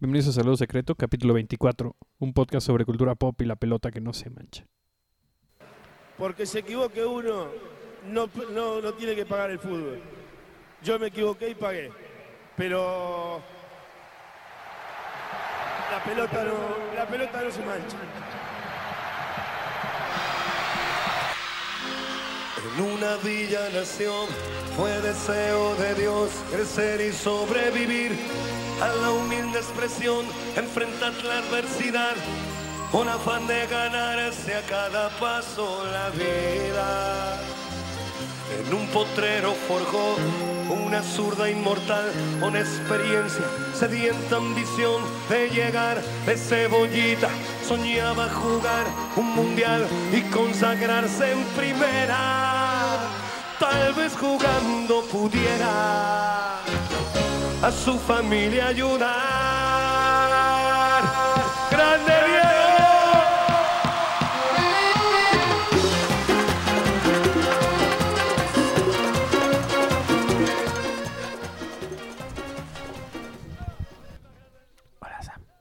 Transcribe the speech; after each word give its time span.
Bienvenidos 0.00 0.28
a 0.28 0.32
Saludo 0.40 0.56
Secreto, 0.56 0.94
capítulo 0.94 1.34
24, 1.34 1.96
un 2.20 2.32
podcast 2.32 2.64
sobre 2.64 2.84
cultura 2.84 3.16
pop 3.16 3.34
y 3.42 3.44
la 3.44 3.56
pelota 3.56 3.90
que 3.90 4.00
no 4.00 4.12
se 4.12 4.30
mancha. 4.30 4.64
Porque 6.16 6.46
se 6.46 6.60
equivoque 6.60 7.04
uno, 7.04 7.48
no, 8.06 8.30
no, 8.52 8.80
no 8.80 8.94
tiene 8.94 9.16
que 9.16 9.26
pagar 9.26 9.50
el 9.50 9.58
fútbol. 9.58 10.00
Yo 10.84 11.00
me 11.00 11.08
equivoqué 11.08 11.50
y 11.50 11.56
pagué. 11.56 11.90
Pero 12.56 13.42
la 15.90 16.04
pelota 16.04 16.44
no, 16.44 16.94
la 16.94 17.08
pelota 17.08 17.42
no 17.42 17.50
se 17.50 17.66
mancha. 17.66 17.96
En 22.76 22.84
una 22.84 23.16
villa 23.16 23.68
nación 23.70 24.28
fue 24.76 24.92
deseo 25.00 25.74
de 25.74 25.94
Dios 25.96 26.30
crecer 26.52 27.00
y 27.00 27.12
sobrevivir 27.12 28.12
a 28.80 28.88
la 28.88 29.10
humilde 29.10 29.58
expresión, 29.58 30.24
enfrentar 30.56 31.12
la 31.24 31.38
adversidad 31.38 32.14
con 32.92 33.08
afán 33.08 33.46
de 33.46 33.66
ganarse 33.66 34.54
a 34.54 34.62
cada 34.62 35.10
paso 35.18 35.84
la 35.92 36.10
vida. 36.10 37.40
En 38.58 38.74
un 38.74 38.86
potrero 38.88 39.54
forjó 39.66 40.16
una 40.70 41.02
zurda 41.02 41.50
inmortal 41.50 42.10
con 42.40 42.56
experiencia, 42.56 43.44
sedienta 43.74 44.36
ambición 44.36 45.02
de 45.28 45.50
llegar 45.50 46.00
de 46.26 46.36
cebollita. 46.36 47.28
Soñaba 47.66 48.28
jugar 48.30 48.86
un 49.16 49.34
mundial 49.34 49.86
y 50.12 50.22
consagrarse 50.30 51.32
en 51.32 51.44
primera. 51.56 52.96
Tal 53.58 53.92
vez 53.94 54.16
jugando 54.16 55.02
pudiera 55.10 56.58
a 57.62 57.72
su 57.72 57.98
familia 57.98 58.68
ayudar. 58.68 59.08
¡Grande 61.70 62.12
Diego! 62.26 62.48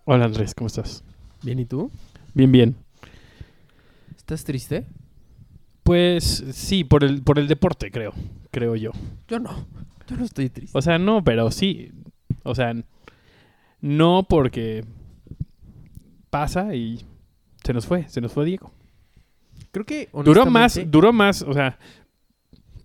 Hola 0.06 0.26
Andrés, 0.26 0.54
¿cómo 0.54 0.68
estás? 0.68 1.04
Bien, 1.42 1.60
¿y 1.60 1.66
tú? 1.66 1.92
Bien, 2.34 2.52
bien. 2.52 2.76
¿Estás 4.16 4.44
triste? 4.44 4.86
Pues 5.84 6.44
sí, 6.52 6.84
por 6.84 7.04
el, 7.04 7.24
por 7.24 7.40
el 7.40 7.48
deporte, 7.48 7.90
creo, 7.92 8.14
creo 8.52 8.76
yo. 8.76 8.92
Yo 9.28 9.40
no. 9.40 9.77
Yo 10.08 10.18
no 10.18 10.26
estoy 10.26 10.50
triste. 10.50 10.78
O 10.78 10.82
sea, 10.82 10.98
no, 10.98 11.24
pero 11.24 11.52
sí. 11.52 11.92
O 12.44 12.56
sea, 12.56 12.74
no 13.82 14.26
porque 14.28 14.86
pasa 16.30 16.76
y 16.76 17.06
se 17.64 17.74
nos 17.74 17.86
fue, 17.86 18.08
se 18.10 18.22
nos 18.22 18.32
fue 18.32 18.46
Diego. 18.46 18.72
Creo 19.72 19.86
que 19.86 20.10
Duró 20.24 20.46
más, 20.46 20.80
duró 20.90 21.12
más, 21.14 21.42
o 21.42 21.54
sea, 21.54 21.78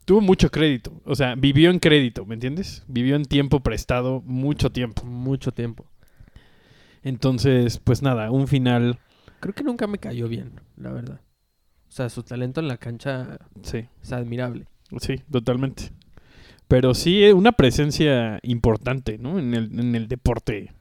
tuvo 0.05 0.21
mucho 0.21 0.51
crédito. 0.51 1.01
O 1.05 1.15
sea, 1.15 1.35
vivió 1.35 1.71
en 1.71 1.79
crédito, 1.79 2.27
¿me 2.27 2.35
entiendes? 2.35 2.85
Vivió 2.89 3.17
en 3.17 3.25
tiempo 3.25 3.61
prestado 3.61 4.21
mucho 4.27 4.71
tiempo. 4.71 5.05
mucho 5.05 5.53
tiempo. 5.53 5.87
Entonces, 7.03 7.79
pues 7.79 8.03
nada, 8.03 8.31
un 8.31 8.47
final, 8.47 8.99
Creo 9.43 9.55
que 9.57 9.65
nunca 9.65 9.89
me 9.89 9.99
cayó 9.99 10.29
bien, 10.29 10.61
la 10.77 10.93
verdad. 10.93 11.21
O 11.89 11.91
sea, 11.91 12.09
su 12.09 12.23
talento 12.23 12.61
en 12.61 12.69
la 12.69 12.77
cancha 12.77 13.41
sí, 13.63 13.89
es 14.01 14.13
admirable. 14.13 14.69
sí, 15.01 15.17
totalmente. 15.33 15.91
Pero 16.73 16.95
sí, 16.95 17.23
eh, 17.23 17.35
una 17.35 17.53
presencia 17.53 18.41
importante, 18.43 19.19
¿no? 19.19 19.39
En 19.39 19.53
el, 19.53 19.79
en 19.79 19.95
el 19.95 20.09
deporte. 20.09 20.73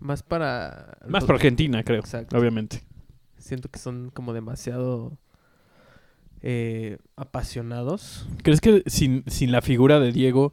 Más 0.00 0.22
para... 0.22 0.98
Más 1.08 1.24
para 1.24 1.36
Argentina, 1.36 1.82
creo, 1.82 2.00
Exacto. 2.00 2.36
obviamente. 2.36 2.82
Siento 3.38 3.70
que 3.70 3.78
son 3.78 4.10
como 4.10 4.34
demasiado 4.34 5.16
eh, 6.42 6.98
apasionados. 7.16 8.28
¿Crees 8.42 8.60
que 8.60 8.82
sin, 8.84 9.24
sin 9.28 9.50
la 9.50 9.62
figura 9.62 9.98
de 9.98 10.12
Diego, 10.12 10.52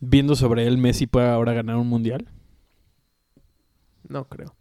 viendo 0.00 0.36
sobre 0.36 0.66
él, 0.66 0.76
Messi 0.76 1.06
pueda 1.06 1.32
ahora 1.32 1.54
ganar 1.54 1.76
un 1.76 1.88
mundial? 1.88 2.28
No 4.06 4.28
creo. 4.28 4.54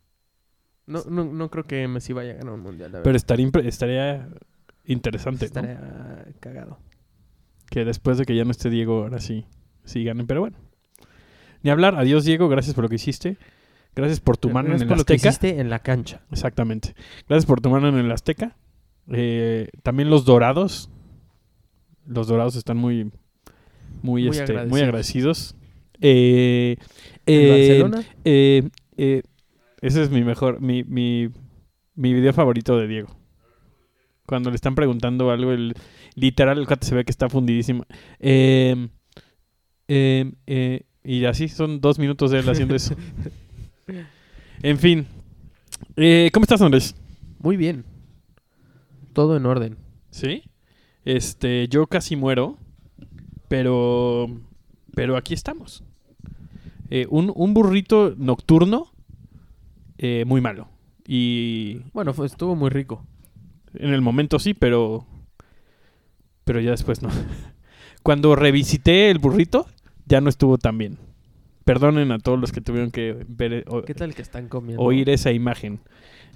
No, 0.86 1.04
no, 1.10 1.26
no 1.26 1.52
creo 1.52 1.66
que 1.66 1.86
Messi 1.90 2.14
vaya 2.14 2.32
a 2.32 2.36
ganar 2.36 2.54
un 2.54 2.62
mundial, 2.62 2.94
la 2.94 3.04
Pero 3.04 3.18
estaría, 3.18 3.52
estaría 3.66 4.30
interesante, 4.86 5.50
¿no? 5.54 5.62
Estaría 5.62 6.26
cagado. 6.40 6.80
Que 7.70 7.86
después 7.86 8.18
de 8.18 8.26
que 8.26 8.36
ya 8.36 8.46
no 8.46 8.52
esté 8.52 8.70
Diego, 8.70 9.04
ahora 9.04 9.20
sí, 9.20 9.46
sí 9.84 10.04
ganen. 10.04 10.28
Pero 10.28 10.42
bueno. 10.42 10.58
Ni 11.64 11.70
hablar. 11.72 11.96
Adiós, 11.96 12.26
Diego. 12.26 12.48
Gracias 12.48 12.76
por 12.76 12.84
lo 12.84 12.90
que 12.90 12.96
hiciste. 12.96 13.38
Gracias 13.96 14.20
por 14.20 14.38
tu 14.38 14.50
mano 14.50 14.70
Gracias 14.70 14.82
en 14.82 14.88
el 14.88 14.90
por 14.90 14.98
lo 14.98 15.06
que 15.06 15.14
Azteca. 15.14 15.30
hiciste 15.30 15.60
en 15.62 15.70
la 15.70 15.80
cancha. 15.80 16.22
Exactamente. 16.32 16.96
Gracias 17.28 17.46
por 17.46 17.62
tu 17.62 17.70
mano 17.70 17.88
en 17.88 17.98
el 17.98 18.12
Azteca. 18.12 18.56
Eh, 19.12 19.70
también 19.84 20.10
los 20.10 20.26
dorados. 20.26 20.90
Los 22.06 22.28
dorados 22.28 22.56
están 22.56 22.78
muy, 22.78 23.12
muy, 24.02 24.24
Muy 24.24 24.28
este, 24.28 24.44
agradecidos. 24.44 24.70
muy 24.70 24.82
agradecidos. 24.82 25.56
Eh, 26.02 26.76
¿En 27.26 27.36
eh, 27.36 27.82
Barcelona? 27.82 28.06
ese 29.82 30.04
es 30.04 30.10
mi 30.12 30.24
mejor, 30.24 30.62
mi, 30.62 30.84
mi, 30.84 31.30
mi 31.96 32.14
video 32.14 32.34
favorito 32.34 32.78
de 32.78 32.88
Diego. 32.88 33.08
Cuando 34.26 34.50
le 34.50 34.56
están 34.56 34.76
preguntando 34.76 35.32
algo, 35.32 35.52
el, 35.52 35.74
literal 36.16 36.58
el 36.58 36.66
cuate 36.68 36.88
se 36.88 36.96
ve 36.96 37.06
que 37.06 37.12
está 37.12 37.30
fundidísimo. 37.30 37.86
Eh, 38.20 38.88
eh, 39.88 40.32
eh, 40.48 40.82
y 41.04 41.26
así 41.26 41.48
son 41.48 41.80
dos 41.82 42.00
minutos 42.00 42.32
de 42.32 42.40
él 42.40 42.50
haciendo 42.50 42.76
eso. 42.76 42.96
en 44.64 44.80
fin. 44.80 45.06
Eh, 45.96 46.30
¿Cómo 46.34 46.44
estás, 46.44 46.62
Andrés? 46.62 46.96
Muy 47.40 47.58
bien. 47.58 47.86
Todo 49.14 49.38
en 49.38 49.46
orden. 49.46 49.78
Sí. 50.10 50.44
Este, 51.04 51.68
yo 51.68 51.86
casi 51.88 52.16
muero, 52.16 52.58
pero, 53.48 54.28
pero 54.96 55.16
aquí 55.16 55.34
estamos. 55.34 55.84
Eh, 56.90 57.06
un, 57.10 57.32
un 57.36 57.54
burrito 57.54 58.16
nocturno, 58.18 58.92
eh, 59.98 60.24
muy 60.26 60.42
malo. 60.42 60.68
Y 61.08 61.80
Bueno, 61.94 62.14
fue, 62.14 62.26
estuvo 62.26 62.56
muy 62.56 62.70
rico. 62.70 63.06
en 63.76 63.94
el 63.94 64.02
momento 64.02 64.40
sí, 64.40 64.54
pero, 64.56 65.06
pero 66.46 66.62
ya 66.62 66.72
después 66.72 67.02
no. 67.02 67.10
Cuando 68.04 68.36
revisité 68.36 69.12
el 69.12 69.20
burrito, 69.20 69.66
ya 70.06 70.22
no 70.22 70.30
estuvo 70.30 70.58
tan 70.58 70.78
bien. 70.78 70.98
Perdonen 71.66 72.12
a 72.12 72.20
todos 72.20 72.40
los 72.40 72.52
que 72.52 72.62
tuvieron 72.62 72.92
que 72.92 73.26
ver, 73.28 73.66
o- 73.68 73.82
¿Qué 73.82 73.96
tal 73.96 74.14
que 74.16 74.22
están 74.22 74.48
comiendo? 74.48 74.82
oír 74.84 75.10
esa 75.10 75.32
imagen. 75.32 75.80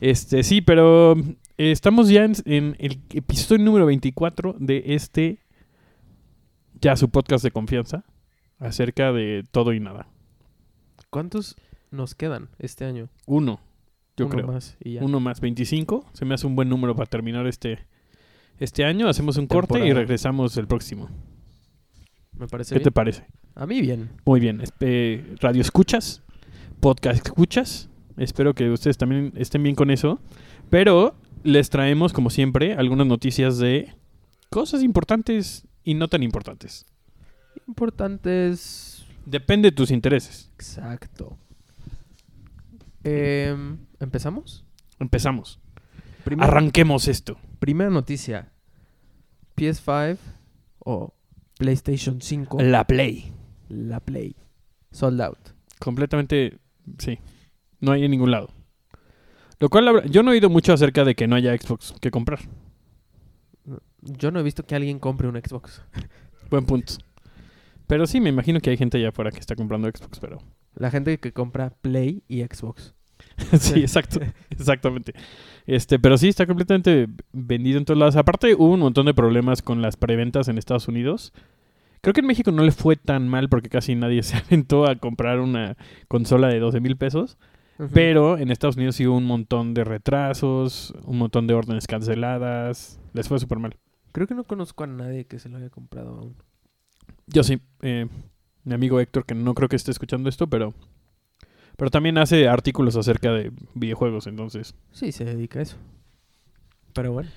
Este, 0.01 0.43
sí, 0.43 0.61
pero 0.61 1.13
eh, 1.17 1.71
estamos 1.71 2.09
ya 2.09 2.25
en, 2.25 2.33
en 2.45 2.75
el 2.79 2.99
episodio 3.13 3.63
número 3.63 3.85
24 3.85 4.55
de 4.59 4.83
este, 4.87 5.39
ya 6.81 6.95
su 6.95 7.09
podcast 7.09 7.43
de 7.43 7.51
confianza, 7.51 8.03
acerca 8.57 9.11
de 9.11 9.43
todo 9.51 9.73
y 9.73 9.79
nada. 9.79 10.07
¿Cuántos 11.09 11.55
nos 11.91 12.15
quedan 12.15 12.49
este 12.59 12.85
año? 12.85 13.09
Uno, 13.25 13.59
yo 14.17 14.25
Uno 14.25 14.35
creo. 14.35 14.47
más 14.47 14.77
y 14.83 14.93
ya. 14.93 15.03
Uno 15.03 15.19
más 15.19 15.41
25, 15.41 16.05
se 16.13 16.25
me 16.25 16.33
hace 16.33 16.47
un 16.47 16.55
buen 16.55 16.69
número 16.69 16.95
para 16.95 17.07
terminar 17.07 17.45
este, 17.45 17.79
este 18.59 18.85
año. 18.85 19.07
Hacemos 19.07 19.37
un 19.37 19.47
corte 19.47 19.85
y 19.85 19.93
regresamos 19.93 20.55
el 20.57 20.67
próximo. 20.67 21.09
Me 22.37 22.47
parece 22.47 22.69
¿Qué 22.75 22.79
bien. 22.79 22.83
te 22.83 22.91
parece? 22.91 23.25
A 23.55 23.65
mí 23.65 23.81
bien. 23.81 24.09
Muy 24.25 24.39
bien. 24.39 24.59
Espe- 24.61 25.37
radio 25.41 25.61
escuchas, 25.61 26.21
podcast 26.79 27.25
escuchas. 27.25 27.89
Espero 28.17 28.53
que 28.53 28.69
ustedes 28.69 28.97
también 28.97 29.33
estén 29.35 29.63
bien 29.63 29.75
con 29.75 29.91
eso. 29.91 30.19
Pero 30.69 31.15
les 31.43 31.69
traemos, 31.69 32.13
como 32.13 32.29
siempre, 32.29 32.73
algunas 32.73 33.07
noticias 33.07 33.57
de 33.57 33.93
cosas 34.49 34.83
importantes 34.83 35.65
y 35.83 35.93
no 35.95 36.07
tan 36.07 36.23
importantes. 36.23 36.85
Importantes. 37.67 39.05
Depende 39.25 39.69
de 39.71 39.75
tus 39.75 39.91
intereses. 39.91 40.49
Exacto. 40.55 41.37
Em, 43.03 43.77
¿Empezamos? 43.99 44.65
Empezamos. 44.99 45.59
Arranquemos 46.39 47.07
esto. 47.07 47.37
primera 47.59 47.89
noticia. 47.89 48.51
PS5 49.55 50.17
o 50.79 51.13
PlayStation 51.57 52.21
5. 52.21 52.61
La 52.61 52.85
Play. 52.85 53.31
La 53.69 53.99
Play. 53.99 54.35
Sold 54.91 55.21
out. 55.21 55.37
Completamente, 55.79 56.59
sí. 56.97 57.19
No 57.79 57.91
hay 57.91 58.05
en 58.05 58.11
ningún 58.11 58.31
lado. 58.31 58.49
Lo 59.59 59.69
cual, 59.69 60.09
yo 60.09 60.23
no 60.23 60.31
he 60.31 60.35
oído 60.35 60.49
mucho 60.49 60.73
acerca 60.73 61.03
de 61.03 61.15
que 61.15 61.27
no 61.27 61.35
haya 61.35 61.55
Xbox 61.57 61.93
que 61.99 62.11
comprar. 62.11 62.39
Yo 64.01 64.31
no 64.31 64.39
he 64.39 64.43
visto 64.43 64.65
que 64.65 64.75
alguien 64.75 64.99
compre 64.99 65.27
un 65.27 65.35
Xbox. 65.35 65.81
Buen 66.49 66.65
punto. 66.65 66.93
Pero 67.87 68.07
sí, 68.07 68.21
me 68.21 68.29
imagino 68.29 68.59
que 68.59 68.69
hay 68.69 68.77
gente 68.77 68.97
allá 68.97 69.09
afuera 69.09 69.31
que 69.31 69.39
está 69.39 69.55
comprando 69.55 69.89
Xbox, 69.89 70.19
pero... 70.19 70.37
La 70.75 70.91
gente 70.91 71.17
que 71.17 71.33
compra 71.33 71.71
Play 71.81 72.23
y 72.27 72.41
Xbox. 72.43 72.93
sí, 73.59 73.81
exacto. 73.81 74.19
Exactamente. 74.49 75.13
Este, 75.67 75.99
pero 75.99 76.17
sí, 76.17 76.29
está 76.29 76.45
completamente 76.45 77.07
vendido 77.31 77.77
en 77.77 77.85
todos 77.85 77.99
lados. 77.99 78.15
Aparte, 78.15 78.55
hubo 78.55 78.73
un 78.73 78.79
montón 78.79 79.05
de 79.05 79.13
problemas 79.13 79.61
con 79.61 79.81
las 79.81 79.97
preventas 79.97 80.47
en 80.47 80.57
Estados 80.57 80.87
Unidos. 80.87 81.33
Creo 82.01 82.13
que 82.13 82.21
en 82.21 82.27
México 82.27 82.51
no 82.51 82.63
le 82.63 82.71
fue 82.71 82.95
tan 82.95 83.27
mal 83.27 83.49
porque 83.49 83.69
casi 83.69 83.95
nadie 83.95 84.23
se 84.23 84.37
aventó 84.37 84.85
a 84.87 84.95
comprar 84.95 85.39
una 85.39 85.77
consola 86.07 86.47
de 86.47 86.59
12 86.59 86.79
mil 86.79 86.97
pesos. 86.97 87.37
Pero 87.93 88.37
en 88.37 88.51
Estados 88.51 88.75
Unidos 88.75 88.95
sí 88.97 89.07
hubo 89.07 89.15
un 89.15 89.23
montón 89.23 89.73
de 89.73 89.85
retrasos, 89.85 90.93
un 91.05 91.17
montón 91.17 91.47
de 91.47 91.53
órdenes 91.53 91.87
canceladas. 91.87 92.99
Les 93.13 93.29
fue 93.29 93.39
súper 93.39 93.57
mal. 93.59 93.77
Creo 94.11 94.27
que 94.27 94.35
no 94.35 94.43
conozco 94.43 94.83
a 94.83 94.87
nadie 94.87 95.25
que 95.25 95.39
se 95.39 95.47
lo 95.47 95.57
haya 95.57 95.69
comprado 95.69 96.09
aún. 96.09 96.35
Yo 97.27 97.41
sí, 97.41 97.61
eh, 97.81 98.07
mi 98.65 98.73
amigo 98.73 98.99
Héctor, 98.99 99.25
que 99.25 99.33
no 99.33 99.53
creo 99.53 99.69
que 99.69 99.77
esté 99.77 99.91
escuchando 99.91 100.27
esto, 100.27 100.47
pero, 100.47 100.73
pero 101.79 101.89
también 101.89 102.17
hace 102.17 102.49
artículos 102.49 102.97
acerca 102.97 103.31
de 103.31 103.53
videojuegos, 103.73 104.27
entonces. 104.27 104.75
Sí, 104.91 105.13
se 105.13 105.23
dedica 105.23 105.59
a 105.59 105.61
eso. 105.61 105.77
Pero 106.93 107.13
bueno. 107.13 107.29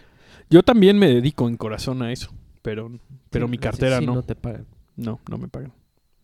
Yo 0.51 0.65
también 0.65 0.99
me 0.99 1.07
dedico 1.07 1.49
en 1.49 1.57
corazón 1.57 2.03
a 2.03 2.11
eso, 2.11 2.35
pero, 2.61 2.91
pero 3.31 3.47
Sí, 3.47 3.51
mi 3.53 3.57
sí, 3.57 3.61
cartera 3.61 4.01
sí, 4.01 4.07
no. 4.07 4.17
no 4.17 4.23
te 4.25 4.35
pagan. 4.35 4.67
No, 4.97 5.21
no 5.31 5.39
me 5.39 5.47
pagan. 5.47 5.73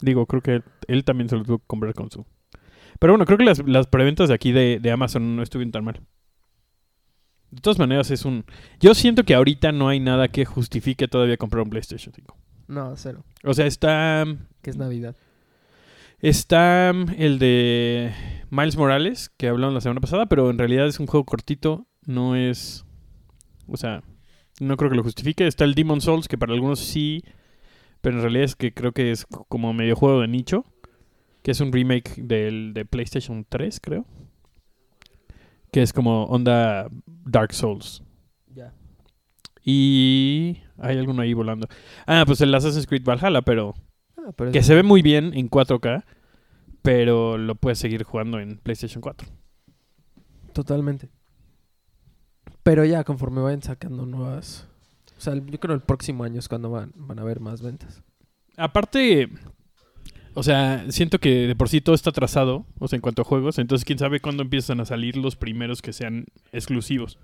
Digo, 0.00 0.26
creo 0.26 0.42
que 0.42 0.54
él, 0.56 0.64
él 0.88 1.04
también 1.04 1.28
se 1.28 1.36
lo 1.36 1.44
tuvo 1.44 1.58
que 1.58 1.66
comprar 1.68 1.94
con 1.94 2.10
su... 2.10 2.26
Pero 2.98 3.12
bueno, 3.12 3.24
creo 3.24 3.38
que 3.38 3.44
las, 3.44 3.64
las 3.64 3.86
preventas 3.86 4.28
de 4.28 4.34
aquí 4.34 4.50
de, 4.50 4.80
de 4.82 4.90
Amazon 4.90 5.36
no 5.36 5.42
estuvieron 5.44 5.70
tan 5.70 5.84
mal. 5.84 6.00
De 7.52 7.60
todas 7.60 7.78
maneras, 7.78 8.10
es 8.10 8.24
un... 8.24 8.44
Yo 8.80 8.96
siento 8.96 9.22
que 9.22 9.36
ahorita 9.36 9.70
no 9.70 9.88
hay 9.88 10.00
nada 10.00 10.26
que 10.26 10.44
justifique 10.44 11.06
todavía 11.06 11.36
comprar 11.36 11.62
un 11.62 11.70
PlayStation 11.70 12.12
5. 12.12 12.36
No, 12.66 12.96
cero. 12.96 13.24
O 13.44 13.54
sea, 13.54 13.66
está... 13.66 14.24
Que 14.60 14.70
es 14.70 14.76
Navidad. 14.76 15.14
Está 16.20 16.90
el 16.90 17.38
de 17.38 18.12
Miles 18.50 18.76
Morales, 18.76 19.30
que 19.36 19.46
hablamos 19.46 19.74
la 19.74 19.80
semana 19.80 20.00
pasada, 20.00 20.26
pero 20.26 20.50
en 20.50 20.58
realidad 20.58 20.88
es 20.88 20.98
un 20.98 21.06
juego 21.06 21.24
cortito, 21.24 21.86
no 22.06 22.34
es... 22.34 22.84
O 23.68 23.76
sea, 23.76 24.02
no 24.58 24.76
creo 24.76 24.90
que 24.90 24.96
lo 24.96 25.04
justifique. 25.04 25.46
Está 25.46 25.64
el 25.64 25.74
Demon 25.74 26.00
Souls, 26.00 26.26
que 26.26 26.36
para 26.36 26.54
algunos 26.54 26.80
sí, 26.80 27.22
pero 28.00 28.16
en 28.16 28.22
realidad 28.22 28.44
es 28.44 28.56
que 28.56 28.74
creo 28.74 28.90
que 28.90 29.12
es 29.12 29.26
como 29.26 29.72
medio 29.72 29.94
juego 29.94 30.20
de 30.20 30.26
nicho, 30.26 30.64
que 31.42 31.52
es 31.52 31.60
un 31.60 31.72
remake 31.72 32.16
del 32.16 32.72
de 32.74 32.84
PlayStation 32.84 33.46
3, 33.48 33.78
creo. 33.80 34.04
Que 35.70 35.82
es 35.82 35.92
como 35.92 36.24
onda 36.24 36.88
Dark 37.06 37.52
Souls. 37.52 38.02
Ya. 38.52 38.72
Y 39.62 40.62
hay 40.78 40.98
alguno 40.98 41.22
ahí 41.22 41.32
volando. 41.32 41.68
Ah, 42.06 42.24
pues 42.26 42.40
el 42.40 42.52
Assassin's 42.52 42.86
Creed 42.88 43.04
Valhalla, 43.04 43.42
pero 43.42 43.74
pero 44.32 44.52
que 44.52 44.62
se 44.62 44.74
ve 44.74 44.82
muy 44.82 45.02
bien 45.02 45.32
en 45.34 45.48
4K, 45.50 46.04
pero 46.82 47.38
lo 47.38 47.54
puedes 47.54 47.78
seguir 47.78 48.02
jugando 48.04 48.38
en 48.40 48.58
PlayStation 48.58 49.00
4. 49.00 49.28
Totalmente. 50.52 51.08
Pero 52.62 52.84
ya 52.84 53.04
conforme 53.04 53.40
vayan 53.40 53.62
sacando 53.62 54.06
nuevas... 54.06 54.66
O 55.16 55.20
sea, 55.20 55.34
yo 55.34 55.58
creo 55.58 55.74
el 55.74 55.80
próximo 55.82 56.22
año 56.24 56.38
es 56.38 56.48
cuando 56.48 56.70
van, 56.70 56.92
van 56.94 57.18
a 57.18 57.22
haber 57.22 57.40
más 57.40 57.60
ventas. 57.60 58.02
Aparte, 58.56 59.28
o 60.34 60.42
sea, 60.44 60.84
siento 60.90 61.18
que 61.18 61.46
de 61.48 61.56
por 61.56 61.68
sí 61.68 61.80
todo 61.80 61.94
está 61.94 62.10
atrasado, 62.10 62.66
o 62.78 62.86
sea, 62.86 62.96
en 62.98 63.00
cuanto 63.00 63.22
a 63.22 63.24
juegos, 63.24 63.58
entonces 63.58 63.84
quién 63.84 63.98
sabe 63.98 64.20
cuándo 64.20 64.42
empiezan 64.44 64.80
a 64.80 64.84
salir 64.84 65.16
los 65.16 65.34
primeros 65.34 65.82
que 65.82 65.92
sean 65.92 66.26
exclusivos. 66.52 67.18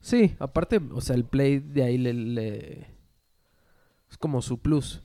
Sí, 0.00 0.34
aparte, 0.38 0.80
o 0.92 1.00
sea, 1.02 1.14
el 1.14 1.24
Play 1.24 1.58
de 1.58 1.82
ahí 1.84 1.98
le... 1.98 2.14
le- 2.14 2.86
Es 4.10 4.16
como 4.18 4.40
su 4.40 4.58
plus, 4.58 5.02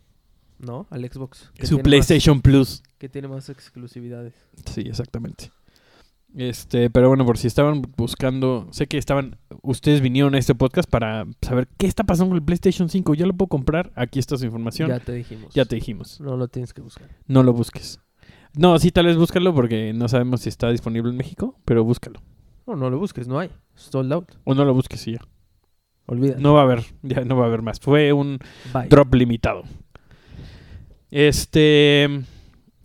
¿no? 0.59 0.87
Al 0.89 1.09
Xbox. 1.09 1.51
que 1.55 1.67
Su 1.67 1.79
PlayStation 1.79 2.41
Plus. 2.41 2.83
que 2.97 3.09
tiene 3.09 3.27
más 3.27 3.49
exclusividades. 3.49 4.33
Sí, 4.65 4.81
exactamente. 4.81 5.51
Este, 6.35 6.89
pero 6.89 7.07
bueno, 7.07 7.25
por 7.25 7.37
si 7.37 7.47
estaban 7.47 7.81
buscando, 7.95 8.67
sé 8.71 8.85
que 8.87 8.97
estaban, 8.97 9.37
ustedes 9.63 10.01
vinieron 10.01 10.35
a 10.35 10.37
este 10.37 10.53
podcast 10.53 10.87
para 10.89 11.25
saber 11.41 11.67
qué 11.77 11.87
está 11.87 12.03
pasando 12.03 12.29
con 12.31 12.37
el 12.37 12.43
PlayStation 12.43 12.89
5, 12.89 13.13
ya 13.15 13.25
lo 13.25 13.33
puedo 13.33 13.47
comprar, 13.47 13.91
aquí 13.95 14.19
está 14.19 14.37
su 14.37 14.45
información, 14.45 14.89
Ya 14.89 14.97
ya, 14.99 15.03
te 15.03 15.13
dijimos. 15.13 15.53
te 15.53 15.75
dijimos. 15.75 16.21
No 16.21 16.37
lo 16.37 16.47
tienes 16.47 16.73
que 16.73 16.81
buscar. 16.81 17.07
No 17.27 17.43
lo 17.43 17.53
busques. 17.53 17.99
No, 18.55 18.77
sí, 18.77 18.91
tal 18.91 19.05
vez 19.05 19.15
búscalo 19.17 19.53
porque 19.55 19.93
no 19.93 20.07
sabemos 20.09 20.41
si 20.41 20.49
está 20.49 20.69
disponible 20.69 21.09
en 21.11 21.17
México, 21.17 21.55
pero 21.65 21.83
búscalo. 21.83 22.21
No, 22.67 22.75
no 22.75 22.89
lo 22.89 22.99
busques, 22.99 23.27
no 23.27 23.39
hay. 23.39 23.49
Sold 23.75 24.11
out. 24.11 24.31
O 24.43 24.53
no 24.53 24.65
lo 24.65 24.73
busques 24.73 25.07
y 25.07 25.13
ya. 25.13 25.21
Olvídalo. 26.07 26.39
No 26.41 26.53
va 26.53 26.61
a 26.61 26.63
haber, 26.63 26.83
ya 27.03 27.23
no 27.23 27.35
va 27.37 27.45
a 27.45 27.47
haber 27.47 27.61
más. 27.61 27.79
Fue 27.79 28.13
un 28.13 28.39
Bye. 28.73 28.87
drop 28.89 29.13
limitado. 29.15 29.63
Este. 31.11 32.03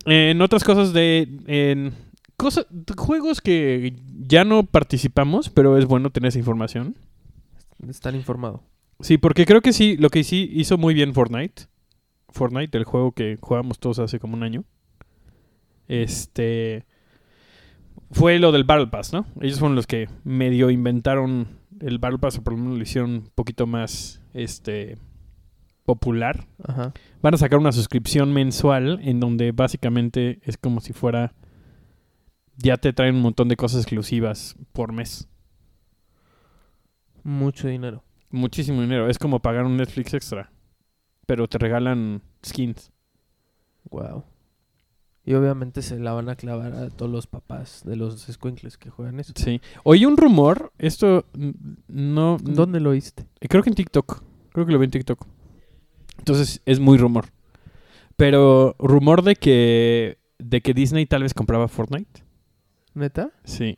En 0.05 0.41
otras 0.41 0.63
cosas 0.63 0.93
de. 0.93 1.27
En 1.47 1.93
cosas, 2.37 2.65
juegos 2.97 3.41
que 3.41 3.95
ya 4.27 4.43
no 4.43 4.65
participamos, 4.65 5.49
pero 5.49 5.77
es 5.77 5.85
bueno 5.85 6.09
tener 6.11 6.29
esa 6.29 6.39
información. 6.39 6.95
Estar 7.87 8.15
informado. 8.15 8.63
Sí, 8.99 9.17
porque 9.17 9.45
creo 9.45 9.61
que 9.61 9.73
sí, 9.73 9.97
lo 9.97 10.09
que 10.09 10.23
sí 10.23 10.49
hizo 10.53 10.77
muy 10.77 10.93
bien 10.93 11.13
Fortnite. 11.13 11.63
Fortnite, 12.29 12.77
el 12.77 12.83
juego 12.85 13.11
que 13.11 13.37
jugamos 13.41 13.79
todos 13.79 13.99
hace 13.99 14.19
como 14.19 14.35
un 14.35 14.43
año. 14.43 14.63
Este. 15.87 16.85
Fue 18.11 18.39
lo 18.39 18.51
del 18.51 18.63
Battle 18.63 18.87
Pass, 18.87 19.11
¿no? 19.11 19.25
Ellos 19.41 19.59
fueron 19.59 19.75
los 19.75 19.87
que 19.87 20.07
medio 20.23 20.69
inventaron 20.69 21.47
el 21.79 21.97
Battle 21.97 22.19
Pass, 22.19 22.37
o 22.37 22.43
por 22.43 22.53
lo 22.53 22.59
menos 22.59 22.77
lo 22.77 22.83
hicieron 22.83 23.11
un 23.11 23.29
poquito 23.35 23.67
más. 23.67 24.21
Este. 24.33 24.97
Popular. 25.85 26.47
Ajá. 26.63 26.93
Van 27.21 27.33
a 27.33 27.37
sacar 27.37 27.59
una 27.59 27.71
suscripción 27.71 28.33
mensual 28.33 28.99
en 29.03 29.19
donde 29.19 29.51
básicamente 29.51 30.39
es 30.43 30.57
como 30.57 30.81
si 30.81 30.93
fuera. 30.93 31.33
Ya 32.57 32.77
te 32.77 32.93
traen 32.93 33.15
un 33.15 33.21
montón 33.21 33.47
de 33.49 33.55
cosas 33.55 33.81
exclusivas 33.81 34.55
por 34.73 34.93
mes. 34.93 35.27
Mucho 37.23 37.67
dinero. 37.67 38.03
Muchísimo 38.29 38.81
dinero. 38.81 39.09
Es 39.09 39.17
como 39.17 39.39
pagar 39.39 39.65
un 39.65 39.77
Netflix 39.77 40.13
extra. 40.13 40.51
Pero 41.25 41.47
te 41.47 41.57
regalan 41.57 42.21
skins. 42.45 42.91
Wow. 43.89 44.23
Y 45.25 45.35
obviamente 45.35 45.81
se 45.81 45.99
la 45.99 46.11
van 46.11 46.29
a 46.29 46.35
clavar 46.35 46.73
a 46.73 46.89
todos 46.89 47.09
los 47.09 47.27
papás 47.27 47.83
de 47.85 47.95
los 47.95 48.19
squinkles 48.21 48.77
que 48.77 48.89
juegan 48.89 49.19
eso. 49.19 49.31
Sí. 49.35 49.61
Oí 49.83 50.05
un 50.05 50.17
rumor. 50.17 50.73
Esto 50.77 51.25
no. 51.87 52.37
¿Dónde 52.41 52.81
lo 52.81 52.89
oíste? 52.89 53.25
Creo 53.39 53.63
que 53.63 53.69
en 53.69 53.75
TikTok. 53.75 54.21
Creo 54.51 54.65
que 54.65 54.73
lo 54.73 54.79
vi 54.79 54.85
en 54.85 54.91
TikTok. 54.91 55.25
Entonces 56.23 56.61
es 56.65 56.79
muy 56.79 56.97
rumor. 56.97 57.25
Pero 58.15 58.75
rumor 58.79 59.23
de 59.23 59.35
que. 59.35 60.17
De 60.39 60.61
que 60.61 60.73
Disney 60.73 61.05
tal 61.05 61.23
vez 61.23 61.33
compraba 61.33 61.67
Fortnite. 61.67 62.23
¿Neta? 62.93 63.31
Sí. 63.43 63.77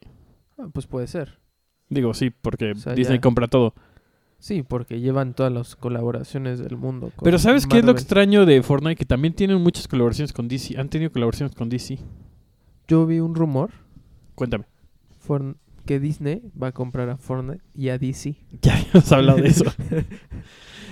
Ah, 0.58 0.68
pues 0.72 0.86
puede 0.88 1.08
ser. 1.08 1.40
Digo 1.90 2.14
sí, 2.14 2.30
porque 2.30 2.72
O 2.72 2.76
sea, 2.76 2.94
Disney 2.94 3.18
ya. 3.18 3.22
compra 3.22 3.48
todo. 3.48 3.74
Sí, 4.40 4.64
porque 4.64 5.00
llevan 5.00 5.34
todas 5.34 5.52
las 5.52 5.76
colaboraciones 5.76 6.60
del 6.60 6.78
mundo. 6.78 7.12
con 7.16 7.26
Pero 7.26 7.40
¿sabes 7.40 7.66
qué 7.66 7.80
es 7.80 7.86
lo 7.86 7.92
extraño 7.92 8.46
de 8.46 8.62
Fortnite? 8.62 8.96
Que 8.96 9.06
también 9.06 9.34
tienen 9.34 9.62
muchas 9.62 9.88
colaboraciones 9.88 10.34
con 10.34 10.48
DC. 10.48 10.80
Han 10.80 10.90
tenido 10.90 11.12
colaboraciones 11.12 11.56
con 11.56 11.70
DC. 11.70 11.98
Yo 12.88 13.06
vi 13.06 13.20
un 13.20 13.34
rumor 13.36 13.72
Cuéntame. 14.36 14.66
Que 15.86 16.00
Disney 16.00 16.42
va 16.62 16.68
a 16.68 16.72
comprar 16.72 17.10
a 17.10 17.18
Fortnite 17.18 17.64
y 17.74 17.90
a 17.90 17.98
DC. 17.98 18.36
Ya 18.62 18.76
habíamos 18.78 19.12
hablado 19.12 19.40
de 19.40 19.48
eso. 19.48 19.66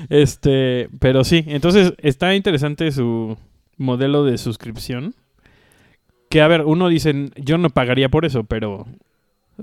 este, 0.09 0.89
pero 1.00 1.23
sí, 1.23 1.43
entonces 1.47 1.93
está 1.97 2.35
interesante 2.35 2.91
su 2.91 3.38
modelo 3.77 4.23
de 4.25 4.38
suscripción. 4.38 5.15
Que 6.29 6.41
a 6.41 6.47
ver, 6.47 6.62
uno 6.65 6.88
dice, 6.89 7.31
yo 7.35 7.57
no 7.57 7.69
pagaría 7.69 8.09
por 8.09 8.25
eso, 8.25 8.43
pero, 8.43 8.88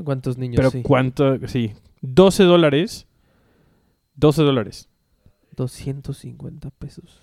¿Cuántos 0.04 0.38
niños? 0.38 0.56
pero 0.56 0.70
sí. 0.70 0.82
¿cuánto? 0.82 1.46
Sí, 1.49 1.72
12 2.02 2.44
dólares. 2.44 3.06
12 4.16 4.42
dólares. 4.42 4.88
250 5.56 6.70
pesos. 6.70 7.20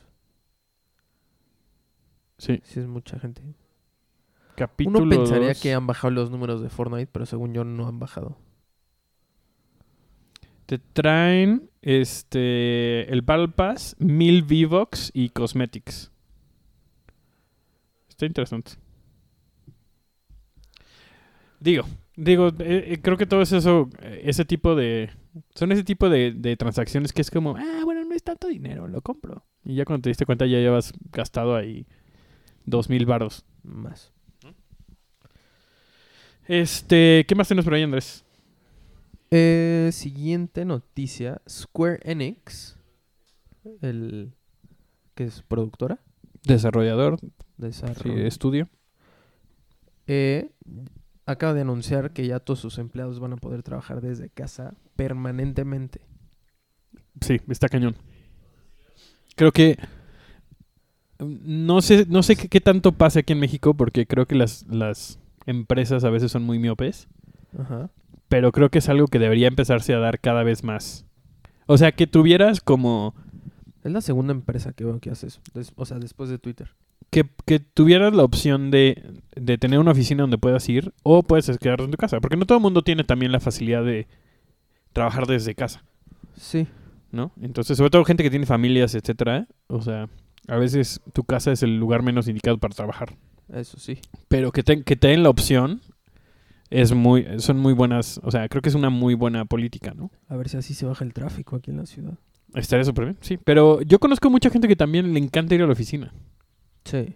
Sí, 2.38 2.60
Sí, 2.64 2.80
es 2.80 2.88
mucha 2.88 3.20
gente. 3.20 3.42
capítulo 4.56 5.00
Uno 5.00 5.10
pensaría 5.10 5.50
dos. 5.50 5.62
que 5.62 5.74
han 5.74 5.88
bajado 5.88 6.12
los 6.12 6.30
números 6.30 6.62
de 6.62 6.70
Fortnite, 6.70 7.08
pero 7.12 7.26
según 7.26 7.54
yo 7.54 7.64
no 7.64 7.88
han 7.88 8.00
bajado. 8.00 8.38
Te 10.68 10.80
traen 10.80 11.70
este 11.82 13.12
el 13.12 13.22
Battle 13.22 13.48
Pass, 13.48 13.96
1000 14.00 14.44
V-Bucks 14.44 15.12
y 15.14 15.30
Cosmetics. 15.30 16.12
Está 18.10 18.26
interesante. 18.26 18.74
Digo, 21.60 21.86
digo, 22.18 22.50
eh, 22.60 22.86
eh, 22.90 23.00
creo 23.02 23.16
que 23.16 23.26
todo 23.26 23.42
es 23.42 23.52
eso, 23.54 23.90
eh, 24.02 24.22
ese 24.26 24.44
tipo 24.44 24.76
de... 24.76 25.10
Son 25.56 25.72
ese 25.72 25.84
tipo 25.84 26.10
de, 26.10 26.34
de 26.34 26.58
transacciones 26.58 27.14
que 27.14 27.22
es 27.22 27.32
como, 27.32 27.56
ah, 27.56 27.82
bueno, 27.86 28.04
no 28.04 28.14
es 28.14 28.24
tanto 28.24 28.48
dinero, 28.48 28.88
lo 28.88 29.02
compro. 29.02 29.46
Y 29.64 29.76
ya 29.76 29.86
cuando 29.86 30.04
te 30.04 30.10
diste 30.10 30.26
cuenta 30.26 30.46
ya 30.46 30.60
llevas 30.60 30.94
gastado 31.12 31.56
ahí 31.56 31.88
dos 32.66 32.90
mil 32.90 33.06
varos. 33.06 33.46
Más. 33.64 34.12
Este, 36.46 37.26
¿qué 37.28 37.36
más 37.36 37.48
tenemos 37.48 37.66
por 37.66 37.74
ahí, 37.74 37.84
Andrés? 37.84 38.26
Eh, 39.32 39.90
siguiente 39.92 40.64
noticia. 40.66 41.42
Square 41.50 42.00
Enix, 42.04 42.78
el 43.82 44.32
que 45.16 45.26
es 45.26 45.42
productora, 45.42 46.00
Desarrollador, 46.44 47.20
sí, 47.20 47.32
desarrollo, 47.58 48.26
estudio. 48.26 48.70
eh, 50.06 50.52
acaba 51.26 51.54
de 51.54 51.62
anunciar 51.62 52.14
que 52.14 52.26
ya 52.26 52.40
todos 52.40 52.60
sus 52.60 52.78
empleados 52.78 53.20
van 53.20 53.34
a 53.34 53.38
poder 53.38 53.64
trabajar 53.64 54.00
desde 54.00 54.30
casa 54.30 54.76
permanentemente. 54.96 56.00
Sí, 57.20 57.42
está 57.50 57.68
cañón. 57.68 57.96
Creo 59.36 59.52
que 59.52 59.78
no 61.20 61.82
sé, 61.82 62.06
no 62.08 62.24
sé 62.24 62.36
qué, 62.36 62.48
qué 62.48 62.62
tanto 62.62 62.92
pasa 62.94 63.20
aquí 63.22 63.34
en 63.34 63.40
México 63.40 63.74
porque 63.74 64.06
creo 64.06 64.26
que 64.28 64.36
las, 64.36 64.66
las 64.68 65.20
empresas 65.48 66.04
a 66.04 66.10
veces 66.12 66.32
son 66.32 66.44
muy 66.44 66.60
miopes, 66.60 67.08
Ajá. 67.58 67.90
Pero 68.30 68.52
creo 68.52 68.70
que 68.70 68.80
es 68.80 68.90
algo 68.90 69.08
que 69.08 69.20
debería 69.20 69.48
empezarse 69.48 69.94
a 69.94 70.00
dar 70.00 70.20
cada 70.20 70.44
vez 70.44 70.64
más. 70.64 71.06
O 71.66 71.78
sea, 71.78 71.92
que 71.92 72.08
tuvieras 72.08 72.62
como 72.62 73.14
Es 73.84 73.92
la 73.92 74.02
segunda 74.02 74.32
empresa 74.34 74.74
que 74.74 74.86
veo 74.86 75.00
que 75.00 75.10
hace 75.10 75.28
eso. 75.28 75.42
O 75.76 75.86
sea, 75.86 76.00
después 76.00 76.30
de 76.30 76.40
Twitter. 76.40 76.70
que, 77.10 77.26
que 77.46 77.60
tuvieras 77.60 78.14
la 78.14 78.24
opción 78.24 78.72
de, 78.72 79.22
de 79.36 79.58
tener 79.58 79.80
una 79.80 79.92
oficina 79.92 80.24
donde 80.24 80.38
puedas 80.38 80.68
ir 80.70 80.94
o 81.04 81.24
puedes 81.24 81.46
quedarte 81.58 81.84
en 81.84 81.92
tu 81.92 81.98
casa, 81.98 82.20
porque 82.20 82.38
no 82.38 82.46
todo 82.46 82.58
el 82.58 82.62
mundo 82.62 82.82
tiene 82.82 83.04
también 83.04 83.32
la 83.32 83.40
facilidad 83.40 83.84
de 83.84 84.08
trabajar 84.94 85.26
desde 85.28 85.56
casa. 85.56 85.84
Sí. 86.36 86.68
¿no? 87.12 87.32
Entonces, 87.42 87.78
sobre 87.78 87.90
todo 87.90 88.04
gente 88.06 88.24
que 88.24 88.30
tiene 88.30 88.46
familias, 88.46 88.96
etcétera, 88.96 89.48
o 89.68 89.82
sea, 89.82 90.10
a 90.48 90.58
veces 90.58 91.02
tu 91.14 91.24
casa 91.24 91.52
es 91.52 91.64
el 91.64 91.78
lugar 91.78 92.04
menos 92.04 92.28
indicado 92.28 92.58
para 92.58 92.74
trabajar. 92.74 93.16
Eso 93.54 93.80
sí. 93.80 94.00
Pero 94.28 94.52
que 94.52 94.64
te, 94.64 94.84
que 94.84 94.96
te 94.96 95.08
den 95.08 95.24
la 95.24 95.30
opción 95.30 95.82
es 96.70 96.94
muy, 96.94 97.26
son 97.40 97.58
muy 97.60 97.74
buenas, 97.74 98.20
o 98.24 98.32
sea, 98.32 98.48
creo 98.50 98.62
que 98.62 98.70
es 98.70 98.76
una 98.76 98.90
muy 98.90 99.14
buena 99.14 99.46
política, 99.46 99.94
¿no? 99.96 100.12
A 100.28 100.36
ver 100.36 100.50
si 100.50 100.58
así 100.58 100.74
se 100.74 100.86
baja 100.86 101.04
el 101.06 101.14
tráfico 101.14 101.56
aquí 101.56 101.72
en 101.72 101.78
la 101.78 101.86
ciudad. 101.86 102.14
Estaría 102.54 102.84
súper 102.86 103.06
bien, 103.06 103.18
sí. 103.22 103.38
Pero 103.38 103.82
yo 103.82 104.00
conozco 104.00 104.30
mucha 104.30 104.50
gente 104.50 104.68
que 104.68 104.76
también 104.76 105.14
le 105.14 105.20
encanta 105.20 105.54
ir 105.56 105.62
a 105.64 105.66
la 105.68 105.74
oficina. 105.74 106.14
Sí. 106.86 107.16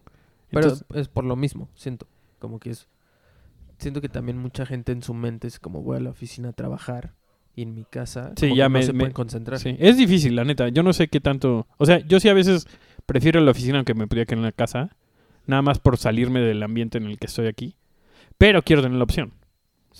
Pero 0.50 0.64
Entonces, 0.64 0.86
es 0.96 1.08
por 1.08 1.24
lo 1.24 1.36
mismo, 1.36 1.70
siento. 1.76 2.06
Como 2.40 2.60
que 2.60 2.72
es. 2.72 2.88
Siento 3.78 4.02
que 4.02 4.10
también 4.10 4.38
mucha 4.38 4.66
gente 4.66 4.92
en 4.92 5.02
su 5.02 5.14
mente 5.14 5.48
es 5.48 5.60
como 5.60 5.82
voy 5.82 5.98
a 5.98 6.02
la 6.02 6.10
oficina 6.12 6.50
a 6.50 6.54
trabajar 6.54 7.14
y 7.56 7.62
en 7.64 7.74
mi 7.74 7.84
casa. 7.86 8.34
Sí, 8.36 8.54
ya 8.56 8.68
me- 8.70 8.80
no 8.80 8.86
se 8.86 8.94
me- 8.94 9.00
pueden 9.00 9.14
concentrar. 9.14 9.60
sí, 9.60 9.76
es 9.80 9.98
difícil, 9.98 10.36
la 10.36 10.44
neta. 10.44 10.68
Yo 10.70 10.84
no 10.84 10.92
sé 10.94 11.08
qué 11.08 11.20
tanto, 11.22 11.66
o 11.78 11.86
sea, 11.86 12.00
yo 12.00 12.20
sí 12.20 12.28
a 12.30 12.34
veces 12.34 12.68
prefiero 13.06 13.40
la 13.42 13.52
oficina 13.52 13.78
aunque 13.78 13.94
me 13.94 14.08
pudiera 14.08 14.26
quedar 14.26 14.40
en 14.40 14.44
la 14.46 14.52
casa, 14.52 14.96
nada 15.48 15.62
más 15.62 15.80
por 15.80 15.98
salirme 15.98 16.42
del 16.42 16.62
ambiente 16.62 16.98
en 16.98 17.06
el 17.06 17.18
que 17.18 17.28
estoy 17.28 17.48
aquí. 17.48 17.76
Pero 18.38 18.62
quiero 18.64 18.82
tener 18.82 18.98
la 18.98 19.04
opción. 19.04 19.34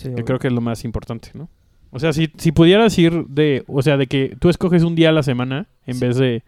Sí, 0.02 0.08
Que 0.10 0.14
obvio. 0.16 0.26
creo 0.26 0.40
que 0.40 0.48
es 0.48 0.54
lo 0.54 0.62
más 0.62 0.84
importante, 0.84 1.30
¿no? 1.34 1.50
O 1.92 2.00
sea, 2.00 2.14
si, 2.14 2.32
si 2.38 2.52
pudieras 2.52 2.98
ir 2.98 3.26
de, 3.28 3.64
o 3.68 3.82
sea, 3.82 3.98
de 3.98 4.08
que 4.08 4.36
tú 4.40 4.50
escoges 4.50 4.84
un 4.84 4.96
día 4.96 5.10
a 5.10 5.12
la 5.12 5.24
semana 5.24 5.68
en 5.86 5.96
Sí. 5.96 6.02
vez 6.06 6.18
de 6.18 6.44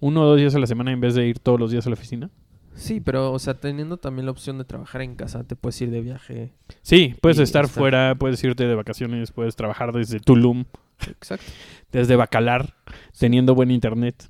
uno 0.00 0.22
o 0.22 0.26
dos 0.26 0.38
días 0.38 0.54
a 0.54 0.58
la 0.58 0.66
semana 0.66 0.92
en 0.92 1.00
vez 1.00 1.14
de 1.14 1.26
ir 1.28 1.38
todos 1.38 1.58
los 1.60 1.70
días 1.70 1.86
a 1.86 1.90
la 1.90 1.94
oficina. 1.94 2.30
Sí, 2.74 3.00
pero, 3.00 3.32
o 3.32 3.38
sea, 3.38 3.54
teniendo 3.54 3.98
también 3.98 4.24
la 4.26 4.32
opción 4.32 4.58
de 4.58 4.64
trabajar 4.64 5.02
en 5.02 5.14
casa, 5.14 5.44
te 5.44 5.54
puedes 5.56 5.80
ir 5.82 5.90
de 5.90 6.00
viaje. 6.00 6.52
Sí, 6.82 7.14
puedes 7.20 7.38
estar 7.38 7.66
estar- 7.66 7.80
fuera, 7.80 8.14
puedes 8.16 8.42
irte 8.42 8.66
de 8.66 8.74
vacaciones, 8.74 9.30
puedes 9.30 9.54
trabajar 9.56 9.92
desde 9.92 10.18
Tulum, 10.20 10.64
Exacto. 11.06 11.44
desde 11.92 12.16
Bacalar, 12.16 12.74
teniendo 13.18 13.54
buen 13.54 13.70
internet. 13.70 14.28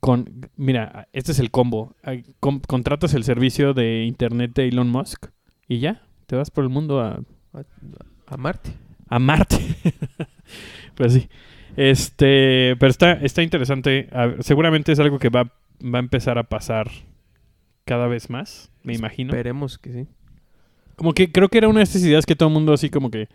Con, 0.00 0.48
mira, 0.56 1.08
este 1.12 1.32
es 1.32 1.38
el 1.38 1.50
combo. 1.50 1.94
Ay, 2.02 2.24
com- 2.40 2.60
contratas 2.60 3.14
el 3.14 3.24
servicio 3.24 3.72
de 3.72 4.04
internet 4.04 4.52
de 4.54 4.68
Elon 4.68 4.90
Musk 4.90 5.26
y 5.66 5.78
ya, 5.78 6.02
te 6.26 6.36
vas 6.36 6.50
por 6.50 6.64
el 6.64 6.70
mundo 6.70 7.00
a, 7.00 7.20
A, 8.26 8.36
Marte. 8.36 8.70
a 9.08 9.18
Marte. 9.18 9.56
pues 10.94 11.12
sí. 11.14 11.28
Este, 11.76 12.76
pero 12.78 12.90
está, 12.90 13.12
está 13.12 13.42
interesante. 13.42 14.08
Ver, 14.12 14.42
seguramente 14.42 14.92
es 14.92 14.98
algo 14.98 15.18
que 15.18 15.28
va, 15.28 15.44
va 15.44 15.98
a 15.98 16.02
empezar 16.02 16.38
a 16.38 16.42
pasar 16.44 16.90
cada 17.84 18.06
vez 18.06 18.28
más, 18.30 18.70
me 18.82 18.94
imagino. 18.94 19.30
Esperemos 19.30 19.78
que 19.78 19.92
sí. 19.92 20.06
Como 20.96 21.12
que 21.14 21.30
creo 21.30 21.48
que 21.48 21.58
era 21.58 21.68
una 21.68 21.78
de 21.78 21.84
estas 21.84 22.02
ideas 22.02 22.26
que 22.26 22.34
todo 22.36 22.48
el 22.48 22.54
mundo 22.54 22.72
así 22.72 22.90
como 22.90 23.10
que 23.10 23.28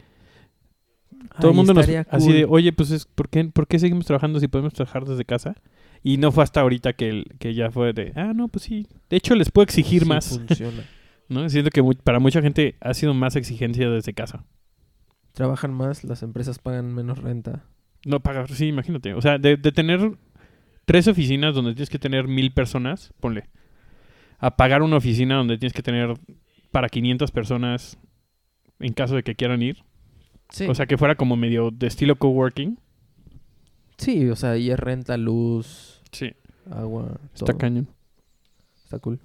todo 1.39 1.51
el 1.51 1.55
mundo 1.57 1.73
nos 1.73 1.81
estaría 1.87 2.05
así 2.11 2.25
cool. 2.27 2.35
de, 2.35 2.45
oye, 2.45 2.73
pues 2.73 2.91
es, 2.91 3.05
¿por 3.05 3.29
qué, 3.29 3.45
¿por 3.45 3.65
qué 3.67 3.79
seguimos 3.79 4.05
trabajando 4.05 4.39
si 4.39 4.47
podemos 4.47 4.73
trabajar 4.73 5.05
desde 5.05 5.23
casa? 5.25 5.55
Y 6.03 6.17
no 6.17 6.31
fue 6.33 6.43
hasta 6.43 6.59
ahorita 6.61 6.93
que, 6.93 7.09
el- 7.09 7.25
que 7.39 7.53
ya 7.53 7.71
fue 7.71 7.93
de, 7.93 8.11
ah, 8.15 8.33
no, 8.35 8.49
pues 8.49 8.65
sí. 8.65 8.87
De 9.09 9.15
hecho, 9.17 9.33
les 9.35 9.49
puedo 9.49 9.63
exigir 9.63 10.03
Sí 10.03 10.09
más, 10.09 10.27
funciona. 10.37 10.83
¿no? 11.29 11.47
Siento 11.49 11.69
que 11.71 11.81
para 12.03 12.19
mucha 12.19 12.41
gente 12.41 12.75
ha 12.81 12.93
sido 12.93 13.13
más 13.13 13.35
exigencia 13.35 13.89
desde 13.89 14.13
casa. 14.13 14.45
Trabajan 15.33 15.73
más, 15.73 16.03
las 16.03 16.21
empresas 16.23 16.59
pagan 16.59 16.93
menos 16.93 17.17
renta. 17.19 17.63
No 18.05 18.19
pagar, 18.19 18.49
sí, 18.51 18.67
imagínate. 18.67 19.13
O 19.13 19.21
sea, 19.21 19.37
de, 19.37 19.57
de 19.57 19.71
tener 19.71 20.11
tres 20.85 21.07
oficinas 21.07 21.55
donde 21.55 21.73
tienes 21.73 21.89
que 21.89 21.99
tener 21.99 22.27
mil 22.27 22.51
personas, 22.53 23.13
ponle. 23.19 23.45
A 24.39 24.57
pagar 24.57 24.81
una 24.81 24.97
oficina 24.97 25.35
donde 25.37 25.57
tienes 25.57 25.73
que 25.73 25.81
tener 25.81 26.13
para 26.71 26.89
500 26.89 27.31
personas 27.31 27.97
en 28.79 28.93
caso 28.93 29.15
de 29.15 29.23
que 29.23 29.35
quieran 29.35 29.61
ir. 29.61 29.83
Sí. 30.49 30.67
O 30.67 30.75
sea, 30.75 30.85
que 30.85 30.97
fuera 30.97 31.15
como 31.15 31.35
medio 31.35 31.71
de 31.71 31.87
estilo 31.87 32.17
coworking. 32.17 32.77
sí, 33.97 34.27
o 34.29 34.35
sea, 34.35 34.57
y 34.57 34.69
es 34.69 34.79
renta, 34.79 35.17
luz, 35.17 36.01
Sí. 36.11 36.33
agua. 36.69 37.19
Está 37.33 37.45
todo. 37.47 37.57
cañón. 37.57 37.87
Está 38.83 38.99
cool. 38.99 39.19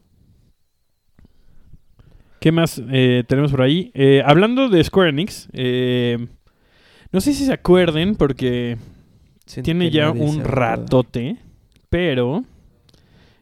¿Qué 2.40 2.52
más 2.52 2.80
eh, 2.90 3.24
tenemos 3.26 3.50
por 3.50 3.62
ahí? 3.62 3.90
Eh, 3.94 4.22
hablando 4.24 4.68
de 4.68 4.82
Square 4.84 5.10
Enix, 5.10 5.48
eh, 5.52 6.28
no 7.10 7.20
sé 7.20 7.34
si 7.34 7.44
se 7.44 7.52
acuerden 7.52 8.14
porque 8.14 8.76
Siento 9.44 9.64
tiene 9.64 9.90
ya 9.90 10.10
un 10.10 10.44
ratote, 10.44 11.36
pero 11.90 12.44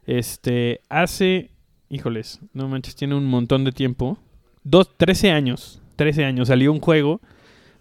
este 0.06 0.80
hace, 0.88 1.50
híjoles, 1.90 2.40
no 2.54 2.68
manches, 2.68 2.96
tiene 2.96 3.14
un 3.14 3.26
montón 3.26 3.64
de 3.64 3.72
tiempo, 3.72 4.18
dos, 4.64 4.96
13 4.96 5.30
años, 5.30 5.82
13 5.96 6.24
años 6.24 6.48
salió 6.48 6.72
un 6.72 6.80
juego 6.80 7.20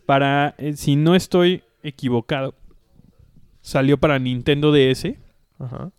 para, 0.05 0.55
si 0.75 0.98
no 0.98 1.15
estoy 1.15 1.63
equivocado, 1.81 2.55
salió 3.62 3.98
para 3.98 4.19
Nintendo 4.19 4.74
DS. 4.74 5.15
Ajá. 5.60 5.91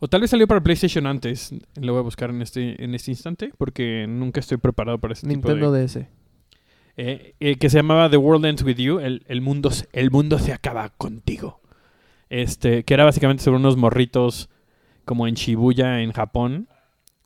O 0.00 0.08
tal 0.08 0.22
vez 0.22 0.30
salió 0.30 0.48
para 0.48 0.62
PlayStation 0.62 1.06
antes. 1.06 1.54
Lo 1.80 1.92
voy 1.92 2.00
a 2.00 2.02
buscar 2.02 2.30
en 2.30 2.40
este, 2.42 2.82
en 2.82 2.94
este 2.94 3.10
instante 3.10 3.52
porque 3.58 4.06
nunca 4.08 4.40
estoy 4.40 4.56
preparado 4.56 4.98
para 4.98 5.12
este 5.12 5.26
Nintendo 5.26 5.54
tipo 5.56 5.72
de... 5.72 5.82
DS. 5.86 6.06
Eh, 6.96 7.34
eh, 7.40 7.56
que 7.56 7.70
se 7.70 7.76
llamaba 7.78 8.10
The 8.10 8.16
World 8.16 8.44
Ends 8.46 8.62
With 8.62 8.76
You. 8.76 8.98
El, 8.98 9.22
el 9.28 9.40
mundo, 9.40 9.70
se- 9.70 9.88
el 9.92 10.10
mundo 10.10 10.38
se 10.38 10.52
acaba 10.52 10.88
contigo. 10.90 11.60
Este, 12.28 12.84
que 12.84 12.94
era 12.94 13.04
básicamente 13.04 13.42
sobre 13.42 13.58
unos 13.58 13.76
morritos 13.76 14.48
como 15.04 15.26
en 15.26 15.34
Shibuya, 15.34 16.00
en 16.00 16.12
Japón. 16.12 16.68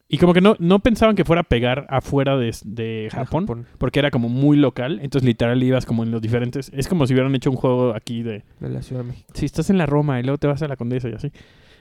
Y 0.08 0.18
como 0.18 0.32
que 0.34 0.40
no, 0.40 0.54
no 0.58 0.78
pensaban 0.80 1.16
que 1.16 1.24
fuera 1.24 1.40
a 1.40 1.44
pegar 1.44 1.86
afuera 1.88 2.36
de, 2.36 2.54
de 2.64 3.08
Japón, 3.10 3.46
porque 3.78 3.98
era 3.98 4.10
como 4.10 4.28
muy 4.28 4.56
local. 4.56 5.00
Entonces 5.02 5.26
literal 5.26 5.62
ibas 5.62 5.86
como 5.86 6.02
en 6.04 6.10
los 6.10 6.20
diferentes... 6.22 6.70
Es 6.74 6.88
como 6.88 7.06
si 7.06 7.14
hubieran 7.14 7.34
hecho 7.34 7.50
un 7.50 7.56
juego 7.56 7.94
aquí 7.94 8.22
de 8.22 8.44
De 8.60 8.68
la 8.68 8.82
Ciudad 8.82 9.02
de 9.02 9.08
México. 9.08 9.28
si 9.34 9.44
estás 9.46 9.70
en 9.70 9.78
la 9.78 9.86
Roma 9.86 10.20
y 10.20 10.22
luego 10.22 10.38
te 10.38 10.46
vas 10.46 10.62
a 10.62 10.68
la 10.68 10.76
Condesa 10.76 11.08
y 11.08 11.14
así. 11.14 11.32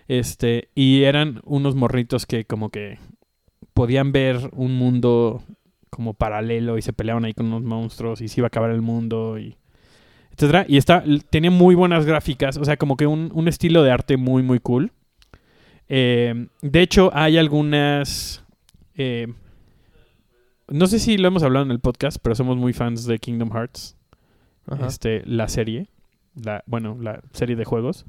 Este, 0.08 0.70
y 0.76 1.04
eran 1.04 1.42
unos 1.46 1.76
morritos 1.76 2.26
que 2.26 2.46
como 2.46 2.70
que 2.70 3.00
podían 3.74 4.12
ver 4.12 4.50
un 4.54 4.76
mundo 4.76 5.44
como 5.90 6.14
paralelo 6.14 6.78
y 6.78 6.82
se 6.82 6.94
peleaban 6.94 7.26
ahí 7.26 7.34
con 7.34 7.46
unos 7.48 7.64
monstruos 7.64 8.22
y 8.22 8.28
se 8.28 8.40
iba 8.40 8.48
a 8.48 8.48
acabar 8.48 8.72
el 8.72 8.82
mundo 8.82 9.38
y 9.40 9.56
etcétera. 10.32 10.66
Y 10.68 10.78
está, 10.78 11.04
tenía 11.30 11.52
muy 11.52 11.76
buenas 11.76 12.06
gráficas, 12.06 12.58
o 12.58 12.66
sea, 12.66 12.78
como 12.78 12.98
que 12.98 13.08
un, 13.08 13.32
un 13.34 13.48
estilo 13.48 13.84
de 13.84 13.92
arte 13.92 14.18
muy, 14.18 14.44
muy 14.44 14.60
cool. 14.60 14.92
Eh, 15.88 16.48
de 16.62 16.82
hecho, 16.82 17.12
hay 17.14 17.38
algunas... 17.38 18.44
eh, 18.96 19.28
no 20.68 20.88
sé 20.88 20.98
si 20.98 21.18
lo 21.18 21.28
hemos 21.28 21.44
hablado 21.44 21.66
en 21.66 21.72
el 21.72 21.80
podcast, 21.80 22.18
pero 22.22 22.36
somos 22.36 22.58
muy 22.58 22.74
fans 22.74 23.06
de 23.06 23.20
Kingdom 23.20 23.52
Hearts 23.52 23.96
Ajá. 24.66 24.88
este, 24.88 25.22
la 25.26 25.48
serie, 25.48 25.88
la, 26.42 26.64
bueno, 26.66 26.98
la 27.00 27.22
serie 27.34 27.56
de 27.56 27.66
juegos. 27.66 28.06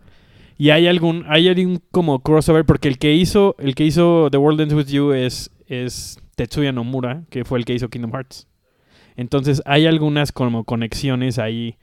Y 0.56 0.70
hay 0.70 0.86
algún, 0.86 1.24
hay 1.28 1.48
algún 1.48 1.80
como 1.90 2.20
crossover, 2.20 2.64
porque 2.64 2.88
el 2.88 2.98
que 2.98 3.12
hizo, 3.14 3.56
el 3.58 3.74
que 3.74 3.84
hizo 3.84 4.28
The 4.30 4.38
World 4.38 4.60
Ends 4.60 4.74
With 4.74 4.86
You 4.86 5.12
es, 5.12 5.50
es 5.66 6.18
Tetsuya 6.36 6.72
Nomura, 6.72 7.24
que 7.30 7.44
fue 7.44 7.58
el 7.58 7.64
que 7.64 7.74
hizo 7.74 7.88
Kingdom 7.88 8.12
Hearts. 8.12 8.46
Entonces 9.16 9.62
hay 9.66 9.86
algunas 9.86 10.32
como 10.32 10.64
conexiones 10.64 11.38
ahí 11.38 11.76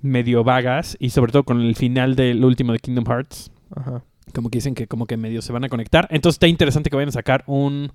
medio 0.00 0.44
vagas, 0.44 0.96
y 1.00 1.10
sobre 1.10 1.32
todo 1.32 1.44
con 1.44 1.60
el 1.60 1.74
final 1.76 2.14
del 2.16 2.44
último 2.44 2.72
de 2.72 2.78
Kingdom 2.78 3.04
Hearts, 3.06 3.50
Ajá. 3.74 4.02
como 4.34 4.48
que 4.50 4.58
dicen 4.58 4.74
que 4.74 4.86
como 4.86 5.06
que 5.06 5.16
medio 5.16 5.42
se 5.42 5.52
van 5.52 5.64
a 5.64 5.68
conectar. 5.68 6.06
Entonces 6.10 6.36
está 6.36 6.46
interesante 6.46 6.88
que 6.90 6.96
vayan 6.96 7.08
a 7.08 7.12
sacar 7.12 7.42
un, 7.46 7.90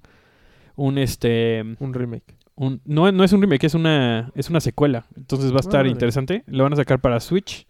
un 0.75 0.98
este, 0.98 1.63
Un 1.79 1.93
remake. 1.93 2.36
un- 2.55 2.82
no, 2.86 3.12
no 3.12 3.24
es 3.24 3.32
un 3.34 3.41
remake, 3.41 3.63
es 3.65 3.74
una, 3.74 4.32
es 4.36 4.50
una 4.50 4.60
secuela. 4.60 5.05
Entonces 5.15 5.51
va 5.51 5.58
a 5.58 5.60
estar 5.62 5.88
interesante. 5.88 6.43
Lo 6.48 6.63
van 6.63 6.74
a 6.74 6.75
sacar 6.77 7.00
para 7.00 7.20
Switch 7.20 7.65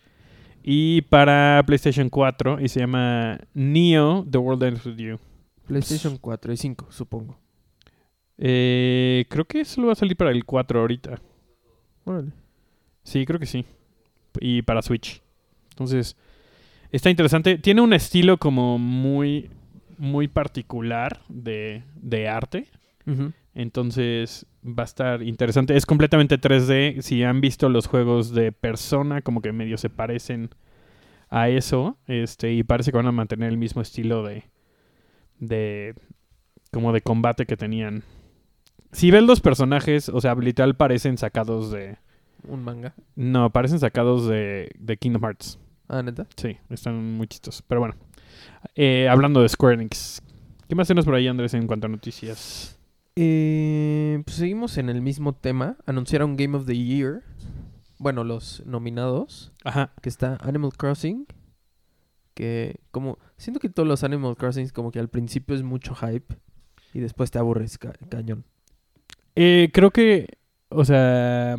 y 0.64 1.02
para 1.02 1.62
PlayStation 1.66 2.10
4 2.10 2.62
y 2.62 2.70
se 2.70 2.80
llama 2.80 3.38
Neo 3.54 4.26
The 4.30 4.38
World 4.38 4.64
Ends 4.64 4.86
With 4.86 4.96
You. 4.96 5.20
PlayStation 5.68 6.18
4 6.18 6.54
y 6.54 6.58
5, 6.58 6.88
supongo. 6.90 7.38
Eh, 8.38 9.26
creo 9.30 9.46
que 9.46 9.66
solo 9.66 9.88
va 9.88 9.94
a 9.94 9.98
salir 9.98 10.16
para 10.16 10.32
el 10.32 10.46
4 10.46 10.80
ahorita. 10.80 11.22
Sí, 13.04 13.26
creo 13.26 13.40
que 13.40 13.46
sí. 13.46 13.66
Y 14.40 14.62
para 14.62 14.82
Switch. 14.82 15.22
Entonces, 15.72 16.16
está 16.92 17.10
interesante. 17.10 17.58
Tiene 17.58 17.82
un 17.82 17.94
estilo 17.94 18.38
como 18.38 18.78
muy, 18.80 19.50
muy 19.98 20.30
particular 20.30 21.22
de, 21.28 21.84
de 21.96 22.30
arte. 22.30 22.68
Entonces 23.54 24.46
va 24.66 24.84
a 24.84 24.86
estar 24.86 25.24
interesante. 25.24 25.76
Es 25.76 25.86
completamente 25.86 26.40
3D. 26.40 27.02
Si 27.02 27.24
han 27.24 27.42
visto 27.42 27.70
los 27.70 27.88
juegos 27.88 28.34
de 28.34 28.52
persona, 28.52 29.22
como 29.22 29.42
que 29.42 29.52
medio 29.52 29.78
se 29.78 29.90
parecen 29.90 30.50
a 31.30 31.50
eso. 31.50 31.98
Este, 32.08 32.54
y 32.54 32.64
parece 32.64 32.92
que 32.92 32.98
van 32.98 33.08
a 33.08 33.12
mantener 33.12 33.50
el 33.50 33.58
mismo 33.58 33.82
estilo 33.82 34.24
de. 34.24 34.44
de. 35.40 35.96
como 36.72 36.94
de 36.94 37.02
combate 37.02 37.46
que 37.46 37.58
tenían 37.58 38.04
si 38.94 39.10
ves 39.12 39.24
los 39.24 39.42
personajes, 39.42 40.08
o 40.08 40.22
sea, 40.22 40.36
literal 40.36 40.76
parecen 40.76 41.18
sacados 41.18 41.72
de... 41.72 41.98
Un 42.48 42.64
manga. 42.64 42.94
No, 43.16 43.50
parecen 43.52 43.80
sacados 43.80 44.28
de, 44.28 44.72
de 44.78 44.98
Kingdom 44.98 45.24
Hearts. 45.24 45.60
Ah, 45.88 46.04
neta. 46.04 46.28
Sí, 46.36 46.58
están 46.70 47.14
muy 47.14 47.28
chistosos. 47.28 47.64
Pero 47.68 47.82
bueno, 47.82 47.96
eh, 48.76 49.08
hablando 49.10 49.42
de 49.42 49.50
Square 49.50 49.76
Enix, 49.76 50.22
¿qué 50.68 50.76
más 50.76 50.88
tenemos 50.88 51.06
por 51.06 51.16
ahí, 51.16 51.28
Andrés, 51.28 51.54
en 51.54 51.68
cuanto 51.68 51.88
a 51.88 51.90
noticias? 51.90 52.80
Eh, 53.16 54.22
pues 54.26 54.38
seguimos 54.38 54.78
en 54.78 54.90
el 54.90 55.02
mismo 55.02 55.34
tema. 55.34 55.78
Anunciaron 55.86 56.36
Game 56.36 56.58
of 56.58 56.66
the 56.66 56.78
Year. 56.78 57.24
Bueno, 58.00 58.24
los 58.24 58.64
nominados. 58.66 59.52
Ajá. 59.64 59.94
Que 60.02 60.10
está 60.10 60.38
Animal 60.42 60.72
Crossing. 60.78 61.26
Que 62.34 62.80
como... 62.92 63.20
Siento 63.38 63.60
que 63.60 63.70
todos 63.70 63.88
los 63.88 64.04
Animal 64.04 64.36
Crossings 64.36 64.72
como 64.74 64.92
que 64.92 65.00
al 65.00 65.10
principio 65.10 65.56
es 65.56 65.64
mucho 65.64 65.94
hype. 65.96 66.36
Y 66.94 67.00
después 67.00 67.32
te 67.32 67.40
aburres 67.40 67.78
ca- 67.78 67.94
cañón. 68.10 68.44
Eh, 69.36 69.70
creo 69.74 69.90
que, 69.92 70.28
o 70.70 70.86
sea, 70.86 71.56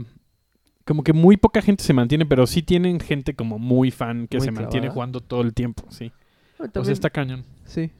como 0.85 1.03
que 1.03 1.13
muy 1.13 1.37
poca 1.37 1.61
gente 1.61 1.83
se 1.83 1.93
mantiene, 1.93 2.25
pero 2.25 2.47
sí 2.47 2.63
tienen 2.63 3.01
gente 3.01 3.35
como 3.35 3.59
muy 3.59 3.91
fan 3.91 4.29
que 4.29 4.37
Muy 4.39 4.45
se 4.47 4.53
mantiene 4.53 4.91
jugando 4.91 5.21
todo 5.21 5.41
el 5.43 5.53
tiempo, 5.55 5.85
sí. 5.91 6.13
Ah, 6.15 6.21
O 6.53 6.57
sea, 6.65 6.69
también- 6.73 6.93
está 6.93 7.11
cañón. 7.11 7.45
Sí. 7.65 7.91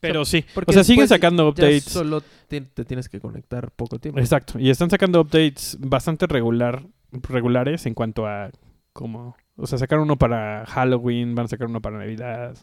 Pero 0.00 0.24
sí, 0.24 0.44
Porque 0.54 0.70
o 0.70 0.74
sea, 0.74 0.84
siguen 0.84 1.08
sacando 1.08 1.44
ya 1.44 1.48
updates. 1.50 1.84
solo 1.84 2.22
te, 2.48 2.60
te 2.60 2.84
tienes 2.84 3.08
que 3.08 3.20
conectar 3.20 3.70
poco 3.72 3.98
tiempo. 3.98 4.20
Exacto, 4.20 4.58
y 4.58 4.70
están 4.70 4.90
sacando 4.90 5.20
updates 5.20 5.76
bastante 5.80 6.26
regular, 6.26 6.82
regulares 7.12 7.86
en 7.86 7.94
cuanto 7.94 8.26
a 8.26 8.50
como, 8.92 9.36
o 9.56 9.66
sea, 9.66 9.78
sacaron 9.78 10.04
uno 10.04 10.16
para 10.16 10.64
Halloween, 10.66 11.34
van 11.34 11.44
a 11.44 11.48
sacar 11.48 11.68
uno 11.68 11.80
para 11.80 11.98
Navidad. 11.98 12.56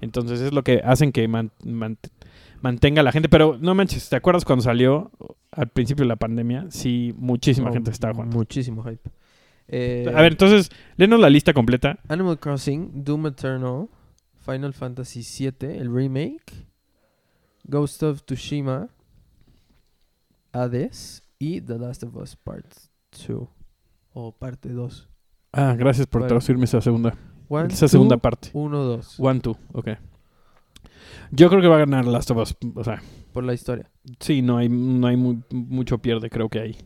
Entonces 0.00 0.40
es 0.40 0.52
lo 0.52 0.62
que 0.64 0.80
hacen 0.84 1.12
que 1.12 1.28
man- 1.28 1.50
man- 1.64 1.98
mantenga 2.62 3.00
a 3.00 3.02
la 3.02 3.12
gente. 3.12 3.28
Pero 3.28 3.58
no 3.60 3.74
manches, 3.74 4.08
¿te 4.08 4.16
acuerdas 4.16 4.44
cuando 4.44 4.62
salió 4.62 5.10
al 5.52 5.68
principio 5.68 6.04
de 6.04 6.08
la 6.08 6.16
pandemia? 6.16 6.66
Sí, 6.70 7.14
muchísima 7.18 7.68
No, 7.68 7.74
gente 7.74 7.90
estaba 7.90 8.14
jugando. 8.14 8.36
Muchísimo 8.36 8.82
hype. 8.84 9.10
Eh, 9.68 10.10
A 10.14 10.22
ver, 10.22 10.32
entonces, 10.32 10.70
léenos 10.96 11.20
la 11.20 11.28
lista 11.28 11.52
completa. 11.52 11.98
Animal 12.08 12.38
Crossing, 12.38 13.04
Doom 13.04 13.26
Eternal, 13.26 13.88
Final 14.46 14.72
Fantasy 14.72 15.22
VII, 15.22 15.76
el 15.76 15.92
remake, 15.92 16.66
Ghost 17.64 18.02
of 18.04 18.22
Tsushima, 18.24 18.88
Hades 20.52 21.22
y 21.38 21.60
The 21.60 21.78
Last 21.78 22.04
of 22.04 22.14
Us 22.16 22.36
Part 22.36 22.66
2 23.26 23.48
o 24.14 24.32
parte 24.32 24.70
2. 24.70 25.08
Ah, 25.52 25.74
gracias 25.76 26.06
por 26.06 26.26
traducirme 26.26 26.64
esa 26.64 26.80
segunda, 26.80 27.16
One, 27.48 27.72
esa 27.72 27.88
segunda 27.88 28.16
two, 28.16 28.22
parte. 28.22 28.50
uno, 28.54 28.82
dos. 28.84 29.18
One, 29.18 29.40
two, 29.40 29.56
ok. 29.72 29.88
Yo 31.32 31.48
creo 31.48 31.60
que 31.60 31.68
va 31.68 31.76
a 31.76 31.80
ganar 31.80 32.04
Last 32.06 32.30
of 32.30 32.38
Us. 32.38 32.56
O 32.74 32.84
sea, 32.84 33.02
Por 33.32 33.42
la 33.44 33.52
historia. 33.54 33.90
sí, 34.20 34.42
no 34.42 34.56
hay, 34.58 34.68
no 34.68 35.06
hay 35.08 35.16
mu- 35.16 35.42
mucho 35.50 35.98
pierde, 35.98 36.30
creo 36.30 36.48
que 36.48 36.60
hay. 36.60 36.76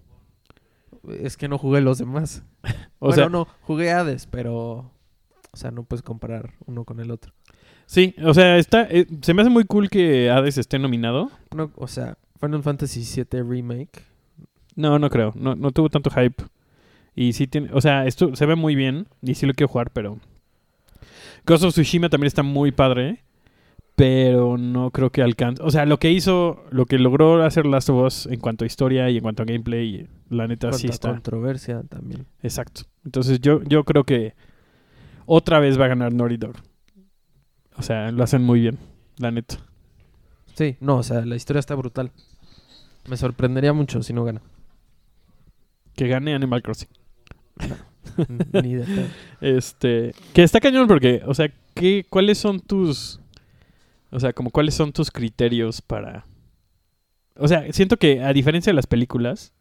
Es 1.09 1.37
que 1.37 1.49
no 1.49 1.59
jugué 1.59 1.81
los 1.81 1.99
demás. 1.99 2.43
O 3.03 3.07
bueno, 3.07 3.15
sea, 3.15 3.29
no, 3.31 3.49
jugué 3.63 3.91
Hades, 3.93 4.27
pero... 4.27 4.93
O 5.53 5.57
sea, 5.57 5.71
no 5.71 5.85
puedes 5.85 6.03
comparar 6.03 6.53
uno 6.67 6.85
con 6.85 7.01
el 7.01 7.11
otro. 7.11 7.33
Sí, 7.91 8.15
o 8.23 8.33
sea, 8.33 8.57
está, 8.57 8.83
eh, 8.91 9.07
se 9.21 9.35
me 9.35 9.43
hace 9.43 9.51
muy 9.51 9.65
cool 9.65 9.91
que 9.91 10.31
Hades 10.31 10.59
esté 10.59 10.79
nominado. 10.79 11.31
No, 11.53 11.73
o 11.75 11.89
sea, 11.89 12.17
Final 12.41 12.63
Fantasy 12.63 13.01
VII 13.01 13.43
Remake. 13.43 14.05
No, 14.77 14.99
no 14.99 15.11
creo. 15.11 15.33
No, 15.35 15.57
no 15.57 15.73
tuvo 15.73 15.91
tanto 15.91 16.11
hype. 16.11 16.45
Y 17.15 17.33
sí 17.33 17.47
tiene, 17.47 17.71
o 17.73 17.81
sea, 17.81 18.07
esto 18.07 18.35
se 18.37 18.47
ve 18.47 18.55
muy 18.55 18.75
bien 18.75 19.07
y 19.21 19.35
sí 19.35 19.45
lo 19.45 19.53
quiero 19.53 19.69
jugar, 19.69 19.91
pero 19.91 20.19
Ghost 21.45 21.65
of 21.65 21.73
Tsushima 21.73 22.09
también 22.09 22.29
está 22.29 22.43
muy 22.43 22.71
padre, 22.71 23.25
pero 23.97 24.57
no 24.57 24.91
creo 24.91 25.11
que 25.11 25.23
alcance. 25.23 25.63
O 25.63 25.71
sea, 25.71 25.87
lo 25.87 25.99
que 25.99 26.11
hizo, 26.11 26.65
lo 26.71 26.87
que 26.87 26.99
logró 26.99 27.43
hacer 27.43 27.67
Last 27.67 27.91
of 27.91 28.07
Us 28.07 28.27
en 28.27 28.41
cuanto 28.41 28.65
a 28.65 28.67
historia 28.67 29.11
y 29.11 29.17
en 29.17 29.23
cuanto 29.23 29.43
a 29.43 29.47
gameplay, 29.47 30.07
la 30.29 30.47
neta 30.47 30.73
sí 30.73 30.87
está. 30.87 31.11
controversia 31.11 31.83
también. 31.89 32.27
Exacto. 32.43 32.83
Entonces 33.05 33.41
yo, 33.41 33.63
yo 33.65 33.85
creo 33.85 34.05
que 34.05 34.35
otra 35.27 35.59
vez 35.59 35.79
va 35.79 35.87
a 35.87 35.89
ganar 35.89 36.13
Naughty 36.13 36.37
Dog. 36.37 36.57
O 37.81 37.83
sea, 37.83 38.13
lo 38.13 38.23
hacen 38.23 38.43
muy 38.43 38.61
bien, 38.61 38.79
la 39.17 39.31
neta. 39.31 39.57
Sí, 40.55 40.77
no, 40.81 40.99
o 40.99 41.03
sea, 41.03 41.25
la 41.25 41.35
historia 41.35 41.61
está 41.61 41.75
brutal. 41.75 42.13
Me 43.09 43.17
sorprendería 43.17 43.73
mucho 43.73 44.03
si 44.03 44.13
no 44.13 44.23
gana. 44.23 44.43
Que 45.95 46.07
gane 46.07 46.35
Animal 46.35 46.63
Crossing. 46.63 46.91
Ni 48.53 48.75
de. 48.75 49.07
Este, 49.41 50.15
que 50.35 50.43
está 50.43 50.61
cañón 50.61 50.89
porque, 50.89 51.23
o 51.25 51.33
sea, 51.33 51.51
¿qué, 51.73 52.05
¿cuáles 52.07 52.37
son 52.37 52.61
tus, 52.61 53.19
o 54.11 54.21
sea, 54.21 54.35
como 54.35 54.51
cuáles 54.51 54.75
son 54.75 54.93
tus 54.93 55.11
criterios 55.11 55.81
para, 55.81 56.27
o 57.35 57.49
sea, 57.49 57.65
siento 57.73 57.97
que 57.97 58.23
a 58.23 58.35
diferencia 58.35 58.73
de 58.73 58.77
las 58.77 58.87
películas, 58.87 59.55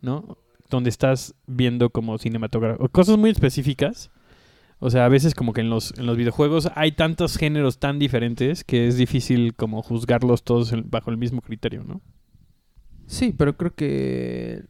¿no? 0.00 0.38
Donde 0.70 0.88
estás 0.88 1.34
viendo 1.46 1.90
como 1.90 2.16
cinematografía, 2.16 2.88
cosas 2.88 3.18
muy 3.18 3.28
específicas, 3.28 4.10
o 4.86 4.90
sea, 4.90 5.06
a 5.06 5.08
veces 5.08 5.34
como 5.34 5.52
que 5.54 5.62
en 5.62 5.70
los, 5.70 5.96
en 5.98 6.04
los 6.04 6.16
videojuegos 6.18 6.68
hay 6.74 6.92
tantos 6.92 7.36
géneros 7.38 7.78
tan 7.78 7.98
diferentes 7.98 8.64
que 8.64 8.86
es 8.86 8.96
difícil 8.98 9.54
como 9.54 9.82
juzgarlos 9.82 10.44
todos 10.44 10.72
en- 10.72 10.90
bajo 10.90 11.10
el 11.10 11.16
mismo 11.16 11.40
criterio, 11.40 11.84
¿no? 11.84 12.02
Sí, 13.06 13.34
pero 13.36 13.56
creo 13.56 13.74
que... 13.74 14.62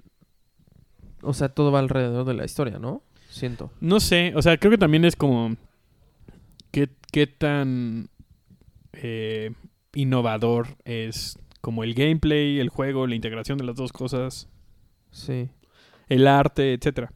O 1.22 1.32
sea, 1.34 1.48
todo 1.48 1.72
va 1.72 1.78
alrededor 1.80 2.24
de 2.26 2.34
la 2.34 2.44
historia, 2.44 2.78
¿no? 2.78 3.02
Siento. 3.30 3.72
No 3.80 3.98
sé, 3.98 4.32
o 4.36 4.42
sea, 4.42 4.56
creo 4.58 4.70
que 4.70 4.78
también 4.78 5.04
es 5.04 5.16
como 5.16 5.56
qué, 6.70 6.88
qué 7.10 7.26
tan 7.26 8.08
eh, 8.92 9.52
innovador 9.94 10.68
es 10.84 11.38
como 11.60 11.82
el 11.82 11.94
gameplay, 11.94 12.60
el 12.60 12.68
juego, 12.68 13.06
la 13.06 13.14
integración 13.14 13.58
de 13.58 13.64
las 13.64 13.74
dos 13.76 13.92
cosas, 13.92 14.48
Sí. 15.10 15.48
el 16.08 16.26
arte, 16.28 16.74
etcétera. 16.74 17.10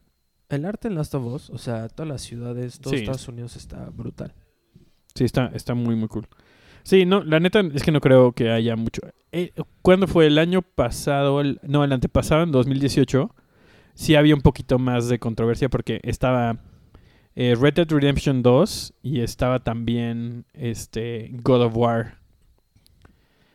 El 0.49 0.65
arte 0.65 0.89
en 0.89 0.95
Last 0.95 1.15
of 1.15 1.25
Us, 1.27 1.51
o 1.51 1.59
sea, 1.59 1.89
todas 1.89 2.09
las 2.09 2.23
ciudades, 2.23 2.79
todo 2.81 2.95
Sí. 2.95 3.01
Estados 3.01 3.29
Unidos 3.29 3.57
está 3.57 3.91
brutal. 3.91 4.33
Sí, 5.15 5.25
está, 5.25 5.47
está 5.55 5.75
muy, 5.75 5.95
muy 5.97 6.09
cool. 6.09 6.27
Sí, 6.85 7.05
no, 7.05 7.23
la 7.23 7.39
neta 7.41 7.61
es 7.61 7.83
que 7.83 7.93
no 7.93 8.01
creo 8.01 8.33
que 8.33 8.51
haya 8.51 8.75
mucho. 8.77 9.03
Eh, 9.33 9.53
¿Cuándo 9.83 10.07
fue? 10.07 10.27
El 10.27 10.39
año 10.39 10.63
pasado, 10.63 11.41
el- 11.43 11.61
no, 11.63 11.85
el 11.85 11.93
antepasado, 11.93 12.45
en 12.45 12.53
2018, 12.53 13.35
sí 13.95 14.15
había 14.15 14.35
un 14.35 14.41
poquito 14.41 14.79
más 14.79 15.09
de 15.09 15.19
controversia 15.19 15.69
porque 15.69 16.01
estaba 16.03 16.59
eh, 17.35 17.55
Red 17.61 17.75
Dead 17.75 17.89
Redemption 17.91 18.43
2 18.43 18.95
y 19.03 19.21
estaba 19.21 19.61
también 19.63 20.45
este 20.55 21.31
God 21.43 21.63
of 21.67 21.77
War, 21.77 22.19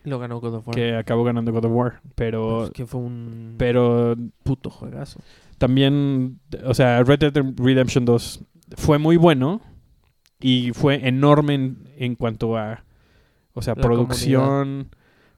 Lo 0.04 0.20
ganó 0.20 0.40
God 0.40 0.56
of 0.56 0.68
War. 0.68 0.76
que 0.76 0.96
acabó 0.96 1.24
ganando 1.24 1.52
God 1.52 1.66
of 1.66 1.72
War, 1.74 2.02
pero 2.16 2.58
Pues 2.60 2.72
que 2.72 2.86
fue 2.86 3.02
un 3.02 3.56
pero 3.58 4.16
puto 4.44 4.70
juegazo. 4.70 5.20
También, 5.58 6.40
o 6.66 6.74
sea, 6.74 7.04
Red 7.04 7.20
Dead 7.20 7.44
Redemption 7.58 8.06
2 8.06 8.44
fue 8.78 8.98
muy 8.98 9.18
bueno 9.18 9.62
y 10.40 10.72
fue 10.74 11.08
enorme 11.08 11.54
en, 11.56 11.90
en 11.98 12.16
cuanto 12.16 12.58
a, 12.58 12.84
o 13.54 13.62
sea, 13.62 13.76
La 13.76 13.82
producción, 13.82 14.90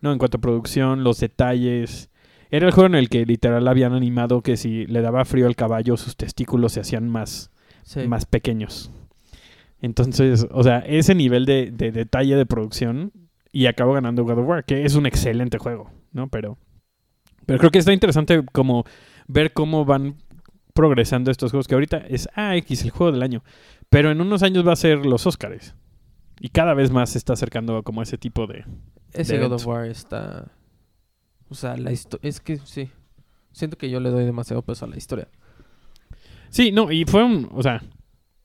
no, 0.02 0.12
en 0.12 0.18
cuanto 0.18 0.38
a 0.38 0.42
producción, 0.42 1.04
los 1.04 1.20
detalles. 1.20 2.10
Era 2.52 2.68
el 2.68 2.74
juego 2.74 2.88
en 2.88 2.96
el 2.96 3.10
que 3.10 3.26
literal 3.26 3.68
habían 3.68 3.94
animado 3.94 4.42
que 4.42 4.56
si 4.58 4.86
le 4.86 5.02
daba 5.02 5.26
frío 5.26 5.48
al 5.48 5.56
caballo, 5.56 5.98
sus 5.98 6.16
testículos 6.16 6.74
se 6.74 6.80
hacían 6.82 7.10
más, 7.10 7.52
Sí. 7.84 8.08
más 8.08 8.26
pequeños. 8.26 8.92
Entonces, 9.82 10.48
o 10.52 10.64
sea, 10.64 10.80
ese 10.80 11.14
nivel 11.16 11.46
de, 11.46 11.72
de 11.72 11.92
detalle 11.92 12.36
de 12.36 12.46
producción 12.46 13.12
y 13.52 13.68
acabó 13.68 13.94
ganando 13.94 14.24
God 14.24 14.40
of 14.40 14.48
War, 14.48 14.66
que 14.66 14.86
es 14.86 14.96
un 14.96 15.06
excelente 15.06 15.58
juego, 15.58 15.92
¿no? 16.12 16.28
Pero, 16.30 16.58
pero 17.46 17.60
creo 17.60 17.72
que 17.72 17.80
está 17.80 17.94
interesante 17.94 18.44
como 18.52 18.86
ver 19.28 19.54
cómo 19.54 19.86
van 19.86 20.16
progresando 20.74 21.32
estos 21.32 21.52
juegos, 21.52 21.68
que 21.68 21.76
ahorita 21.76 21.98
es 21.98 22.28
AX, 22.36 22.84
el 22.84 22.90
juego 22.92 23.12
del 23.12 23.24
año, 23.24 23.44
pero 23.90 24.12
en 24.12 24.20
unos 24.22 24.44
años 24.44 24.68
va 24.68 24.74
a 24.74 24.76
ser 24.78 25.06
los 25.06 25.26
Oscars. 25.26 25.74
Y 26.40 26.50
cada 26.50 26.74
vez 26.74 26.92
más 26.92 27.12
se 27.12 27.18
está 27.18 27.34
acercando 27.34 27.82
como 27.84 28.02
ese 28.02 28.18
tipo 28.18 28.46
de... 28.46 28.66
Ese 29.14 29.38
de 29.38 29.48
God 29.48 29.54
of. 29.54 29.66
War 29.68 29.86
está... 29.86 30.52
O 31.50 31.56
sea, 31.56 31.78
la 31.78 31.94
historia... 31.94 32.28
Es 32.28 32.42
que 32.42 32.58
sí. 32.58 32.90
Siento 33.54 33.78
que 33.78 33.90
yo 33.90 34.02
le 34.02 34.10
doy 34.10 34.26
demasiado 34.26 34.62
peso 34.62 34.84
a 34.84 34.90
la 34.90 34.98
historia. 34.98 35.30
Sí, 36.50 36.74
no, 36.74 36.92
y 36.92 37.06
fue 37.06 37.24
un, 37.24 37.50
o 37.54 37.64
sea, 37.64 37.82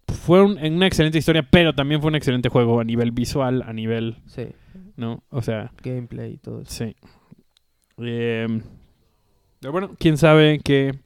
fue 0.06 0.40
un- 0.42 0.56
una 0.62 0.86
excelente 0.86 1.18
historia, 1.18 1.42
pero 1.50 1.74
también 1.74 2.00
fue 2.00 2.08
un 2.10 2.14
excelente 2.14 2.48
juego 2.48 2.78
a 2.78 2.84
nivel 2.84 3.10
visual, 3.10 3.62
a 3.66 3.72
nivel, 3.72 4.18
Sí. 4.26 4.46
¿no? 4.96 5.24
O 5.30 5.42
sea, 5.42 5.72
Gameplay 5.82 6.34
y 6.34 6.36
todo 6.38 6.60
eso. 6.62 6.70
Sí. 6.70 6.96
Eh, 7.98 8.46
pero 9.60 9.72
bueno, 9.72 9.96
quién 9.98 10.16
sabe 10.18 10.60
que... 10.60 10.98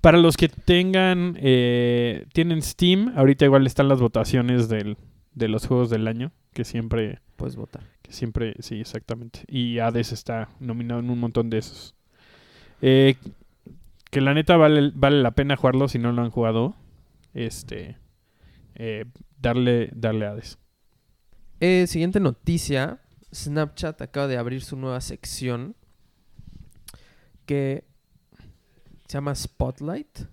Para 0.00 0.18
los 0.18 0.36
que 0.36 0.48
tengan... 0.48 1.36
eh, 1.40 2.26
tienen 2.32 2.62
Steam, 2.62 3.12
ahorita 3.16 3.44
igual 3.44 3.66
están 3.66 3.88
las 3.88 4.00
votaciones 4.00 4.68
del, 4.68 4.96
de 5.34 5.48
los 5.48 5.66
juegos 5.66 5.90
del 5.90 6.08
año, 6.08 6.32
que 6.52 6.64
siempre... 6.64 7.20
Puedes 7.36 7.56
votar. 7.56 7.82
Que 8.02 8.12
siempre... 8.12 8.54
Sí, 8.60 8.80
exactamente. 8.80 9.40
Y 9.46 9.78
Hades 9.78 10.12
está 10.12 10.48
nominado 10.58 11.00
en 11.00 11.10
un 11.10 11.20
montón 11.20 11.50
de 11.50 11.58
esos. 11.58 11.94
Eh, 12.82 13.16
que 14.10 14.20
la 14.20 14.34
neta 14.34 14.56
vale, 14.56 14.92
vale 14.94 15.22
la 15.22 15.30
pena 15.32 15.56
jugarlo 15.56 15.88
si 15.88 15.98
no 15.98 16.12
lo 16.12 16.22
han 16.22 16.30
jugado. 16.30 16.76
Este... 17.34 17.96
eh, 18.74 19.04
darle, 19.38 19.90
darle 19.94 20.26
Hades. 20.26 20.58
Eh, 21.60 21.86
siguiente 21.86 22.20
noticia. 22.20 23.00
Snapchat 23.32 24.00
acaba 24.02 24.26
de 24.26 24.38
abrir 24.38 24.62
su 24.62 24.76
nueva 24.76 25.00
sección 25.00 25.76
que 27.46 27.84
se 29.10 29.18
llama 29.18 29.34
Spotlight. 29.34 30.20
Ajá. 30.20 30.28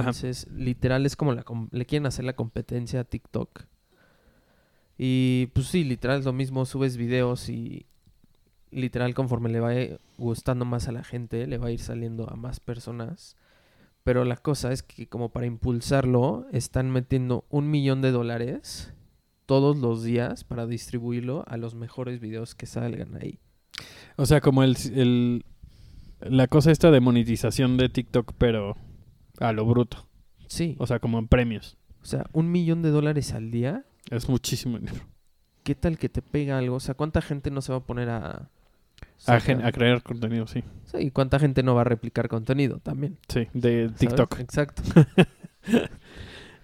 Entonces, 0.00 0.46
literal 0.50 1.06
es 1.06 1.16
como 1.16 1.32
la 1.32 1.44
le 1.70 1.86
quieren 1.86 2.06
hacer 2.06 2.24
la 2.24 2.34
competencia 2.34 3.00
a 3.00 3.04
TikTok. 3.04 3.64
Y 4.96 5.46
pues 5.52 5.66
sí, 5.68 5.84
literal 5.84 6.18
es 6.20 6.24
lo 6.24 6.32
mismo, 6.32 6.64
subes 6.66 6.96
videos 6.96 7.48
y 7.48 7.86
literal 8.70 9.14
conforme 9.14 9.48
le 9.48 9.60
va 9.60 9.72
gustando 10.18 10.64
más 10.64 10.88
a 10.88 10.92
la 10.92 11.04
gente, 11.04 11.46
le 11.46 11.58
va 11.58 11.68
a 11.68 11.70
ir 11.70 11.80
saliendo 11.80 12.28
a 12.30 12.34
más 12.36 12.60
personas. 12.60 13.36
Pero 14.04 14.24
la 14.24 14.36
cosa 14.36 14.72
es 14.72 14.82
que 14.82 15.06
como 15.06 15.28
para 15.30 15.46
impulsarlo, 15.46 16.46
están 16.52 16.90
metiendo 16.90 17.44
un 17.50 17.70
millón 17.70 18.00
de 18.02 18.10
dólares 18.10 18.92
todos 19.46 19.76
los 19.78 20.02
días 20.02 20.44
para 20.44 20.66
distribuirlo 20.66 21.44
a 21.46 21.56
los 21.56 21.74
mejores 21.74 22.20
videos 22.20 22.54
que 22.54 22.66
salgan 22.66 23.16
ahí. 23.16 23.38
O 24.16 24.26
sea, 24.26 24.40
como 24.40 24.62
el, 24.62 24.76
el- 24.94 25.44
la 26.20 26.46
cosa 26.48 26.70
esta 26.70 26.90
de 26.90 27.00
monetización 27.00 27.76
de 27.76 27.88
TikTok, 27.88 28.32
pero 28.38 28.76
a 29.40 29.52
lo 29.52 29.64
bruto. 29.66 30.06
Sí, 30.46 30.76
O 30.78 30.86
sea, 30.86 30.98
como 30.98 31.18
en 31.18 31.28
premios. 31.28 31.76
o 32.02 32.06
sea, 32.06 32.26
un 32.32 32.50
millón 32.50 32.82
de 32.82 32.90
dólares 32.90 33.32
al 33.34 33.50
día 33.50 33.84
Es 34.10 34.28
muchísimo 34.28 34.78
dinero. 34.78 35.00
¿qué 35.62 35.74
tal 35.74 35.98
que 35.98 36.08
te 36.08 36.22
pega 36.22 36.56
algo? 36.58 36.76
O 36.76 36.80
sea, 36.80 36.94
¿cuánta 36.94 37.20
gente 37.20 37.50
no 37.50 37.60
se 37.60 37.72
va 37.72 37.78
a 37.78 37.84
poner 37.84 38.08
a... 38.08 38.48
A, 39.26 39.38
gen- 39.40 39.62
a 39.64 39.70
crear 39.72 40.02
contenido, 40.02 40.46
sí. 40.46 40.62
Sí, 40.84 40.96
y 40.98 41.10
cuánta 41.10 41.38
gente 41.38 41.62
no 41.62 41.74
va 41.74 41.82
a 41.82 41.84
replicar 41.84 42.28
contenido 42.28 42.78
también. 42.78 43.18
Sí, 43.28 43.46
de 43.52 43.84
¿sabes? 43.88 43.98
TikTok. 43.98 44.40
Exacto. 44.40 44.82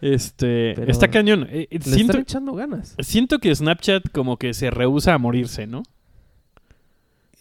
Este, 0.00 0.74
Pero 0.76 0.90
está 0.90 1.08
cañón. 1.08 1.46
Eh, 1.50 1.68
eh, 1.70 1.78
Le 1.78 1.80
siento, 1.80 2.12
están 2.12 2.20
echando 2.22 2.52
ganas. 2.54 2.94
siento 2.98 3.38
que 3.38 3.54
Snapchat 3.54 4.10
como 4.10 4.36
que 4.36 4.52
se 4.52 4.70
rehúsa 4.70 5.14
a 5.14 5.18
morirse, 5.18 5.66
¿no? 5.66 5.82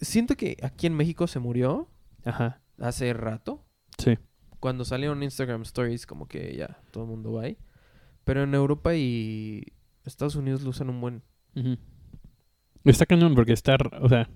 Siento 0.00 0.34
que 0.36 0.56
aquí 0.62 0.86
en 0.86 0.94
México 0.94 1.26
se 1.26 1.40
murió 1.40 1.88
Ajá. 2.24 2.60
hace 2.78 3.12
rato. 3.12 3.64
Sí. 3.98 4.18
Cuando 4.60 4.84
salieron 4.84 5.22
Instagram 5.22 5.62
Stories, 5.62 6.06
como 6.06 6.26
que 6.26 6.56
ya 6.56 6.80
todo 6.90 7.04
el 7.04 7.10
mundo 7.10 7.32
va 7.32 7.42
ahí. 7.42 7.58
Pero 8.24 8.42
en 8.42 8.54
Europa 8.54 8.94
y 8.94 9.72
Estados 10.04 10.34
Unidos 10.36 10.62
lo 10.62 10.70
usan 10.70 10.90
un 10.90 11.00
buen. 11.00 11.22
Ujú. 11.54 11.76
Está 12.84 13.06
cañón 13.06 13.34
porque 13.34 13.52
está, 13.52 13.76
o 14.00 14.08
sea, 14.08 14.28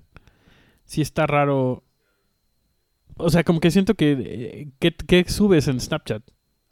sí 0.85 1.03
está 1.03 1.27
raro. 1.27 1.85
O 3.17 3.31
sea, 3.31 3.45
como 3.45 3.61
que 3.61 3.71
siento 3.71 3.95
que 3.95 4.13
eh, 4.13 4.73
¿qué, 4.79 4.95
qué 4.95 5.25
subes 5.29 5.69
en 5.69 5.81
Snapchat? 5.81 6.23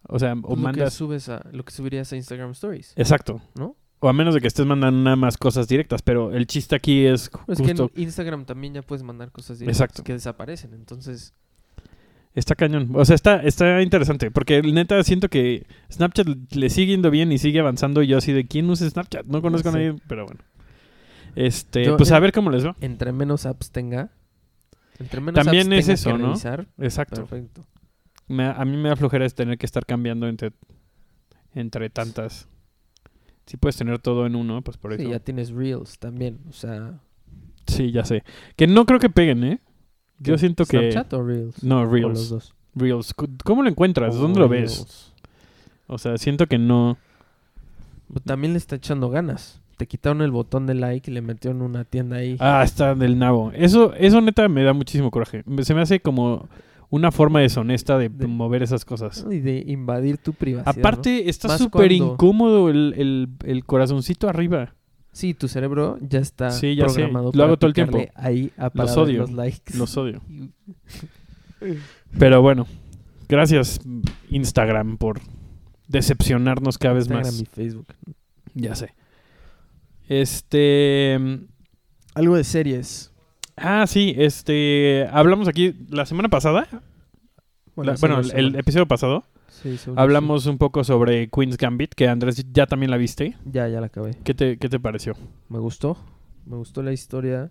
O 0.08 0.18
sea, 0.18 0.32
o 0.32 0.36
lo 0.36 0.48
que 0.48 0.56
mandas 0.56 0.94
subes 0.94 1.28
a, 1.28 1.46
lo 1.50 1.64
que 1.64 1.72
subirías 1.72 2.12
a 2.12 2.16
Instagram 2.16 2.52
Stories, 2.52 2.94
Exacto. 2.96 3.40
¿no? 3.56 3.76
O 4.00 4.08
a 4.08 4.12
menos 4.12 4.34
de 4.34 4.40
que 4.42 4.46
estés 4.46 4.66
mandando 4.66 5.00
nada 5.02 5.16
más 5.16 5.38
cosas 5.38 5.68
directas, 5.68 6.02
pero 6.02 6.32
el 6.34 6.46
chiste 6.46 6.76
aquí 6.76 7.06
es 7.06 7.30
es 7.48 7.60
que 7.62 7.70
en 7.70 7.90
Instagram 7.96 8.44
también 8.44 8.74
ya 8.74 8.82
puedes 8.82 9.02
mandar 9.02 9.32
cosas 9.32 9.58
directas 9.58 9.80
Exacto. 9.80 10.04
que 10.04 10.12
desaparecen. 10.12 10.74
Entonces, 10.74 11.32
Está 12.34 12.54
cañón. 12.54 12.90
O 12.92 13.02
sea, 13.06 13.14
está, 13.14 13.36
está 13.42 13.80
interesante. 13.80 14.30
Porque 14.30 14.60
neta 14.60 15.02
siento 15.02 15.30
que 15.30 15.66
Snapchat 15.90 16.28
le 16.54 16.68
sigue 16.68 16.92
yendo 16.92 17.10
bien 17.10 17.32
y 17.32 17.38
sigue 17.38 17.60
avanzando. 17.60 18.02
Y 18.02 18.08
yo 18.08 18.18
así 18.18 18.30
de 18.34 18.46
quién 18.46 18.68
usa 18.68 18.90
Snapchat. 18.90 19.24
No 19.24 19.40
conozco 19.40 19.70
a 19.70 19.72
nadie, 19.72 19.94
pero 20.06 20.26
bueno. 20.26 20.40
Este, 21.34 21.84
Yo 21.86 21.96
pues 21.96 22.12
a 22.12 22.18
ver 22.20 22.32
cómo 22.32 22.50
les 22.50 22.66
va. 22.66 22.76
entre 22.82 23.12
menos 23.12 23.46
apps 23.46 23.70
tenga, 23.70 24.10
entre 24.98 25.22
menos 25.22 25.42
También 25.42 25.72
apps 25.72 25.76
es 25.78 25.84
tenga 25.86 25.94
eso, 25.94 26.10
que 26.12 26.18
¿no? 26.18 26.26
revisar, 26.28 26.66
Exacto. 26.78 27.24
perfecto. 27.26 27.66
Me- 28.28 28.44
a 28.48 28.64
mí 28.66 28.76
me 28.76 28.90
da 28.90 28.96
flojera 28.96 29.24
es 29.24 29.34
tener 29.34 29.56
que 29.56 29.64
estar 29.64 29.86
cambiando 29.86 30.28
entre, 30.28 30.52
entre 31.54 31.88
tantas. 31.88 32.48
Si 33.46 33.56
puedes 33.56 33.76
tener 33.76 33.98
todo 34.00 34.26
en 34.26 34.34
uno, 34.36 34.62
pues 34.62 34.76
por 34.76 34.92
eso. 34.92 35.02
Sí, 35.02 35.10
ya 35.10 35.20
tienes 35.20 35.50
Reels 35.50 35.98
también, 35.98 36.38
o 36.48 36.52
sea... 36.52 37.00
Sí, 37.66 37.90
ya 37.92 38.04
sé. 38.04 38.22
Que 38.56 38.66
no 38.66 38.86
creo 38.86 38.98
que 38.98 39.08
peguen, 39.10 39.44
¿eh? 39.44 39.60
Yo 40.18 40.34
¿qué? 40.34 40.38
siento 40.38 40.64
que... 40.64 40.90
¿Snapchat 40.92 41.12
o 41.14 41.22
Reels? 41.24 41.62
No, 41.62 41.80
O 41.80 41.82
los 41.84 41.92
Reels. 41.92 42.28
dos. 42.28 42.54
Reels. 42.74 43.14
¿Cómo 43.44 43.62
lo 43.62 43.68
encuentras? 43.68 44.16
¿Dónde 44.16 44.40
lo 44.40 44.48
ves? 44.48 45.12
O 45.86 45.98
sea, 45.98 46.16
siento 46.18 46.46
que 46.46 46.58
no... 46.58 46.96
Pues 48.12 48.24
También 48.24 48.52
le 48.52 48.58
está 48.58 48.76
echando 48.76 49.10
ganas. 49.10 49.60
Te 49.76 49.86
quitaron 49.86 50.22
el 50.22 50.30
botón 50.30 50.66
de 50.66 50.74
like 50.74 51.10
y 51.10 51.14
le 51.14 51.20
metieron 51.20 51.60
una 51.60 51.84
tienda 51.84 52.16
ahí. 52.16 52.36
Ah, 52.40 52.62
está 52.64 52.94
del 52.94 53.18
nabo. 53.18 53.52
Eso, 53.54 53.92
eso 53.94 54.20
neta 54.20 54.48
me 54.48 54.62
da 54.62 54.72
muchísimo 54.72 55.10
coraje. 55.10 55.44
Se 55.62 55.74
me 55.74 55.82
hace 55.82 56.00
como 56.00 56.48
una 56.90 57.10
forma 57.12 57.40
deshonesta 57.40 57.98
de, 57.98 58.08
De- 58.08 58.26
mover 58.26 58.62
esas 58.62 58.84
cosas. 58.84 59.24
Y 59.30 59.40
de 59.40 59.64
invadir 59.66 60.18
tu 60.18 60.32
privacidad. 60.32 60.74
¿no? 60.74 60.80
Aparte, 60.80 61.28
está 61.28 61.56
súper 61.58 61.88
cuando- 61.88 62.12
incómodo 62.14 62.68
el, 62.70 62.94
el, 62.96 63.28
el 63.44 63.64
corazoncito 63.64 64.28
arriba. 64.28 64.74
Sí, 65.12 65.32
tu 65.32 65.48
cerebro 65.48 65.98
ya 66.02 66.18
está 66.18 66.50
Sí, 66.50 66.74
ya 66.76 66.88
sé. 66.88 66.94
programado 66.96 67.26
Lo 67.28 67.32
para 67.32 67.44
hago 67.44 67.56
todo 67.56 67.68
el 67.68 67.74
tiempo. 67.74 67.98
Ahí 68.14 68.52
a 68.58 68.70
Los 68.74 68.96
odio. 68.98 69.20
los 69.20 69.32
likes. 69.32 69.76
Los 69.78 69.96
odio. 69.96 70.20
Pero 72.18 72.42
bueno, 72.42 72.66
gracias 73.28 73.80
Instagram 74.30 74.98
por 74.98 75.20
decepcionarnos 75.88 76.76
cada 76.78 76.94
vez 76.94 77.08
más. 77.08 77.40
y 77.40 77.46
Facebook. 77.46 77.86
Ya 78.54 78.74
sé. 78.74 78.94
Este... 80.08 81.18
Algo 82.14 82.36
de 82.36 82.44
series. 82.44 83.12
Ah, 83.56 83.86
sí, 83.86 84.14
este... 84.16 85.08
Hablamos 85.10 85.48
aquí 85.48 85.74
la 85.88 86.06
semana 86.06 86.28
pasada. 86.28 86.68
la- 87.76 87.96
bueno, 88.00 88.20
el, 88.20 88.54
episodio 88.56 88.86
pasado. 88.86 89.24
Sí, 89.48 89.78
Hablamos 89.96 90.44
un 90.46 90.58
poco 90.58 90.84
sobre 90.84 91.28
Queen's 91.30 91.56
Gambit, 91.56 91.94
que 91.94 92.08
Andrés 92.08 92.44
ya 92.52 92.66
también 92.66 92.90
la 92.90 92.98
viste. 92.98 93.36
Ya, 93.46 93.66
ya 93.68 93.80
la 93.80 93.86
acabé. 93.86 94.16
¿Qué 94.22 94.34
te, 94.34 94.58
qué 94.58 94.68
te 94.68 94.78
pareció? 94.78 95.14
Me 95.48 95.58
gustó. 95.58 95.96
Me 96.44 96.56
gustó 96.56 96.82
la 96.82 96.92
historia. 96.92 97.50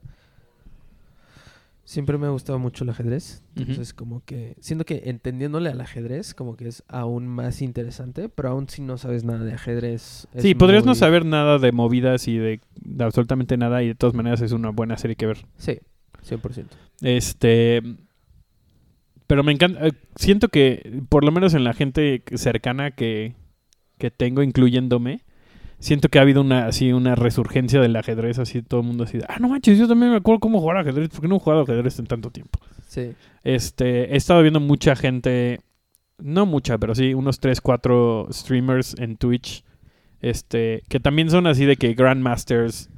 Siempre 1.83 2.17
me 2.17 2.27
ha 2.27 2.29
gustado 2.29 2.59
mucho 2.59 2.83
el 2.83 2.91
ajedrez. 2.91 3.43
Entonces, 3.55 3.93
como 3.93 4.23
que. 4.23 4.55
Siento 4.59 4.85
que 4.85 5.03
entendiéndole 5.05 5.69
al 5.69 5.81
ajedrez, 5.81 6.33
como 6.33 6.55
que 6.55 6.67
es 6.67 6.83
aún 6.87 7.27
más 7.27 7.61
interesante. 7.61 8.29
Pero 8.29 8.49
aún 8.49 8.69
si 8.69 8.81
no 8.81 8.97
sabes 8.97 9.23
nada 9.23 9.43
de 9.43 9.53
ajedrez. 9.53 10.27
sí, 10.37 10.55
podrías 10.55 10.85
no 10.85 10.95
saber 10.95 11.25
nada 11.25 11.57
de 11.59 11.71
movidas 11.71 12.27
y 12.27 12.37
de, 12.37 12.59
de 12.75 13.03
absolutamente 13.03 13.57
nada, 13.57 13.83
y 13.83 13.87
de 13.89 13.95
todas 13.95 14.15
maneras 14.15 14.41
es 14.41 14.51
una 14.51 14.69
buena 14.69 14.97
serie 14.97 15.15
que 15.15 15.25
ver. 15.27 15.45
Sí, 15.57 15.79
100%. 16.23 16.65
Este. 17.01 17.81
Pero 19.27 19.43
me 19.43 19.51
encanta. 19.51 19.87
eh, 19.87 19.91
Siento 20.15 20.49
que, 20.49 21.01
por 21.09 21.23
lo 21.23 21.31
menos 21.31 21.53
en 21.53 21.63
la 21.63 21.73
gente 21.73 22.23
cercana 22.35 22.91
que, 22.91 23.33
que 23.97 24.11
tengo, 24.11 24.43
incluyéndome, 24.43 25.21
siento 25.79 26.09
que 26.09 26.19
ha 26.19 26.21
habido 26.21 26.41
una 26.41 26.67
así 26.67 26.93
una 26.93 27.15
resurgencia 27.15 27.81
del 27.81 27.95
ajedrez, 27.95 28.39
así 28.39 28.61
todo 28.61 28.81
el 28.81 28.87
mundo 28.87 29.03
así. 29.05 29.19
Ah, 29.27 29.37
no 29.39 29.49
manches, 29.49 29.77
yo 29.79 29.87
también 29.87 30.11
me 30.11 30.17
acuerdo 30.17 30.39
cómo 30.39 30.59
jugar 30.59 30.77
ajedrez. 30.77 31.09
¿Por 31.09 31.21
qué 31.21 31.27
no 31.27 31.37
he 31.37 31.39
jugado 31.39 31.63
ajedrez 31.63 31.97
en 31.99 32.05
tanto 32.05 32.29
tiempo? 32.31 32.59
Sí. 32.87 33.13
Este, 33.43 34.13
he 34.13 34.15
estado 34.17 34.41
viendo 34.41 34.59
mucha 34.59 34.95
gente, 34.95 35.59
no 36.19 36.45
mucha, 36.45 36.77
pero 36.77 36.93
sí, 36.95 37.13
unos 37.13 37.39
3, 37.39 37.61
4 37.61 38.27
streamers 38.31 38.95
en 38.99 39.17
Twitch, 39.17 39.63
este, 40.21 40.83
que 40.87 40.99
también 40.99 41.29
son 41.29 41.45
así 41.47 41.65
de 41.65 41.75
que 41.77 41.93
Grandmasters, 41.93 42.89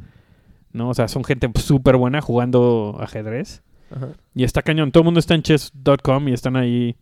¿no? 0.74 0.90
O 0.90 0.94
sea, 0.94 1.08
son 1.08 1.24
gente 1.24 1.50
súper 1.56 1.98
buena 1.98 2.22
jugando 2.22 2.98
ajedrez. 3.00 3.64
Ajá. 3.90 4.10
Y 4.36 4.44
está 4.44 4.62
cañón, 4.62 4.92
todo 4.92 5.02
el 5.02 5.06
mundo 5.06 5.20
está 5.20 5.34
en 5.36 5.42
chess.com 5.44 6.28
y 6.28 6.34
están 6.34 6.56
ahí, 6.58 6.96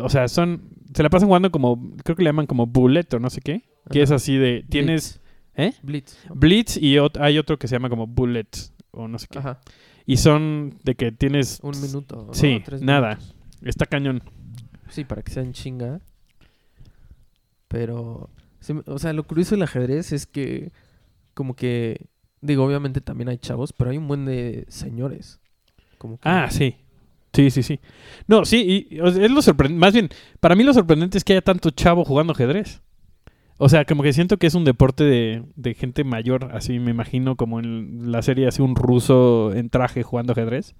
o 0.00 0.08
sea, 0.08 0.26
son, 0.28 0.70
se 0.94 1.02
la 1.02 1.10
pasan 1.10 1.28
jugando 1.28 1.50
como, 1.52 1.94
creo 2.04 2.16
que 2.16 2.22
le 2.24 2.28
llaman 2.28 2.46
como 2.46 2.66
bullet 2.66 3.06
o 3.14 3.18
no 3.20 3.30
sé 3.30 3.40
qué, 3.40 3.62
que 3.90 4.02
es 4.02 4.10
así 4.10 4.36
de, 4.36 4.64
tienes 4.68 5.20
¿Eh? 5.54 5.72
Blitz. 5.82 6.16
blitz 6.34 6.76
y 6.78 6.94
ot- 6.96 7.20
hay 7.20 7.38
otro 7.38 7.58
que 7.58 7.68
se 7.68 7.74
llama 7.76 7.88
como 7.90 8.06
bullet 8.06 8.48
o 8.90 9.06
no 9.06 9.18
sé 9.18 9.26
qué. 9.30 9.38
Ajá. 9.38 9.60
Y 10.06 10.16
son 10.16 10.78
de 10.82 10.94
que 10.96 11.12
tienes, 11.12 11.60
Un 11.62 11.80
minuto. 11.80 12.24
¿no? 12.26 12.34
Sí, 12.34 12.60
Tres 12.64 12.82
nada. 12.82 13.16
minutos. 13.16 13.34
está 13.62 13.86
cañón. 13.86 14.22
Sí, 14.88 15.04
para 15.04 15.22
que 15.22 15.30
sean 15.30 15.52
chinga. 15.52 16.00
Pero, 17.68 18.28
o 18.86 18.98
sea, 18.98 19.12
lo 19.12 19.24
curioso 19.24 19.54
del 19.54 19.62
ajedrez 19.62 20.12
es 20.12 20.26
que, 20.26 20.72
como 21.34 21.54
que, 21.54 22.06
digo, 22.42 22.64
obviamente 22.64 23.00
también 23.00 23.28
hay 23.28 23.38
chavos, 23.38 23.72
pero 23.72 23.90
hay 23.90 23.96
un 23.96 24.08
buen 24.08 24.26
de 24.26 24.66
señores. 24.68 25.40
Como 25.96 26.18
Ah, 26.22 26.48
sí. 26.50 26.76
Sí, 27.32 27.50
sí, 27.50 27.62
sí. 27.62 27.80
No, 28.26 28.44
sí, 28.44 28.88
y, 28.90 28.98
es 28.98 29.30
lo 29.30 29.40
sorprendente. 29.40 29.80
Más 29.80 29.94
bien, 29.94 30.10
para 30.40 30.54
mí 30.54 30.64
lo 30.64 30.74
sorprendente 30.74 31.16
es 31.16 31.24
que 31.24 31.32
haya 31.32 31.40
tanto 31.40 31.70
chavo 31.70 32.04
jugando 32.04 32.34
ajedrez. 32.34 32.82
O 33.56 33.68
sea, 33.68 33.84
como 33.84 34.02
que 34.02 34.12
siento 34.12 34.38
que 34.38 34.48
es 34.48 34.54
un 34.54 34.64
deporte 34.64 35.04
de, 35.04 35.44
de 35.56 35.74
gente 35.74 36.04
mayor, 36.04 36.50
así 36.52 36.78
me 36.78 36.90
imagino, 36.90 37.36
como 37.36 37.60
en 37.60 38.10
la 38.10 38.20
serie, 38.20 38.48
así 38.48 38.60
un 38.60 38.76
ruso 38.76 39.52
en 39.54 39.70
traje 39.70 40.02
jugando 40.02 40.32
ajedrez. 40.32 40.74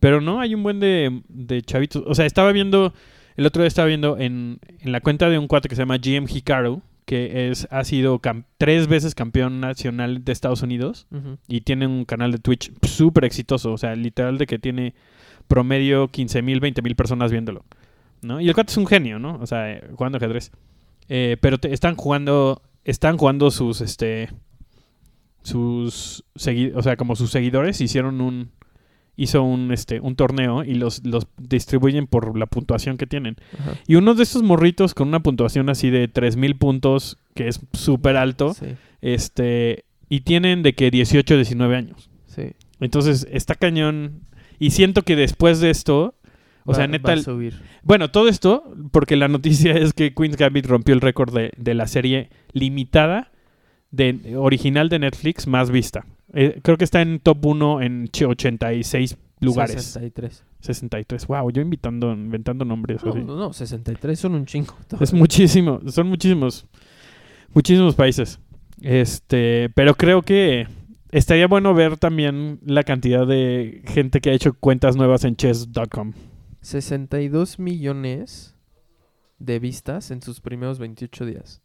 Pero 0.00 0.20
no, 0.20 0.40
hay 0.40 0.54
un 0.54 0.62
buen 0.62 0.80
de, 0.80 1.22
de 1.28 1.62
chavitos. 1.62 2.02
O 2.06 2.14
sea, 2.14 2.26
estaba 2.26 2.52
viendo, 2.52 2.94
el 3.36 3.46
otro 3.46 3.62
día 3.62 3.68
estaba 3.68 3.86
viendo 3.86 4.18
en, 4.18 4.58
en 4.80 4.92
la 4.92 5.00
cuenta 5.00 5.28
de 5.28 5.38
un 5.38 5.46
cuate 5.46 5.68
que 5.68 5.76
se 5.76 5.82
llama 5.82 5.98
GM 5.98 6.26
Hikaru, 6.28 6.82
que 7.06 7.48
es, 7.50 7.66
ha 7.70 7.84
sido 7.84 8.20
tres 8.58 8.86
veces 8.88 9.14
campeón 9.14 9.60
nacional 9.60 10.24
de 10.24 10.32
Estados 10.32 10.62
Unidos 10.62 11.06
y 11.48 11.62
tiene 11.62 11.86
un 11.86 12.04
canal 12.04 12.32
de 12.32 12.38
Twitch 12.38 12.72
súper 12.82 13.24
exitoso. 13.24 13.72
O 13.72 13.78
sea, 13.78 13.94
literal 13.94 14.36
de 14.38 14.46
que 14.46 14.58
tiene 14.58 14.94
promedio 15.48 16.08
15 16.08 16.42
mil, 16.42 16.60
20 16.60 16.82
mil 16.82 16.96
personas 16.96 17.30
viéndolo. 17.30 17.64
¿no? 18.22 18.40
Y 18.40 18.48
el 18.48 18.54
cuate 18.54 18.72
es 18.72 18.76
un 18.76 18.86
genio, 18.86 19.18
¿no? 19.18 19.38
O 19.40 19.46
sea, 19.46 19.72
eh, 19.72 19.84
jugando 19.94 20.18
ajedrez. 20.18 20.50
Eh, 21.08 21.36
pero 21.40 21.58
te- 21.58 21.72
están 21.72 21.94
jugando. 21.96 22.60
Están 22.84 23.16
jugando 23.16 23.50
sus 23.52 23.80
este. 23.80 24.28
Sus 25.42 26.24
o 26.74 26.82
sea, 26.82 26.96
como 26.96 27.14
sus 27.14 27.30
seguidores 27.30 27.80
hicieron 27.80 28.20
un. 28.20 28.50
Hizo 29.16 29.42
un, 29.42 29.72
este, 29.72 30.00
un 30.00 30.14
torneo 30.16 30.62
y 30.64 30.74
los, 30.74 31.04
los 31.06 31.26
distribuyen 31.38 32.06
por 32.06 32.36
la 32.38 32.46
puntuación 32.46 32.98
que 32.98 33.06
tienen. 33.06 33.36
Ajá. 33.58 33.74
Y 33.86 33.94
uno 33.94 34.14
de 34.14 34.22
esos 34.22 34.42
morritos 34.42 34.92
con 34.94 35.08
una 35.08 35.20
puntuación 35.20 35.68
así 35.70 35.90
de 35.90 36.06
3000 36.08 36.56
puntos, 36.56 37.18
que 37.34 37.48
es 37.48 37.60
súper 37.72 38.16
alto, 38.16 38.52
Sí, 38.54 38.66
este, 39.00 39.84
y 40.08 40.20
tienen 40.20 40.62
de 40.62 40.74
que 40.74 40.90
18, 40.90 41.36
19 41.36 41.76
años. 41.76 42.10
sí. 42.26 42.52
Entonces, 42.78 43.26
está 43.32 43.54
cañón. 43.54 44.20
Y 44.58 44.70
siento 44.72 45.00
que 45.00 45.16
después 45.16 45.60
de 45.60 45.70
esto, 45.70 46.14
o 46.66 46.72
Va- 46.72 46.74
sea, 46.74 46.84
va 46.84 46.88
neta, 46.88 47.12
a 47.14 47.16
subir. 47.16 47.54
bueno, 47.82 48.10
todo 48.10 48.28
esto, 48.28 48.64
porque 48.92 49.16
la 49.16 49.28
noticia 49.28 49.72
es 49.78 49.94
que 49.94 50.12
Queen's 50.12 50.36
Gambit 50.36 50.66
rompió 50.66 50.94
el 50.94 51.00
récord 51.00 51.32
de, 51.34 51.52
de 51.56 51.72
la 51.74 51.86
serie 51.86 52.28
limitada 52.52 53.32
de, 53.90 54.36
original 54.36 54.88
de 54.88 54.98
Netflix 54.98 55.46
más 55.46 55.70
vista. 55.70 56.06
Eh, 56.32 56.60
creo 56.62 56.76
que 56.76 56.84
está 56.84 57.02
en 57.02 57.20
top 57.20 57.46
1 57.46 57.82
en 57.82 58.08
ch- 58.08 58.28
86 58.28 59.16
lugares. 59.40 59.82
63. 59.84 60.44
63. 60.60 61.26
Wow, 61.26 61.50
yo 61.50 61.62
invitando, 61.62 62.12
inventando 62.12 62.64
nombres. 62.64 63.04
No, 63.04 63.10
así. 63.12 63.20
no, 63.22 63.36
no, 63.36 63.52
63 63.52 64.18
son 64.18 64.34
un 64.34 64.46
chingo. 64.46 64.74
Es 65.00 65.12
muchísimo, 65.12 65.80
son 65.86 66.08
muchísimos, 66.08 66.66
muchísimos 67.54 67.94
países. 67.94 68.40
Este, 68.82 69.70
pero 69.74 69.94
creo 69.94 70.22
que 70.22 70.66
estaría 71.10 71.46
bueno 71.46 71.72
ver 71.74 71.96
también 71.96 72.58
la 72.64 72.82
cantidad 72.82 73.26
de 73.26 73.82
gente 73.86 74.20
que 74.20 74.30
ha 74.30 74.34
hecho 74.34 74.54
cuentas 74.54 74.96
nuevas 74.96 75.24
en 75.24 75.36
chess.com. 75.36 76.12
62 76.60 77.58
millones 77.58 78.54
de 79.38 79.58
vistas 79.58 80.10
en 80.10 80.20
sus 80.22 80.40
primeros 80.40 80.78
28 80.78 81.24
días. 81.26 81.62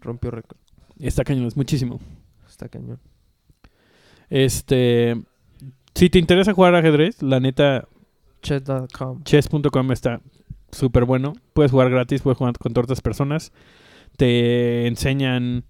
Rompió 0.00 0.30
récord. 0.30 0.58
Está 0.98 1.24
cañón, 1.24 1.46
es 1.46 1.56
muchísimo. 1.56 2.00
Está 2.48 2.68
cañón. 2.68 2.98
Este, 4.30 5.20
si 5.94 6.10
te 6.10 6.18
interesa 6.18 6.52
jugar 6.52 6.74
ajedrez, 6.74 7.22
la 7.22 7.40
neta, 7.40 7.86
Chat.com. 8.42 9.22
chess.com 9.24 9.92
está 9.92 10.20
súper 10.70 11.04
bueno. 11.04 11.34
Puedes 11.52 11.70
jugar 11.72 11.90
gratis, 11.90 12.22
puedes 12.22 12.38
jugar 12.38 12.56
con 12.58 12.72
otras 12.76 13.00
personas. 13.00 13.52
Te 14.16 14.86
enseñan, 14.86 15.64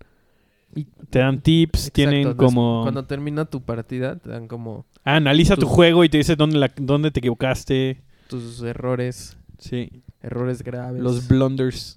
te 1.11 1.19
dan 1.19 1.41
tips, 1.41 1.91
tienen 1.93 2.21
Exacto, 2.23 2.45
como... 2.45 2.83
Cuando 2.83 3.05
termina 3.07 3.45
tu 3.47 3.63
partida, 3.63 4.17
te 4.17 4.31
dan 4.31 4.47
como 4.49 4.87
Ah, 5.05 5.17
analiza 5.17 5.57
tu 5.57 5.67
juego 5.67 6.05
y 6.05 6.09
te 6.09 6.19
dice 6.19 6.37
dónde, 6.37 6.59
la- 6.59 6.73
dónde 6.77 7.11
te 7.11 7.21
equivocaste. 7.21 8.03
tus 8.29 8.61
errores, 8.63 9.37
Sí, 9.59 10.03
errores 10.23 10.63
graves. 10.63 11.01
los 11.03 11.29
blunders. 11.29 11.97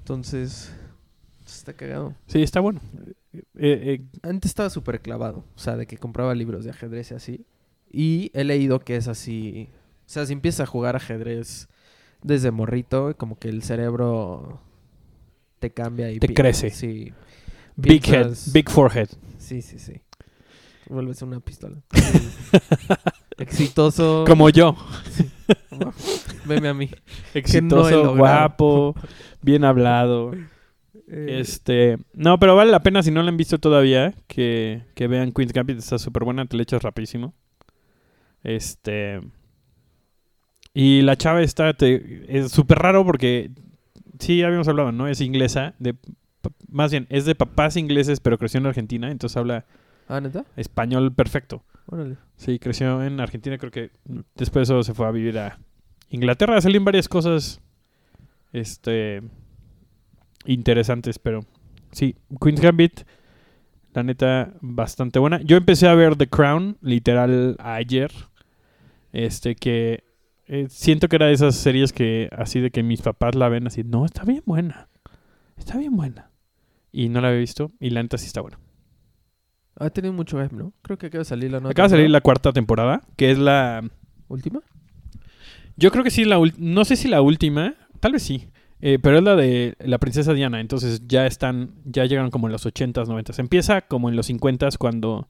Entonces, 0.00 0.74
está 1.70 1.76
cagado. 1.76 2.14
Sí, 2.26 2.42
está 2.42 2.60
bueno. 2.60 2.80
Eh, 3.32 3.42
eh, 3.54 4.02
Antes 4.22 4.50
estaba 4.50 4.70
súper 4.70 5.00
clavado. 5.00 5.44
O 5.54 5.58
sea, 5.58 5.76
de 5.76 5.86
que 5.86 5.96
compraba 5.96 6.34
libros 6.34 6.64
de 6.64 6.70
ajedrez 6.70 7.10
y 7.10 7.14
así. 7.14 7.46
Y 7.90 8.30
he 8.34 8.44
leído 8.44 8.80
que 8.80 8.96
es 8.96 9.08
así. 9.08 9.68
O 10.06 10.08
sea, 10.08 10.26
si 10.26 10.32
empiezas 10.32 10.60
a 10.60 10.66
jugar 10.66 10.96
ajedrez 10.96 11.68
desde 12.22 12.50
morrito, 12.50 13.16
como 13.16 13.38
que 13.38 13.48
el 13.48 13.62
cerebro 13.62 14.60
te 15.58 15.70
cambia 15.70 16.10
y 16.10 16.18
Te 16.18 16.32
crece. 16.34 16.70
Sí. 16.70 17.12
big 17.76 18.06
head, 18.08 18.32
big 18.52 18.68
forehead. 18.68 19.08
Sí, 19.38 19.62
sí, 19.62 19.78
sí. 19.78 20.00
Vuelves 20.88 21.22
una 21.22 21.38
pistola. 21.38 21.76
Exitoso. 23.38 24.24
Como 24.26 24.50
yo. 24.50 24.76
Veme 26.46 26.68
a 26.68 26.74
mí. 26.74 26.90
Exitoso, 27.32 28.16
guapo, 28.16 28.94
bien 29.40 29.64
hablado. 29.64 30.32
Eh, 31.12 31.38
Este, 31.40 31.98
no, 32.14 32.38
pero 32.38 32.54
vale 32.54 32.70
la 32.70 32.82
pena 32.82 33.02
si 33.02 33.10
no 33.10 33.22
la 33.22 33.30
han 33.30 33.36
visto 33.36 33.58
todavía 33.58 34.14
que, 34.28 34.82
que 34.94 35.08
vean 35.08 35.32
Queen's 35.32 35.52
Gambit, 35.52 35.78
está 35.78 35.98
súper 35.98 36.24
buena, 36.24 36.46
te 36.46 36.56
la 36.56 36.62
echas 36.62 36.82
rapidísimo. 36.82 37.34
Este 38.42 39.20
y 40.72 41.02
la 41.02 41.16
chava 41.16 41.42
está 41.42 41.74
te- 41.74 42.24
es 42.28 42.52
súper 42.52 42.78
raro 42.78 43.04
porque 43.04 43.50
sí 44.18 44.38
ya 44.38 44.46
habíamos 44.46 44.68
hablado, 44.68 44.92
¿no? 44.92 45.08
Es 45.08 45.20
inglesa, 45.20 45.74
de 45.78 45.96
más 46.68 46.90
bien 46.92 47.06
es 47.10 47.24
de 47.24 47.34
papás 47.34 47.76
ingleses, 47.76 48.20
pero 48.20 48.38
creció 48.38 48.58
en 48.58 48.66
Argentina, 48.66 49.10
entonces 49.10 49.36
habla 49.36 49.66
¿Ah, 50.08 50.20
neta? 50.20 50.44
español 50.56 51.12
perfecto. 51.12 51.64
Órale. 51.86 52.16
Sí, 52.36 52.58
creció 52.60 53.02
en 53.02 53.18
Argentina, 53.20 53.58
creo 53.58 53.72
que 53.72 53.90
después 54.36 54.68
de 54.68 54.74
eso 54.74 54.82
se 54.84 54.94
fue 54.94 55.06
a 55.06 55.10
vivir 55.10 55.38
a 55.38 55.58
Inglaterra. 56.08 56.60
Salían 56.60 56.84
varias 56.84 57.08
cosas 57.08 57.60
este 58.52 59.22
interesantes, 60.46 61.18
pero 61.18 61.40
sí, 61.92 62.16
Queen's 62.40 62.60
Gambit, 62.60 63.00
la 63.94 64.02
neta, 64.02 64.54
bastante 64.60 65.18
buena. 65.18 65.40
Yo 65.42 65.56
empecé 65.56 65.88
a 65.88 65.94
ver 65.94 66.16
The 66.16 66.28
Crown, 66.28 66.78
literal, 66.80 67.56
ayer. 67.58 68.10
Este, 69.12 69.56
que 69.56 70.04
eh, 70.46 70.66
siento 70.68 71.08
que 71.08 71.16
era 71.16 71.26
de 71.26 71.32
esas 71.32 71.56
series 71.56 71.92
que, 71.92 72.28
así 72.36 72.60
de 72.60 72.70
que 72.70 72.82
mis 72.84 73.02
papás 73.02 73.34
la 73.34 73.48
ven 73.48 73.66
así, 73.66 73.82
no, 73.82 74.04
está 74.04 74.22
bien 74.24 74.42
buena, 74.46 74.88
está 75.56 75.76
bien 75.78 75.96
buena. 75.96 76.30
Y 76.92 77.08
no 77.08 77.20
la 77.20 77.28
había 77.28 77.40
visto, 77.40 77.72
y 77.80 77.90
la 77.90 78.02
neta 78.02 78.18
sí 78.18 78.26
está 78.26 78.40
buena. 78.40 78.58
Ha 79.78 79.90
tenido 79.90 80.12
mucho 80.12 80.40
hype, 80.42 80.54
¿no? 80.54 80.72
Creo 80.82 80.98
que 80.98 81.06
acaba 81.06 81.20
de 81.20 81.24
salir 81.24 81.50
la 81.50 81.58
nueva 81.58 81.70
Acaba 81.72 81.88
de 81.88 81.96
salir 81.96 82.10
la 82.10 82.20
cuarta 82.20 82.52
temporada, 82.52 83.00
que 83.16 83.30
es 83.30 83.38
la... 83.38 83.82
¿Última? 84.28 84.60
Yo 85.76 85.90
creo 85.90 86.04
que 86.04 86.10
sí, 86.10 86.24
la 86.24 86.38
ul- 86.38 86.54
no 86.58 86.84
sé 86.84 86.94
si 86.96 87.08
la 87.08 87.22
última, 87.22 87.74
tal 87.98 88.12
vez 88.12 88.22
sí, 88.22 88.48
eh, 88.82 88.98
pero 89.00 89.18
es 89.18 89.24
la 89.24 89.36
de 89.36 89.74
la 89.78 89.98
princesa 89.98 90.32
Diana, 90.32 90.60
entonces 90.60 91.02
ya 91.06 91.26
están, 91.26 91.72
ya 91.84 92.04
llegan 92.06 92.30
como 92.30 92.48
en 92.48 92.52
los 92.52 92.66
80s, 92.66 93.06
90s. 93.06 93.38
Empieza 93.38 93.82
como 93.82 94.08
en 94.08 94.16
los 94.16 94.30
50s 94.30 94.78
cuando 94.78 95.28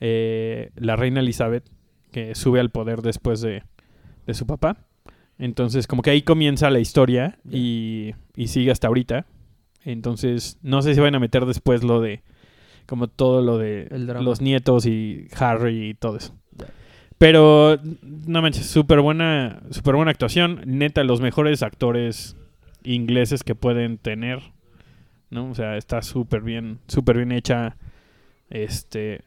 eh, 0.00 0.70
la 0.76 0.96
reina 0.96 1.20
Elizabeth, 1.20 1.64
que 2.12 2.34
sube 2.34 2.60
al 2.60 2.70
poder 2.70 3.02
después 3.02 3.40
de, 3.40 3.64
de 4.26 4.34
su 4.34 4.46
papá. 4.46 4.78
Entonces 5.38 5.86
como 5.86 6.02
que 6.02 6.10
ahí 6.10 6.22
comienza 6.22 6.70
la 6.70 6.80
historia 6.80 7.38
y, 7.50 8.14
y 8.36 8.48
sigue 8.48 8.70
hasta 8.70 8.88
ahorita. 8.88 9.26
Entonces 9.84 10.58
no 10.62 10.82
sé 10.82 10.94
si 10.94 11.00
van 11.00 11.14
a 11.14 11.20
meter 11.20 11.46
después 11.46 11.82
lo 11.82 12.00
de, 12.00 12.22
como 12.86 13.08
todo 13.08 13.42
lo 13.42 13.58
de 13.58 13.88
los 13.90 14.40
nietos 14.40 14.86
y 14.86 15.28
Harry 15.38 15.90
y 15.90 15.94
todo 15.94 16.16
eso. 16.16 16.34
Pero, 17.18 17.78
no 18.02 18.42
manches, 18.42 18.66
súper 18.66 19.00
buena, 19.00 19.60
súper 19.70 19.96
buena 19.96 20.12
actuación. 20.12 20.62
Neta, 20.66 21.02
los 21.02 21.20
mejores 21.20 21.64
actores 21.64 22.36
ingleses 22.88 23.44
que 23.44 23.54
pueden 23.54 23.98
tener. 23.98 24.40
¿No? 25.30 25.50
O 25.50 25.54
sea, 25.54 25.76
está 25.76 26.02
súper 26.02 26.40
bien, 26.42 26.80
súper 26.88 27.16
bien 27.16 27.32
hecha. 27.32 27.76
Este. 28.50 29.22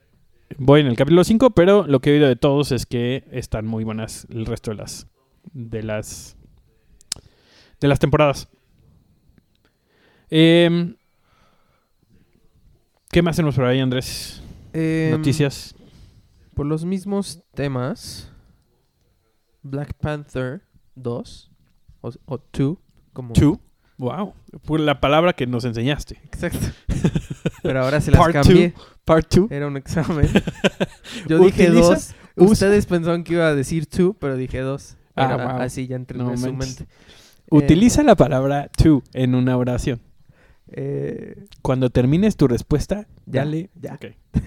Voy 0.58 0.82
en 0.82 0.88
el 0.88 0.98
capítulo 0.98 1.24
5, 1.24 1.52
pero 1.52 1.86
lo 1.88 2.00
que 2.00 2.10
he 2.10 2.14
oído 2.14 2.28
de 2.28 2.36
todos 2.36 2.72
es 2.72 2.86
que 2.86 3.24
están 3.32 3.66
muy 3.66 3.84
buenas 3.84 4.28
el 4.30 4.46
resto 4.46 4.72
de 4.72 4.78
las. 4.78 5.08
de 5.54 5.84
las. 5.84 6.38
de 7.80 7.88
las 7.88 8.00
temporadas. 8.00 8.50
Em, 10.30 10.96
¿Qué 13.12 13.22
más 13.22 13.36
tenemos 13.36 13.56
por 13.56 13.66
ahí, 13.66 13.80
Andrés? 13.80 14.42
Em, 14.74 15.12
Noticias. 15.12 15.76
Por 16.56 16.66
los 16.66 16.84
mismos 16.84 17.44
temas, 17.54 18.32
Black 19.62 19.94
Panther 19.94 20.62
2 20.96 21.52
o, 22.02 22.12
o 22.26 22.42
2, 22.52 22.78
como... 23.14 23.34
Two. 23.34 23.60
Wow. 23.98 24.34
Por 24.66 24.80
la 24.80 25.00
palabra 25.00 25.34
que 25.34 25.46
nos 25.46 25.64
enseñaste. 25.64 26.20
Exacto. 26.26 26.68
Pero 27.64 27.84
ahora 27.84 28.02
se 28.02 28.10
las 28.12 28.20
Part 28.20 28.34
cambié. 28.34 28.74
Part 29.06 29.32
2. 29.32 29.52
Era 29.52 29.68
un 29.68 29.78
examen. 29.78 30.28
Yo 31.28 31.38
dije 31.40 31.70
dos. 31.70 32.16
Ustedes 32.36 32.86
pensaban 32.88 33.24
que 33.24 33.34
iba 33.34 33.48
a 33.48 33.56
decir 33.56 33.86
two, 33.86 34.16
pero 34.20 34.36
dije 34.38 34.60
dos. 34.60 34.98
Ah, 35.16 35.36
wow. 35.36 35.62
Así 35.62 35.86
ya 35.86 35.98
entré 35.98 36.18
No 36.18 36.32
en 36.32 36.38
su 36.38 36.54
mente. 36.54 36.88
Utiliza 37.50 38.04
la 38.04 38.16
palabra 38.16 38.70
to 38.70 39.04
en 39.14 39.36
una 39.36 39.58
oración. 39.58 40.02
Eh, 40.72 41.46
Cuando 41.62 41.90
termines 41.90 42.38
tu 42.38 42.48
respuesta, 42.48 43.08
Ya, 43.26 43.42
dale. 43.42 43.70
ya. 43.76 43.96
Ok. 43.96 44.06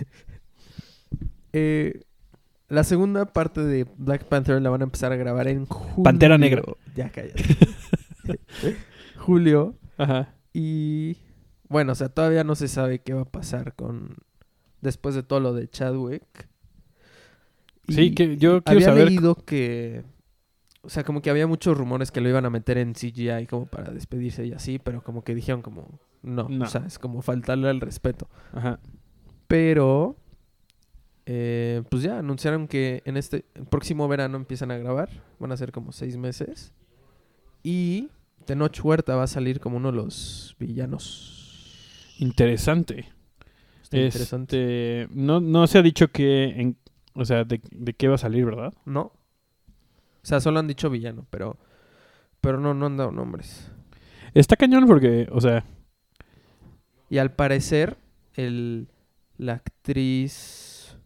eh, 1.53 2.01
la 2.69 2.83
segunda 2.83 3.27
parte 3.27 3.61
de 3.61 3.87
Black 3.99 4.25
Panther 4.25 4.61
la 4.63 4.71
van 4.71 4.81
a 4.81 4.85
empezar 4.85 5.13
a 5.13 5.17
grabar 5.17 5.47
en 5.49 5.67
julio. 5.67 6.03
Pantera 6.03 6.39
Negra. 6.39 6.63
Ya 6.97 7.11
cállate. 7.11 7.45
julio. 9.19 9.75
Ajá. 9.97 10.35
Y 10.53 11.17
bueno, 11.69 11.93
o 11.93 11.95
sea, 11.95 12.09
todavía 12.09 12.45
no 12.45 12.55
se 12.55 12.69
sabe 12.69 13.01
qué 13.01 13.15
va 13.15 13.23
a 13.23 13.31
pasar 13.31 13.75
con 13.75 14.17
después 14.81 15.15
de 15.15 15.23
todo 15.23 15.41
lo 15.41 15.53
de 15.55 15.69
Chadwick. 15.69 16.49
Sí, 17.89 18.15
que 18.15 18.37
yo 18.37 18.63
quiero 18.63 18.63
había 18.65 18.87
saber- 18.87 19.07
leído 19.09 19.35
que 19.35 20.05
o 20.83 20.91
sea, 20.91 21.03
como 21.03 21.23
que 21.23 21.31
había 21.31 21.47
muchos 21.47 21.77
rumores 21.79 22.11
que 22.11 22.21
lo 22.21 22.29
iban 22.29 22.45
a 22.45 22.51
meter 22.51 22.77
en 22.77 22.93
CGI 22.93 23.47
como 23.49 23.65
para 23.67 23.91
despedirse 23.93 24.45
y 24.47 24.53
así, 24.53 24.79
pero 24.79 25.03
como 25.03 25.25
que 25.25 25.35
dijeron 25.35 25.63
como 25.63 25.99
no, 26.23 26.47
No. 26.49 26.65
o 26.65 26.69
sea, 26.69 26.85
es 26.87 26.99
como 26.99 27.23
faltarle 27.23 27.69
al 27.71 27.81
respeto. 27.81 28.29
Ajá. 28.53 28.79
Pero 29.49 30.17
eh, 31.27 31.83
pues 31.91 32.03
ya 32.03 32.19
anunciaron 32.19 32.69
que 32.69 33.03
en 33.07 33.17
este 33.17 33.47
el 33.55 33.65
próximo 33.65 34.07
verano 34.09 34.37
empiezan 34.37 34.71
a 34.71 34.77
grabar, 34.77 35.09
van 35.39 35.53
a 35.53 35.57
ser 35.57 35.73
como 35.73 35.91
seis 35.93 36.17
meses 36.19 36.73
y 37.65 38.11
Tenoch 38.45 38.79
Huerta 38.85 39.17
va 39.17 39.25
a 39.25 39.27
salir 39.27 39.59
como 39.59 39.79
uno 39.79 39.91
de 39.91 39.97
los 39.97 40.55
villanos. 40.61 42.15
Interesante. 42.21 43.09
Está 43.83 43.97
interesante. 43.97 45.03
Este, 45.03 45.15
no, 45.15 45.41
no 45.41 45.67
se 45.67 45.79
ha 45.79 45.83
dicho 45.83 46.09
que 46.09 46.45
en, 46.61 46.77
O 47.15 47.25
sea, 47.25 47.45
de, 47.45 47.61
de 47.71 47.95
qué 47.95 48.07
va 48.09 48.17
a 48.17 48.19
salir, 48.19 48.45
¿verdad? 48.45 48.73
¿No? 48.85 49.01
O 49.03 50.27
sea, 50.27 50.41
solo 50.41 50.61
han 50.61 50.69
dicho 50.69 50.91
villano, 50.91 51.27
pero... 51.31 51.59
Pero 52.41 52.61
no, 52.61 52.75
no 52.75 52.87
han 52.87 52.97
dado 52.97 53.11
nombres. 53.11 53.71
Está 54.35 54.57
cañón 54.57 54.87
porque, 54.87 55.27
o 55.33 55.41
sea, 55.41 55.65
Y 57.09 57.19
al 57.19 57.33
parecer, 57.33 57.97
el, 58.35 58.89
la 59.39 59.55
actriz... 59.55 60.99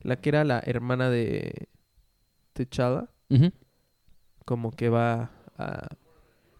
La 0.00 0.16
que 0.16 0.28
era 0.28 0.44
la 0.44 0.60
hermana 0.60 1.08
de 1.08 1.68
ujú, 3.30 3.52
como 4.44 4.70
que 4.70 4.90
va 4.90 5.30
a... 5.58 5.88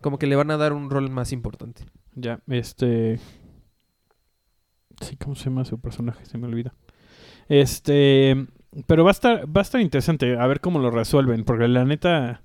Como 0.01 0.19
que 0.19 0.27
le 0.27 0.37
van 0.37 0.51
a 0.51 0.57
dar 0.57 0.73
un 0.73 0.91
rol 0.91 1.09
más 1.11 1.33
importante. 1.33 1.85
ya, 2.15 2.41
este... 2.49 3.19
Sí, 5.01 5.17
¿cómo 5.17 5.35
se 5.35 5.47
llama 5.47 5.65
su 5.65 5.81
personaje? 5.81 6.25
Se 6.25 6.39
me 6.39 6.47
olvida. 6.47 6.75
Este... 7.49 8.47
Pero 8.87 9.05
va 9.05 9.11
a 9.11 9.13
estar, 9.13 9.47
va 9.57 9.61
a 9.61 9.63
estar 9.63 9.81
interesante 9.81 10.37
a 10.37 10.47
ver 10.47 10.61
cómo 10.61 10.79
lo 10.81 10.91
resuelven, 10.91 11.45
porque 11.45 11.69
la 11.69 11.85
neta... 11.85 12.43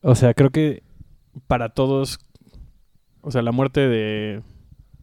O 0.00 0.14
sea, 0.14 0.34
creo 0.34 0.50
que 0.50 0.82
para 1.46 1.70
todos... 1.70 2.18
O 3.20 3.30
sea, 3.30 3.42
la 3.42 3.52
muerte 3.52 3.80
de, 3.88 4.42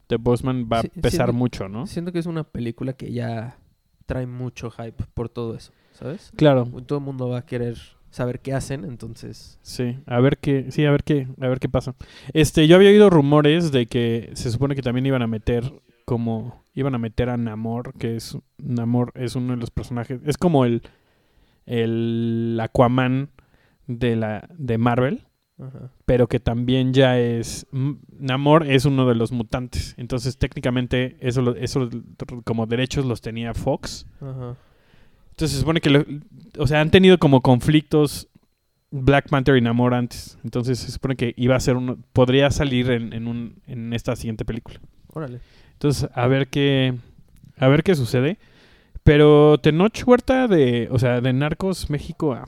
de 0.10 0.16
Bosman 0.18 0.68
va 0.72 0.82
Sí, 0.82 0.88
a 0.96 1.02
pesar 1.02 1.28
siento- 1.28 1.34
mucho, 1.34 1.70
¿no? 1.70 1.88
Siento 1.88 2.12
que 2.12 2.20
es 2.20 2.26
una 2.28 2.44
película 2.44 2.94
que 2.94 3.12
ya 3.12 3.58
trae 4.06 4.28
mucho 4.28 4.70
hype 4.70 5.04
por 5.14 5.30
todo 5.30 5.56
eso, 5.56 5.72
¿sabes? 5.94 6.32
Claro, 6.36 6.66
Todo 6.86 7.00
el 7.00 7.06
mundo 7.06 7.30
va 7.30 7.40
a 7.40 7.46
querer 7.46 7.78
saber 8.12 8.42
qué 8.42 8.54
hacen, 8.54 8.86
entonces... 8.86 9.58
Sí, 9.62 9.98
a 10.06 10.20
ver 10.20 10.38
qué, 10.38 10.68
sí, 10.70 10.86
a 10.86 10.92
ver 10.92 11.04
qué, 11.04 11.28
a 11.40 11.48
ver 11.48 11.60
qué 11.60 11.70
pasa. 11.70 11.96
Este, 12.34 12.68
yo 12.68 12.76
había 12.76 12.90
oído 12.90 13.10
rumores 13.10 13.72
de 13.72 13.88
que 13.88 14.30
se 14.34 14.52
supone 14.52 14.76
que 14.76 14.82
también 14.84 15.06
iban 15.06 15.22
a 15.24 15.28
meter 15.28 15.74
como 16.06 16.62
iban 16.74 16.94
a 16.96 16.98
meter 16.98 17.30
a 17.30 17.38
Namor, 17.38 17.94
que 17.98 18.16
es 18.16 18.38
Namor 18.58 19.12
es 19.16 19.36
uno 19.36 19.54
de 19.54 19.60
los 19.60 19.72
personajes, 19.72 20.22
es 20.26 20.38
como 20.38 20.66
el 20.66 20.84
el 21.66 22.60
Aquaman 22.62 23.30
de 23.88 24.16
la 24.16 24.48
de 24.58 24.78
Marvel, 24.78 25.28
Ajá. 25.60 25.92
pero 26.06 26.28
que 26.28 26.40
también 26.40 26.94
ya 26.94 27.20
es 27.20 27.66
Namor 27.72 28.68
es 28.68 28.86
uno 28.86 29.08
de 29.08 29.16
los 29.16 29.32
mutantes. 29.32 29.94
Entonces, 29.98 30.38
técnicamente 30.38 31.18
eso 31.22 31.56
eso 31.56 31.90
como 32.44 32.66
derechos 32.66 33.06
los 33.06 33.22
tenía 33.22 33.54
Fox. 33.54 34.06
Ajá. 34.20 34.58
Entonces 35.32 35.52
se 35.56 35.60
supone 35.60 35.82
que, 35.82 35.90
lo- 35.90 36.06
o 36.58 36.68
sea, 36.68 36.82
han 36.82 36.92
tenido 36.92 37.18
como 37.18 37.42
conflictos 37.42 38.28
Black 38.92 39.30
Panther 39.30 39.58
y 39.58 39.62
Namor 39.62 39.94
antes. 39.94 40.38
Entonces 40.44 40.80
se 40.80 40.92
supone 40.92 41.16
que 41.16 41.34
iba 41.38 41.56
a 41.56 41.60
ser 41.60 41.76
uno, 41.78 41.98
podría 42.14 42.52
salir 42.52 42.92
en, 42.92 43.14
en, 43.14 43.28
un, 43.28 43.56
en 43.68 43.94
esta 43.94 44.16
siguiente 44.16 44.46
película. 44.46 44.80
Órale. 45.14 45.40
Entonces, 45.74 46.10
a 46.14 46.28
ver 46.28 46.48
qué, 46.48 46.94
a 47.58 47.68
ver 47.68 47.84
qué 47.84 47.96
sucede. 47.96 48.38
Pero 49.04 49.58
Tenoch 49.60 50.04
Huerta 50.06 50.48
de, 50.48 50.88
o 50.92 51.00
sea, 51.00 51.22
de 51.22 51.34
Narcos 51.34 51.90
México 51.90 52.34
a, 52.34 52.48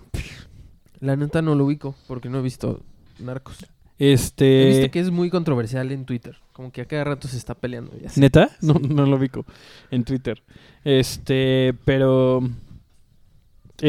La 1.00 1.16
neta 1.16 1.42
no 1.42 1.56
lo 1.56 1.66
ubico 1.66 1.96
porque 2.08 2.30
no 2.30 2.38
he 2.40 2.42
visto 2.44 2.84
Narcos. 3.18 3.66
este, 3.98 4.64
He 4.64 4.68
visto 4.78 4.92
que 4.92 5.00
es 5.00 5.10
muy 5.10 5.32
controversial 5.32 5.92
en 5.92 6.06
Twitter. 6.06 6.38
Como 6.52 6.72
que 6.72 6.82
a 6.82 6.86
cada 6.86 7.06
rato 7.06 7.28
se 7.28 7.38
está 7.38 7.56
peleando. 7.56 7.92
Ya. 8.00 8.10
¿Neta? 8.18 8.52
No, 8.62 8.76
no 8.76 9.08
lo 9.08 9.16
ubico 9.18 9.46
en 9.90 10.04
Twitter. 10.04 10.44
Este, 10.84 11.74
pero 11.86 12.48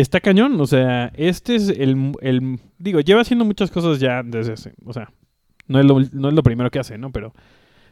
está 0.00 0.20
cañón, 0.20 0.60
o 0.60 0.66
sea, 0.66 1.10
este 1.14 1.54
es 1.56 1.68
el, 1.68 2.12
el 2.20 2.60
digo, 2.78 3.00
lleva 3.00 3.20
haciendo 3.22 3.44
muchas 3.44 3.70
cosas 3.70 4.00
ya 4.00 4.22
desde 4.22 4.52
hace, 4.54 4.74
o 4.84 4.92
sea, 4.92 5.12
no 5.66 5.78
es 5.80 5.86
lo, 5.86 6.00
no 6.12 6.28
es 6.28 6.34
lo 6.34 6.42
primero 6.42 6.70
que 6.70 6.78
hace, 6.78 6.98
¿no? 6.98 7.10
Pero, 7.12 7.32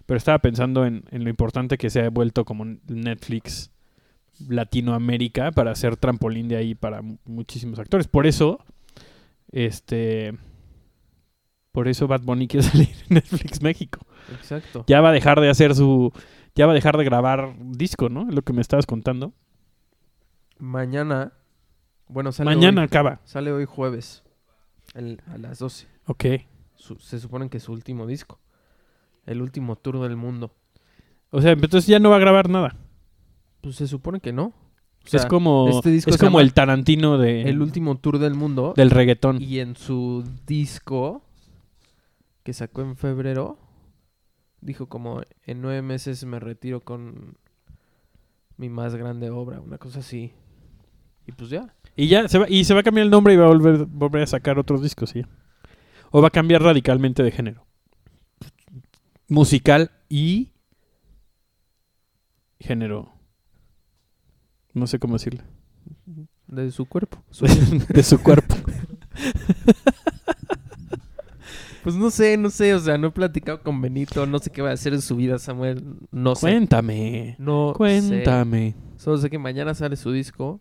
pero 0.07 0.19
estaba 0.19 0.39
pensando 0.41 0.85
en, 0.85 1.05
en 1.11 1.25
lo 1.25 1.31
importante 1.31 1.79
que 1.79 1.91
se 1.91 2.01
ha 2.03 2.11
vuelto 2.11 2.45
como 2.45 2.65
Netflix 2.89 3.71
Latinoamérica 4.49 5.53
para 5.53 5.71
hacer 5.73 5.97
trampolín 5.97 6.49
de 6.49 6.57
ahí 6.57 6.75
para 6.75 7.03
mu- 7.03 7.19
muchísimos 7.25 7.79
actores. 7.79 8.09
Por 8.09 8.27
eso, 8.27 8.65
este, 9.53 10.35
por 11.71 11.89
eso 11.89 12.09
Bad 12.09 12.23
Bunny 12.23 12.49
quiere 12.49 12.67
salir 12.69 12.89
en 13.09 13.15
Netflix 13.17 13.63
México 13.63 14.01
Exacto. 14.33 14.85
ya 14.87 15.01
va 15.01 15.11
a 15.11 15.13
dejar 15.13 15.41
de 15.41 15.49
hacer 15.51 15.75
su 15.75 16.13
ya 16.55 16.67
va 16.67 16.73
a 16.73 16.75
dejar 16.75 16.97
de 16.99 17.05
grabar 17.05 17.55
disco, 17.61 18.09
¿no? 18.11 18.29
Es 18.29 18.35
lo 18.35 18.43
que 18.43 18.53
me 18.53 18.61
estabas 18.61 18.85
contando. 18.87 19.33
Mañana. 20.59 21.33
Bueno, 22.13 22.33
sale 22.33 22.55
Mañana 22.55 22.83
hoy. 22.83 22.87
acaba. 22.87 23.21
Sale 23.25 23.53
hoy 23.53 23.65
jueves. 23.65 24.23
el- 24.95 25.23
a 25.27 25.39
las 25.39 25.59
12. 25.59 25.87
Ok. 26.07 26.25
Su- 26.75 26.97
se 26.99 27.19
supone 27.19 27.49
que 27.49 27.57
es 27.57 27.63
su 27.63 27.73
último 27.73 28.07
disco. 28.07 28.39
El 29.25 29.41
último 29.41 29.77
tour 29.77 30.01
del 30.01 30.17
mundo. 30.17 30.53
O 31.31 31.41
sea, 31.41 31.53
entonces 31.53 31.87
ya 31.87 31.99
no 31.99 32.11
va 32.11 32.17
a 32.17 32.19
grabar 32.19 32.51
nada. 32.51 32.77
Pues 33.63 33.77
se 33.77 33.87
supone 33.87 34.21
que 34.21 34.33
no. 34.33 34.47
O 35.05 35.09
sea, 35.09 35.21
es 35.21 35.27
como 35.27 35.69
este 35.71 35.91
disco 35.91 36.11
es 36.11 36.19
como 36.19 36.41
el 36.41 36.53
Tarantino 36.53 37.17
de 37.17 37.43
el 37.43 37.63
último 37.63 37.97
tour 37.97 38.19
del 38.19 38.35
mundo. 38.35 38.75
del 38.77 38.91
reggaetón. 38.91 39.41
Y 39.41 39.61
en 39.61 39.77
su 39.77 40.25
disco 40.47 41.23
que 42.43 42.53
sacó 42.53 42.83
en 42.83 42.97
febrero, 42.97 43.57
dijo 44.61 44.87
como 44.89 45.23
en 45.45 45.63
nueve 45.63 45.81
meses 45.83 46.25
me 46.25 46.39
retiro 46.39 46.81
con 46.81 47.37
mi 48.59 48.69
más 48.69 48.95
grande 48.95 49.31
obra, 49.31 49.61
una 49.61 49.79
cosa 49.79 50.01
así. 50.01 50.33
Y 51.27 51.33
pues 51.33 51.51
ya. 51.51 51.75
Y 51.97 52.09
ya 52.09 52.29
se 52.29 52.39
va 52.39 52.49
y 52.49 52.65
se 52.65 52.75
va 52.75 52.81
a 52.81 52.83
cambiar 52.83 53.05
el 53.05 53.11
nombre 53.11 53.35
y 53.35 53.37
va 53.37 53.45
a 53.45 53.49
volver 53.49 53.87
volver 53.87 54.23
a 54.23 54.27
sacar 54.27 54.59
otros 54.59 54.83
discos, 54.83 55.11
sí. 55.11 55.25
O 56.11 56.21
va 56.23 56.29
a 56.29 56.31
cambiar 56.31 56.63
radicalmente 56.63 57.23
de 57.23 57.31
género. 57.31 57.67
Musical 59.29 59.91
y 60.09 60.53
género. 62.61 63.13
No 64.73 64.87
sé 64.87 64.99
cómo 64.99 65.15
decirle. 65.15 65.43
De 66.47 66.71
su 66.73 66.87
cuerpo. 66.87 67.23
de 67.89 68.03
su 68.03 68.23
cuerpo. 68.23 68.57
Pues 71.83 71.97
no 71.97 72.11
sé, 72.11 72.37
no 72.37 72.49
sé, 72.49 72.75
o 72.75 72.79
sea, 72.79 72.97
no 72.97 73.09
he 73.09 73.11
platicado 73.11 73.61
con 73.61 73.81
Benito, 73.81 74.25
no 74.25 74.39
sé 74.39 74.51
qué 74.51 74.63
va 74.63 74.71
a 74.71 74.75
hacer 74.75 74.95
en 74.95 75.03
su 75.03 75.17
vida, 75.17 75.39
Samuel, 75.41 75.99
no 76.13 76.37
sé. 76.37 76.43
Cuéntame. 76.43 77.35
No 77.39 77.73
sé. 77.73 77.77
Cuéntame. 77.77 78.77
Solo 78.97 79.19
sé 79.19 79.29
que 79.29 79.39
mañana 79.39 79.75
sale 79.75 79.97
su 79.97 80.13
disco. 80.13 80.61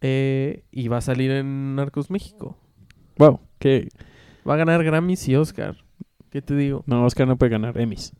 Eh, 0.00 0.64
y 0.70 0.88
va 0.88 0.98
a 0.98 1.02
salir 1.02 1.30
en 1.30 1.76
Narcos 1.76 2.10
México. 2.10 2.56
Wow, 3.18 3.40
que 3.58 3.88
Va 4.48 4.54
a 4.54 4.56
ganar 4.56 4.82
Grammys 4.82 5.28
y 5.28 5.36
Oscar. 5.36 5.76
¿Qué 6.30 6.40
te 6.42 6.56
digo? 6.56 6.82
no, 6.86 7.04
Oscar 7.04 7.28
no 7.28 7.36
puede 7.36 7.50
ganar 7.50 7.78
Emmys. 7.78 8.12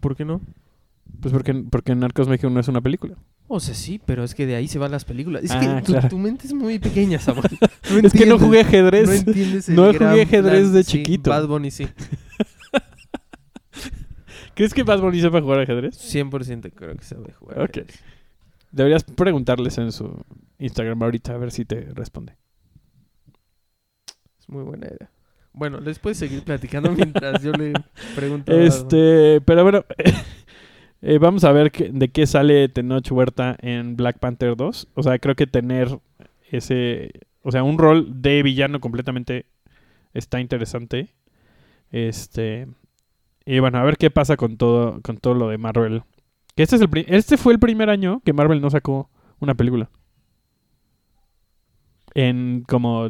¿Por 0.00 0.16
qué 0.16 0.24
no? 0.24 0.40
Pues 1.20 1.32
porque, 1.32 1.54
porque 1.70 1.94
Narcos 1.94 2.28
México 2.28 2.50
no 2.50 2.60
es 2.60 2.68
una 2.68 2.80
película. 2.80 3.16
O 3.48 3.60
sea, 3.60 3.74
sí, 3.74 4.00
pero 4.04 4.24
es 4.24 4.34
que 4.34 4.46
de 4.46 4.56
ahí 4.56 4.66
se 4.68 4.78
van 4.78 4.90
las 4.90 5.04
películas. 5.04 5.44
Es 5.44 5.50
Ah, 5.52 5.60
que 5.60 5.82
tu, 5.86 5.92
claro. 5.92 6.08
tu 6.08 6.18
mente 6.18 6.46
es 6.46 6.52
muy 6.52 6.78
pequeña, 6.78 7.18
Samuel. 7.20 7.46
es 8.02 8.12
que 8.12 8.26
no 8.26 8.38
jugué 8.38 8.60
ajedrez. 8.60 9.08
No 9.08 9.14
entiendes 9.30 9.68
el 9.68 9.76
No 9.76 9.92
jugué 9.92 10.22
ajedrez 10.22 10.60
plan. 10.62 10.72
de 10.74 10.82
Sí, 10.84 10.92
chiquito. 10.98 11.30
Bad 11.30 11.46
Bunny 11.46 11.70
sí. 11.70 11.86
¿Crees 14.54 14.74
que 14.74 14.82
Bad 14.82 15.00
Bunny 15.00 15.20
sepa 15.20 15.40
jugar 15.40 15.60
ajedrez? 15.60 15.96
100% 16.14 16.72
creo 16.74 16.96
que 16.96 17.04
sabe 17.04 17.32
jugar. 17.32 17.60
Ok. 17.60 17.70
ajedrez. 17.78 18.00
Deberías 18.72 19.04
preguntarles 19.04 19.78
en 19.78 19.92
su 19.92 20.24
Instagram 20.58 21.02
ahorita 21.02 21.34
a 21.34 21.38
ver 21.38 21.50
si 21.52 21.64
te 21.64 21.80
responde. 21.94 22.36
Es 24.40 24.48
muy 24.48 24.62
buena 24.64 24.86
idea. 24.86 25.10
Bueno, 25.52 25.80
les 25.80 25.98
puedes 25.98 26.18
seguir 26.18 26.42
platicando 26.42 26.90
mientras 26.96 27.42
yo 27.42 27.52
le 27.52 27.74
pregunto. 28.16 28.52
Este, 28.52 29.40
pero 29.42 29.62
bueno, 29.62 29.84
eh, 31.02 31.18
vamos 31.18 31.44
a 31.44 31.52
ver 31.52 31.70
qué- 31.70 31.90
de 31.92 32.08
qué 32.10 32.26
sale 32.26 32.68
Tenoch 32.68 33.10
Huerta 33.10 33.56
en 33.60 33.96
Black 33.96 34.18
Panther 34.18 34.56
2. 34.56 34.88
O 34.94 35.02
sea, 35.02 35.18
creo 35.18 35.34
que 35.34 35.46
tener 35.46 35.98
ese, 36.50 37.10
o 37.42 37.52
sea, 37.52 37.62
un 37.62 37.78
rol 37.78 38.22
de 38.22 38.42
villano 38.42 38.80
completamente 38.80 39.46
está 40.14 40.40
interesante. 40.40 41.10
Este, 41.90 42.66
y 43.44 43.58
bueno, 43.58 43.78
a 43.78 43.84
ver 43.84 43.98
qué 43.98 44.10
pasa 44.10 44.36
con 44.38 44.56
todo, 44.56 45.00
con 45.02 45.18
todo 45.18 45.34
lo 45.34 45.48
de 45.48 45.58
Marvel. 45.58 46.02
Que 46.54 46.62
este 46.62 46.76
es 46.76 46.82
el, 46.82 46.88
pri- 46.90 47.06
este 47.08 47.36
fue 47.36 47.52
el 47.52 47.58
primer 47.58 47.88
año 47.90 48.20
que 48.24 48.32
Marvel 48.32 48.60
no 48.60 48.70
sacó 48.70 49.10
una 49.40 49.54
película. 49.54 49.90
En 52.14 52.64
como 52.68 53.08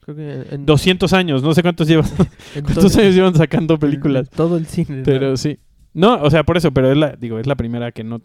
Creo 0.00 0.16
que 0.16 0.54
en, 0.54 0.64
200 0.66 1.12
años, 1.12 1.42
no 1.42 1.52
sé 1.54 1.62
cuántos 1.62 1.88
llevan, 1.88 2.08
cuántos 2.64 2.96
años 2.96 3.14
llevan 3.14 3.34
sacando 3.34 3.78
películas. 3.78 4.28
en 4.30 4.36
todo 4.36 4.56
el 4.56 4.66
cine. 4.66 5.02
Pero 5.04 5.30
¿no? 5.30 5.36
sí. 5.36 5.58
No, 5.92 6.22
o 6.22 6.30
sea, 6.30 6.44
por 6.44 6.56
eso, 6.56 6.70
pero 6.72 6.90
es 6.90 6.96
la, 6.96 7.16
digo, 7.16 7.38
es 7.38 7.46
la 7.46 7.56
primera 7.56 7.90
que 7.92 8.04
no. 8.04 8.22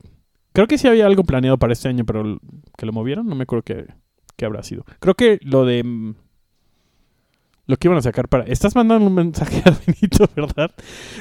Creo 0.53 0.68
que 0.68 0.78
sí 0.78 0.88
había 0.88 1.06
algo 1.06 1.24
planeado 1.24 1.58
para 1.58 1.74
este 1.74 1.89
año, 1.89 2.06
pero 2.06 2.39
que 2.78 2.86
lo 2.86 2.93
movieron, 2.93 3.28
no 3.28 3.36
me 3.36 3.43
acuerdo 3.43 3.64
qué, 3.64 3.88
qué 4.38 4.45
habrá 4.45 4.62
sido. 4.64 4.86
Creo 4.99 5.16
que 5.16 5.39
lo 5.41 5.66
de. 5.66 5.84
mm, 5.84 6.16
Lo 7.66 7.76
que 7.78 7.88
iban 7.88 7.97
a 7.97 8.01
sacar 8.03 8.30
para. 8.30 8.43
Estás 8.45 8.76
mandando 8.76 9.08
un 9.08 9.14
mensaje 9.16 9.64
a 9.66 9.72
Benito, 9.86 10.30
¿verdad? 10.36 10.72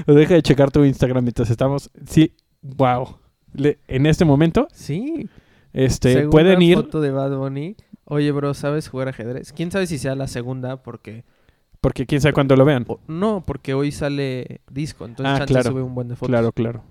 Deja 0.06 0.34
de 0.34 0.42
checar 0.42 0.70
tu 0.70 0.84
Instagram 0.84 1.24
mientras 1.24 1.48
estamos. 1.50 1.90
Sí, 2.06 2.34
wow. 2.64 3.18
Le- 3.52 3.78
en 3.86 4.06
este 4.06 4.24
momento, 4.24 4.66
Sí. 4.72 5.28
este, 5.72 6.12
Segunda 6.12 6.30
pueden 6.30 6.62
ir. 6.62 6.76
foto 6.76 7.00
de 7.00 7.10
Bad 7.12 7.36
Bunny. 7.36 7.76
Oye, 8.06 8.32
bro, 8.32 8.52
¿sabes 8.54 8.88
jugar 8.88 9.08
ajedrez? 9.08 9.52
¿Quién 9.52 9.70
sabe 9.70 9.86
si 9.86 9.98
sea 9.98 10.14
la 10.14 10.26
segunda? 10.26 10.82
Porque... 10.82 11.24
Porque 11.80 12.06
quién 12.06 12.20
sabe 12.20 12.32
cuándo 12.32 12.56
lo 12.56 12.64
vean. 12.64 12.84
o- 12.88 12.98
no, 13.06 13.42
porque 13.46 13.74
hoy 13.74 13.92
sale 13.92 14.60
disco. 14.70 15.04
Entonces 15.04 15.40
Ah, 15.40 15.46
claro. 15.46 15.70
sube 15.70 15.82
un 15.82 15.94
buen 15.94 16.08
de 16.08 16.16
fotos. 16.16 16.28
Claro, 16.30 16.50
claro. 16.52 16.82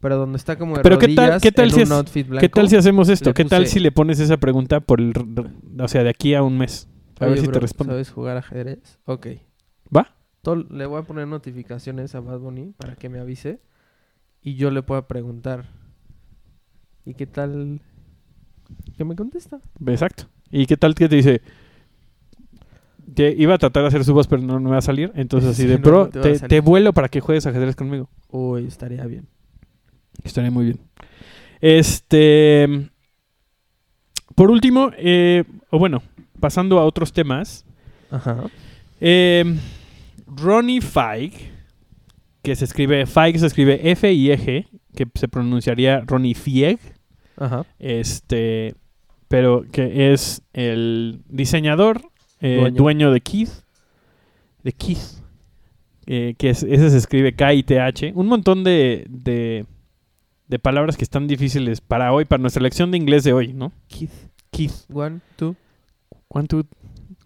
Pero 0.00 0.16
donde 0.18 0.36
está 0.36 0.56
como 0.58 0.76
de 0.76 0.82
Pero 0.82 0.98
¿qué 0.98 1.14
tal- 1.14 1.40
qué 1.40 1.50
tal 1.52 1.70
si 1.70 1.76
un 1.76 1.82
es- 1.84 1.90
outfit 1.92 2.26
blanco. 2.28 2.40
¿Qué 2.42 2.48
tal 2.48 2.68
si 2.68 2.76
hacemos 2.76 3.08
esto? 3.08 3.32
¿Qué 3.32 3.44
tal 3.44 3.66
si 3.66 3.80
le 3.80 3.90
pones 3.92 4.20
esa 4.20 4.36
pregunta 4.36 4.80
por 4.80 5.00
el, 5.00 5.12
o 5.80 5.88
sea, 5.88 6.02
de 6.04 6.10
aquí 6.10 6.34
a 6.34 6.42
un 6.42 6.58
mes? 6.58 6.88
A 7.18 7.26
ver 7.26 7.38
si 7.40 7.48
te 7.48 7.58
responde. 7.58 7.94
¿Sabes 7.94 8.10
jugar 8.10 8.36
ajedrez? 8.36 8.98
Ok. 9.06 9.26
¿Va? 9.96 10.14
Todo- 10.42 10.66
le 10.70 10.84
voy 10.86 11.00
a 11.00 11.02
poner 11.02 11.26
notificaciones 11.26 12.14
a 12.14 12.20
Bad 12.20 12.40
Bunny 12.40 12.72
para 12.76 12.94
que 12.96 13.08
me 13.08 13.18
avise. 13.20 13.58
Y 14.46 14.54
yo 14.54 14.70
le 14.70 14.80
pueda 14.84 15.08
preguntar. 15.08 15.64
¿Y 17.04 17.14
qué 17.14 17.26
tal? 17.26 17.80
Que 18.96 19.04
me 19.04 19.16
contesta. 19.16 19.58
Exacto. 19.88 20.26
¿Y 20.52 20.66
qué 20.66 20.76
tal 20.76 20.94
que 20.94 21.08
te 21.08 21.16
dice? 21.16 21.42
Que 23.16 23.34
iba 23.36 23.54
a 23.54 23.58
tratar 23.58 23.82
de 23.82 23.88
hacer 23.88 24.04
su 24.04 24.14
voz, 24.14 24.28
pero 24.28 24.40
no, 24.42 24.60
me 24.60 24.70
va 24.70 24.78
a 24.78 24.82
salir. 24.82 25.10
Entonces, 25.16 25.50
así 25.50 25.62
Sí, 25.66 25.68
de, 25.68 25.80
no, 25.80 25.90
no 25.90 26.08
te 26.10 26.20
te, 26.20 26.34
salir". 26.36 26.48
te 26.48 26.60
vuelo 26.60 26.92
para 26.92 27.08
que 27.08 27.20
juegues 27.20 27.44
ajedrez 27.44 27.74
conmigo. 27.74 28.08
Uy, 28.30 28.66
estaría 28.68 29.04
bien. 29.06 29.26
Estaría 30.22 30.52
muy 30.52 30.66
bien. 30.66 30.78
Este. 31.60 32.88
Por 34.36 34.52
último, 34.52 34.92
eh, 34.96 35.42
o 35.70 35.78
bueno, 35.80 36.02
pasando 36.38 36.78
a 36.78 36.84
otros 36.84 37.12
temas. 37.12 37.64
Ajá. 38.12 38.44
eh, 39.00 39.58
Ronnie 40.28 40.80
Feig, 40.80 41.32
que 42.46 42.54
se 42.54 42.64
escribe, 42.64 43.06
Feig 43.06 43.38
se 43.40 43.46
escribe 43.46 43.80
F-I-E-G, 43.90 44.68
que 44.94 45.06
se 45.16 45.26
pronunciaría 45.26 46.00
Ronnie 46.06 46.34
Fieg. 46.34 46.78
Ajá. 47.38 47.66
este 47.80 48.74
pero 49.28 49.64
que 49.72 50.12
es 50.12 50.42
el 50.52 51.22
diseñador 51.28 52.00
eh, 52.40 52.58
Dueño. 52.60 52.76
dueño. 52.76 53.10
de 53.10 53.20
Keith 53.20 53.50
de 54.62 54.72
Keith 54.72 55.20
eh, 56.06 56.34
que 56.38 56.50
es- 56.50 56.62
ese 56.62 56.88
se 56.90 56.96
escribe 56.98 57.34
K-I-T-H 57.34 58.12
un 58.14 58.28
montón 58.28 58.62
de, 58.64 59.04
de 59.10 59.66
de 60.48 60.58
palabras 60.60 60.96
que 60.96 61.02
están 61.04 61.26
difíciles 61.26 61.80
para 61.80 62.12
hoy 62.12 62.24
para 62.24 62.40
nuestra 62.40 62.62
lección 62.62 62.90
de 62.92 62.96
inglés 62.98 63.24
de 63.24 63.32
hoy 63.32 63.52
¿no? 63.52 63.72
Keith. 63.88 64.12
Keith 64.52 64.72
One, 64.94 65.20
two. 65.36 65.56
one 66.28 66.46
two 66.46 66.64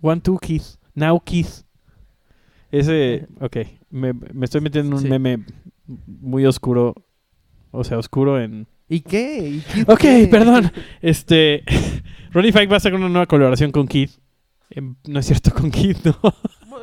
one 0.01 0.21
two 0.23 0.39
Keith 0.41 0.77
now 0.95 1.21
Keith 1.21 1.62
ese 2.71 3.27
ok 3.41 3.57
me, 3.91 4.12
me 4.12 4.45
estoy 4.45 4.61
metiendo 4.61 4.89
en 4.91 4.95
un 4.95 5.03
Sí. 5.03 5.09
meme 5.09 5.45
muy 6.07 6.47
oscuro 6.47 6.95
o 7.71 7.85
sea 7.85 7.99
oscuro 7.99 8.41
en 8.41 8.66
¿Y 8.93 9.03
qué? 9.03 9.49
¿Y 9.77 9.83
Ok, 9.87 10.01
qué? 10.01 10.27
perdón. 10.33 10.73
Este. 11.01 11.62
Ronnie 12.33 12.51
Fike 12.51 12.66
va 12.66 12.79
a 12.79 12.81
sacar 12.81 12.99
una 12.99 13.09
nueva 13.09 13.27
colaboración 13.27 13.71
con 13.71 13.87
Keith. 13.87 14.11
Em, 14.68 14.97
no 15.07 15.21
es 15.21 15.27
cierto 15.27 15.53
con 15.55 15.71
Keith, 15.71 15.99
¿no? 16.05 16.16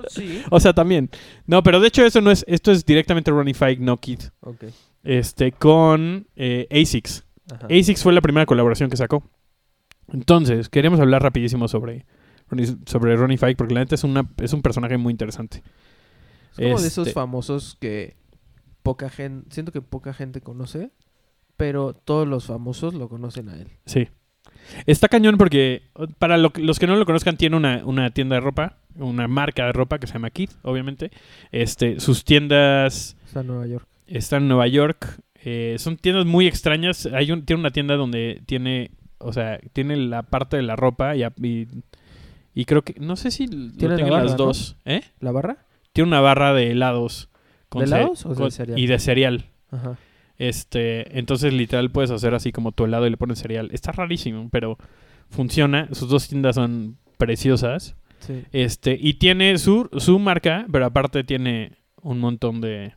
Sí. 0.08 0.42
o 0.50 0.58
sea, 0.62 0.72
también. 0.72 1.10
No, 1.48 1.64
pero 1.64 1.82
de 1.82 1.90
hecho, 1.90 2.06
eso 2.06 2.22
no 2.22 2.32
es. 2.32 2.46
Esto 2.48 2.72
es 2.72 2.86
directamente 2.86 3.30
Ronnie 3.30 3.54
Fike, 3.54 3.82
no 3.82 3.98
Keith. 3.98 4.30
Ok. 4.40 4.64
Este, 5.04 5.52
con 5.52 6.28
eh, 6.38 6.66
ASICS. 6.72 7.26
Ajá. 7.52 7.68
ASICS 7.70 8.04
fue 8.04 8.14
la 8.14 8.22
primera 8.22 8.46
colaboración 8.46 8.90
que 8.90 8.96
sacó. 8.96 9.30
Entonces, 10.14 10.70
queríamos 10.70 11.02
hablar 11.02 11.22
rapidísimo 11.24 11.68
sobre 11.68 12.06
sobre 12.86 13.16
Ronnie 13.16 13.38
Fike, 13.38 13.56
porque 13.56 13.74
la 13.74 13.82
neta 13.82 13.96
es, 13.96 14.04
una, 14.04 14.28
es 14.42 14.54
un 14.54 14.62
personaje 14.62 14.98
muy 14.98 15.12
interesante. 15.12 15.64
Es 16.58 16.66
como 16.66 16.82
de 16.82 16.88
esos 16.88 17.08
Este- 17.08 17.14
famosos 17.14 17.78
que 17.80 18.16
poca 18.84 19.10
gente, 19.10 19.48
siento 19.54 19.72
que 19.72 19.82
poca 19.82 20.14
gente 20.14 20.42
conoce, 20.42 20.92
pero 21.58 21.94
todos 21.94 22.28
los 22.28 22.46
famosos 22.46 22.94
lo 22.94 23.10
conocen 23.10 23.50
a 23.50 23.56
él. 23.58 23.68
Sí. 23.86 24.08
Está 24.86 25.08
cañón 25.08 25.38
porque, 25.38 25.84
para 26.20 26.38
lo 26.38 26.52
los 26.58 26.80
que 26.80 26.88
no 26.88 26.96
lo 26.96 27.06
conozcan, 27.06 27.38
tiene 27.38 27.56
una, 27.58 27.82
una 27.86 28.10
tienda 28.12 28.36
de 28.36 28.42
ropa, 28.42 28.78
una 28.96 29.28
marca 29.28 29.66
de 29.66 29.72
ropa 29.72 30.00
que 30.00 30.08
se 30.08 30.14
llama 30.14 30.30
Kid, 30.30 30.50
obviamente. 30.64 31.12
Este, 31.52 32.00
sus 32.00 32.24
tiendas 32.24 33.16
Está 33.26 33.42
en 33.42 33.48
Nueva 33.48 33.68
York. 33.68 33.88
están 34.08 34.44
en 34.44 34.48
Nueva 34.50 34.68
York. 34.68 35.20
eh, 35.44 35.76
son 35.80 35.98
tiendas 35.98 36.26
muy 36.26 36.48
extrañas. 36.48 37.06
Hay 37.08 37.32
un, 37.32 37.46
tiene 37.46 37.60
una 37.62 37.72
tienda 37.72 37.96
donde 37.96 38.42
tiene, 38.46 38.92
o 39.20 39.32
sea, 39.32 39.60
tiene 39.74 39.96
la 39.98 40.24
parte 40.24 40.58
de 40.58 40.64
la 40.64 40.76
ropa 40.76 41.16
y, 41.16 41.68
y 42.58 42.66
creo 42.66 42.82
que, 42.82 42.96
no 43.00 43.16
sé 43.16 43.30
si 43.30 43.46
lo 43.46 43.72
Tiene 43.74 43.98
la 43.98 44.10
barra, 44.10 44.24
las 44.24 44.32
¿no? 44.32 44.38
dos. 44.38 44.78
¿eh? 44.84 45.02
¿La 45.20 45.32
barra? 45.32 45.68
Tiene 45.94 46.08
una 46.08 46.22
barra 46.22 46.56
de 46.56 46.72
helados. 46.72 47.30
¿De 47.72 47.84
helados 47.84 48.26
o 48.26 48.34
de 48.34 48.50
cereal? 48.50 48.80
Y 48.80 48.88
de 48.88 48.98
cereal. 48.98 49.46
Ajá. 49.70 49.96
Este, 50.40 51.20
entonces 51.20 51.54
literal 51.54 51.92
puedes 51.92 52.10
hacer 52.10 52.34
así 52.34 52.52
como 52.52 52.72
tu 52.72 52.86
helado 52.86 53.06
y 53.06 53.12
le 53.12 53.18
pones 53.18 53.38
cereal. 53.38 53.70
Está 53.74 53.92
rarísimo, 53.92 54.50
pero 54.50 54.80
funciona. 55.30 55.88
Sus 55.92 56.10
dos 56.10 56.30
tiendas 56.30 56.56
son 56.56 56.98
preciosas. 57.20 57.96
Sí. 58.22 58.44
Este, 58.52 58.98
y 59.00 59.14
tiene 59.20 59.56
su, 59.60 59.88
su 59.96 60.18
marca, 60.18 60.66
pero 60.72 60.88
aparte 60.88 61.24
tiene 61.24 61.78
un 62.02 62.20
montón 62.20 62.60
de. 62.60 62.96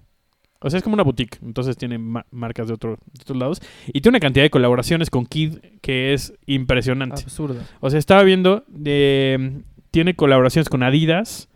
O 0.63 0.69
sea, 0.71 0.79
es 0.79 0.83
como 0.85 0.95
una 0.95 1.03
boutique. 1.03 1.39
Entonces 1.43 1.77
tiene 1.77 1.99
ma- 1.99 2.27
marcas 2.31 2.69
de, 2.69 2.75
otro- 2.75 2.99
de 3.13 3.23
otros 3.23 3.39
lados. 3.39 3.63
Y 3.89 4.01
tiene 4.01 4.11
una 4.17 4.21
cantidad 4.21 4.45
de 4.45 4.51
colaboraciones 4.51 5.09
con 5.11 5.25
Kid 5.27 5.59
que 5.81 6.13
es 6.13 6.35
impresionante. 6.47 7.23
Absurda. 7.23 7.63
O 7.81 7.89
sea, 7.91 7.99
estaba 7.99 8.23
viendo. 8.23 8.65
de- 8.69 9.63
tiene 9.91 10.15
colaboraciones 10.15 10.69
con 10.69 10.83
Adidas, 10.83 11.49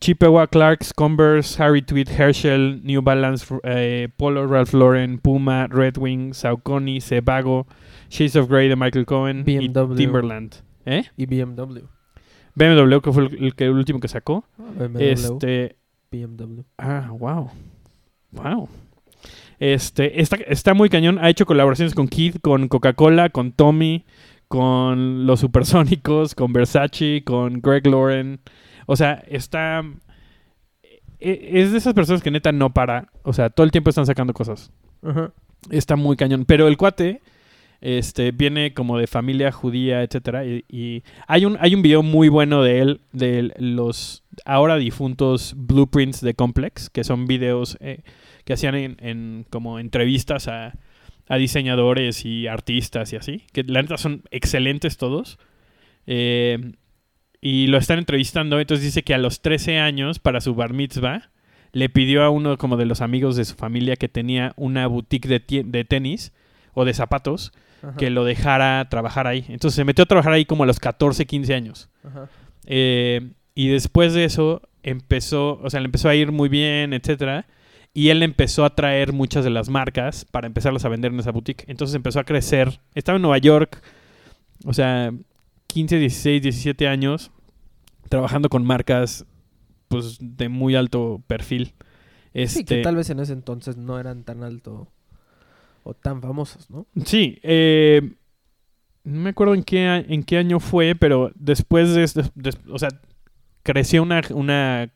Chippewa, 0.00 0.46
Clarks, 0.46 0.92
Converse, 0.92 1.60
Harry 1.62 1.82
Tweed, 1.82 2.08
Herschel, 2.08 2.80
New 2.84 3.00
Balance, 3.02 3.46
eh, 3.64 4.08
Polo, 4.16 4.46
Ralph 4.46 4.74
Lauren, 4.74 5.18
Puma, 5.18 5.66
Red 5.68 5.96
Wing, 5.98 6.34
Saucony, 6.34 7.00
Sebago, 7.00 7.66
Shades 8.10 8.36
of 8.36 8.48
Grey 8.48 8.68
de 8.68 8.76
Michael 8.76 9.06
Cohen 9.06 9.44
BMW. 9.44 9.94
y 9.94 9.96
Timberland. 9.96 10.54
¿Eh? 10.84 11.04
Y 11.16 11.26
BMW. 11.26 11.80
BMW, 12.54 13.00
que 13.00 13.12
fue 13.12 13.26
el, 13.26 13.44
el 13.44 13.54
que- 13.54 13.64
el 13.64 13.70
último 13.70 14.00
que 14.00 14.08
sacó. 14.08 14.44
BMW. 14.58 14.98
Este. 15.02 15.76
BMW. 16.10 16.60
Ah, 16.78 17.10
wow. 17.18 17.50
Wow. 18.32 18.68
Este, 19.58 20.20
está, 20.20 20.36
está 20.36 20.74
muy 20.74 20.88
cañón. 20.88 21.18
Ha 21.20 21.30
hecho 21.30 21.46
colaboraciones 21.46 21.94
con 21.94 22.08
Kid, 22.08 22.36
con 22.40 22.68
Coca-Cola, 22.68 23.30
con 23.30 23.52
Tommy, 23.52 24.04
con 24.46 25.26
los 25.26 25.40
Supersónicos, 25.40 26.34
con 26.34 26.52
Versace, 26.52 27.22
con 27.24 27.60
Greg 27.60 27.86
Lauren. 27.86 28.40
O 28.86 28.96
sea, 28.96 29.22
está. 29.28 29.82
e- 31.20 31.50
Es 31.60 31.72
de 31.72 31.78
esas 31.78 31.94
personas 31.94 32.22
que 32.22 32.30
neta 32.30 32.52
no 32.52 32.72
para. 32.72 33.08
O 33.22 33.32
sea, 33.32 33.50
todo 33.50 33.64
el 33.64 33.72
tiempo 33.72 33.90
están 33.90 34.06
sacando 34.06 34.32
cosas. 34.32 34.70
Ajá. 35.02 35.32
Está 35.70 35.96
muy 35.96 36.16
cañón. 36.16 36.44
Pero 36.44 36.68
el 36.68 36.76
cuate. 36.76 37.20
Este, 37.80 38.32
viene 38.32 38.74
como 38.74 38.98
de 38.98 39.06
familia 39.06 39.52
judía, 39.52 40.02
etcétera, 40.02 40.44
y, 40.44 41.04
hay 41.28 41.44
un 41.44 41.56
hay 41.60 41.76
un 41.76 41.82
video 41.82 42.02
muy 42.02 42.28
bueno 42.28 42.62
de 42.62 42.80
él 42.80 43.00
de 43.12 43.54
los 43.58 44.24
ahora 44.44 44.76
difuntos 44.76 45.54
blueprints 45.56 46.20
de 46.20 46.34
Complex, 46.34 46.90
que 46.90 47.04
son 47.04 47.26
videos 47.26 47.78
eh, 47.80 48.02
que 48.44 48.54
hacían 48.54 48.74
en, 48.74 49.46
como 49.50 49.78
entrevistas 49.78 50.48
a, 50.48 50.74
diseñadores 51.38 52.24
y 52.24 52.46
artistas 52.46 53.12
y 53.12 53.16
así, 53.16 53.42
que 53.52 53.62
la 53.62 53.82
neta 53.82 53.98
son 53.98 54.22
excelentes 54.30 54.96
todos. 54.96 55.38
Eh, 56.06 56.72
y 57.40 57.66
lo 57.66 57.76
están 57.76 57.98
entrevistando, 57.98 58.58
entonces 58.58 58.86
dice 58.86 59.02
que 59.02 59.14
a 59.14 59.18
los 59.18 59.42
13 59.42 59.78
años, 59.78 60.18
para 60.18 60.40
su 60.40 60.54
bar 60.54 60.72
mitzvah, 60.72 61.30
le 61.72 61.90
pidió 61.90 62.24
a 62.24 62.30
uno 62.30 62.56
como 62.56 62.78
de 62.78 62.86
los 62.86 63.02
amigos 63.02 63.36
de 63.36 63.44
su 63.44 63.54
familia 63.54 63.96
que 63.96 64.08
tenía 64.08 64.54
una 64.56 64.86
boutique 64.86 65.28
de, 65.28 65.62
de 65.64 65.84
tenis 65.84 66.32
o 66.72 66.84
de 66.86 66.94
zapatos, 66.94 67.52
Ajá. 67.82 67.96
que 67.96 68.10
lo 68.10 68.24
dejara 68.24 68.88
trabajar 68.88 69.26
ahí. 69.26 69.44
Entonces 69.48 69.76
se 69.76 69.84
metió 69.84 70.02
a 70.04 70.06
trabajar 70.06 70.32
ahí 70.32 70.44
como 70.44 70.64
a 70.64 70.66
los 70.66 70.80
14, 70.80 71.26
15 71.26 71.54
años. 71.54 71.88
Ajá. 72.04 72.28
Eh, 72.66 73.32
y 73.54 73.68
después 73.68 74.14
de 74.14 74.24
eso 74.24 74.62
empezó, 74.82 75.58
o 75.62 75.70
sea, 75.70 75.80
le 75.80 75.86
empezó 75.86 76.08
a 76.08 76.14
ir 76.14 76.32
muy 76.32 76.48
bien, 76.48 76.92
etcétera. 76.92 77.46
Y 77.94 78.10
él 78.10 78.22
empezó 78.22 78.64
a 78.64 78.74
traer 78.74 79.12
muchas 79.12 79.44
de 79.44 79.50
las 79.50 79.68
marcas 79.68 80.24
para 80.24 80.46
empezarlas 80.46 80.84
a 80.84 80.88
vender 80.88 81.12
en 81.12 81.20
esa 81.20 81.32
boutique. 81.32 81.64
Entonces 81.68 81.94
empezó 81.96 82.20
a 82.20 82.24
crecer. 82.24 82.80
Estaba 82.94 83.16
en 83.16 83.22
Nueva 83.22 83.38
York, 83.38 83.82
o 84.64 84.72
sea, 84.72 85.12
15, 85.68 85.98
16, 85.98 86.42
17 86.42 86.86
años, 86.86 87.30
trabajando 88.08 88.48
con 88.48 88.64
marcas 88.64 89.24
pues 89.88 90.18
de 90.20 90.48
muy 90.48 90.74
alto 90.76 91.22
perfil. 91.26 91.66
Sí, 91.66 91.74
Este, 92.34 92.64
que 92.64 92.82
tal 92.82 92.94
vez 92.96 93.10
en 93.10 93.20
ese 93.20 93.32
entonces 93.32 93.76
no 93.76 93.98
eran 93.98 94.22
tan 94.22 94.42
alto 94.44 94.88
o 95.88 95.94
tan 95.94 96.20
famosos, 96.20 96.68
¿no? 96.70 96.86
Sí, 97.04 97.38
eh, 97.42 98.02
no 99.04 99.20
me 99.20 99.30
acuerdo 99.30 99.54
en 99.54 99.62
qué, 99.62 100.04
en 100.08 100.22
qué 100.22 100.36
año 100.36 100.60
fue, 100.60 100.94
pero 100.94 101.30
después 101.34 101.94
de, 101.94 102.02
de- 102.22 102.30
de- 102.34 102.58
o 102.72 102.78
sea, 102.78 102.88
creció 103.62 104.02
una, 104.02 104.20
una, 104.34 104.90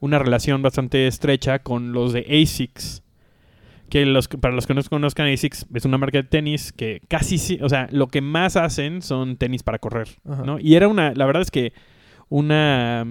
una 0.00 0.18
relación 0.18 0.60
bastante 0.62 1.06
estrecha 1.06 1.60
con 1.60 1.92
los 1.92 2.12
de 2.12 2.20
ASICS. 2.42 3.02
Que 3.90 4.04
los, 4.04 4.28
para 4.28 4.54
los 4.54 4.66
que 4.66 4.74
no 4.74 4.82
conozcan, 4.82 5.28
ASICS 5.28 5.66
es 5.72 5.84
una 5.86 5.96
marca 5.98 6.18
de 6.18 6.24
tenis 6.28 6.72
que 6.72 7.00
casi 7.08 7.38
sí, 7.38 7.58
o 7.62 7.68
sea, 7.70 7.88
lo 7.90 8.08
que 8.08 8.20
más 8.20 8.56
hacen 8.56 9.00
son 9.02 9.36
tenis 9.38 9.62
para 9.62 9.78
correr, 9.78 10.08
Ajá. 10.28 10.42
¿no? 10.44 10.58
Y 10.60 10.74
era 10.74 10.88
una, 10.88 11.14
la 11.14 11.24
verdad 11.24 11.40
es 11.42 11.50
que 11.50 11.72
una, 12.28 13.06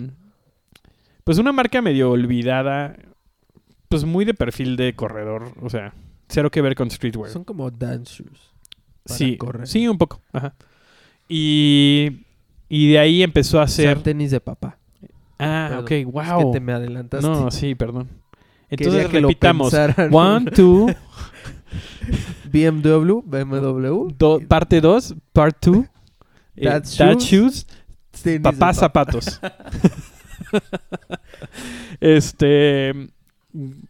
pues 1.24 1.38
una 1.40 1.52
marca 1.52 1.82
medio 1.82 2.12
olvidada, 2.12 2.96
pues 3.90 4.04
muy 4.06 4.24
de 4.26 4.36
perfil 4.36 4.76
de 4.76 4.94
corredor, 4.94 5.52
o 5.62 5.70
sea, 5.72 5.94
cero 6.28 6.52
que 6.52 6.62
ver 6.62 6.76
con 6.76 6.90
streetwear. 6.92 7.32
Son 7.32 7.44
como 7.44 7.70
dance 7.72 8.24
shoes. 8.24 8.40
para 9.06 9.18
Sí, 9.18 9.38
correr. 9.38 9.68
sí, 9.68 9.88
un 9.88 9.98
poco. 9.98 10.22
Ajá. 10.34 10.54
Y, 11.30 12.26
y 12.70 12.92
de 12.92 13.00
ahí 13.00 13.24
empezó 13.24 13.60
a 13.60 13.64
hacer... 13.64 14.02
tenis 14.02 14.32
de 14.32 14.40
papá. 14.40 14.78
Ah, 15.40 15.68
Perdón, 15.70 15.84
ok, 15.84 15.92
Es 15.92 16.06
wow. 16.06 16.52
que 16.52 16.58
te 16.58 16.60
me 16.60 16.74
adelantaste. 16.74 17.28
No, 17.28 17.52
sí, 17.52 17.76
perdón. 17.76 18.08
Quería 18.70 18.88
Entonces 18.88 19.08
que 19.10 19.22
lo 19.22 19.28
repitamos. 19.30 19.72
pensaran. 19.72 20.14
One, 20.14 20.52
two. 20.52 20.88
BMW, 22.52 23.22
BMW. 23.24 24.08
Do- 24.18 24.40
parte 24.48 24.82
2, 24.82 25.16
part 25.34 25.58
2. 25.66 25.78
Dad 26.56 26.84
Dad 26.98 27.18
shoes. 27.20 27.68
shoes, 28.24 28.40
papá 28.42 28.74
zapatos. 28.74 29.40
este. 32.00 33.10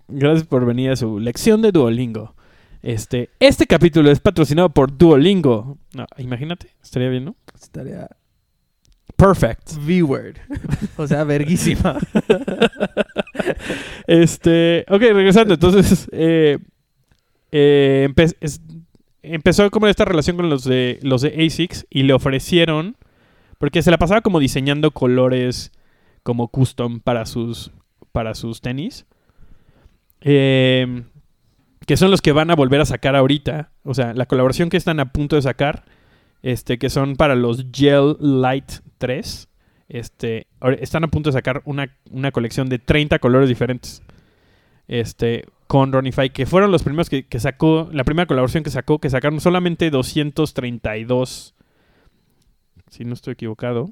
Gracias 0.08 0.47
por 0.47 0.66
venir 0.66 0.91
a 0.91 0.95
su 0.95 1.20
lección 1.20 1.62
de 1.62 1.72
Duolingo. 1.72 2.36
Este, 2.84 3.30
este 3.39 3.66
capítulo 3.68 4.12
es 4.12 4.20
patrocinado 4.20 4.70
por 4.70 4.95
Duolingo. 4.97 5.78
No, 5.93 6.05
imagínate, 6.18 6.70
estaría 6.82 7.10
bien, 7.10 7.26
¿no? 7.26 7.36
Estaría 7.60 8.08
Perfect. 9.16 9.74
V-word. 9.86 10.36
o 10.97 11.08
sea, 11.08 11.24
verguísima. 11.24 11.97
Este, 14.08 14.86
ok, 14.89 15.01
regresando, 15.01 15.53
entonces 15.55 16.08
eh, 16.12 16.60
eh, 17.51 18.08
empe- 18.10 18.36
es- 18.39 18.62
empezó 19.22 19.70
como 19.72 19.88
esta 19.88 20.05
relación 20.05 20.38
con 20.38 20.49
los 20.49 20.64
de 20.64 20.99
los 21.01 21.22
de 21.22 21.45
ASICS 21.45 21.86
y 21.89 22.03
le 22.03 22.14
ofrecieron 22.14 22.95
porque 23.58 23.82
se 23.82 23.91
la 23.91 23.97
pasaba 23.97 24.22
como 24.22 24.39
diseñando 24.39 24.91
colores 24.91 25.72
como 26.24 26.47
custom 26.47 26.99
para 27.01 27.26
sus 27.26 27.72
para 28.12 28.34
sus 28.34 28.62
tenis. 28.62 29.05
Eh, 30.22 31.03
que 31.86 31.97
son 31.97 32.11
los 32.11 32.22
que 32.22 32.34
van 32.34 32.51
a 32.51 32.55
volver 32.55 32.82
a 32.82 32.86
sacar 32.86 33.15
ahorita, 33.15 33.72
o 33.84 33.93
sea, 33.93 34.13
la 34.13 34.26
colaboración 34.26 34.70
que 34.70 34.78
están 34.78 34.99
a 34.99 35.13
punto 35.13 35.38
de 35.38 35.41
sacar, 35.41 35.86
este 36.41 36.78
que 36.78 36.89
son 36.89 37.15
para 37.15 37.36
los 37.36 37.65
Gel 37.72 38.18
Light 38.20 38.72
3. 38.97 39.47
Este, 39.89 40.47
están 40.80 41.05
a 41.05 41.07
punto 41.07 41.30
de 41.30 41.34
sacar 41.34 41.61
una, 41.63 41.95
una 42.11 42.32
colección 42.32 42.68
de 42.68 42.80
30 42.80 43.20
colores 43.20 43.47
diferentes. 43.47 44.03
Este, 44.88 45.45
con 45.68 45.91
Ronify, 45.91 46.30
que 46.30 46.45
fueron 46.45 46.72
los 46.72 46.84
primeros 46.84 47.09
que, 47.09 47.26
que 47.26 47.39
sacó, 47.39 47.89
la 47.91 48.03
primera 48.03 48.26
colaboración 48.26 48.63
que 48.63 48.70
sacó, 48.70 48.99
que 48.99 49.09
sacaron 49.09 49.39
solamente 49.41 49.89
232, 49.89 51.55
si 52.89 53.03
no 53.03 53.13
estoy 53.13 53.34
equivocado, 53.34 53.91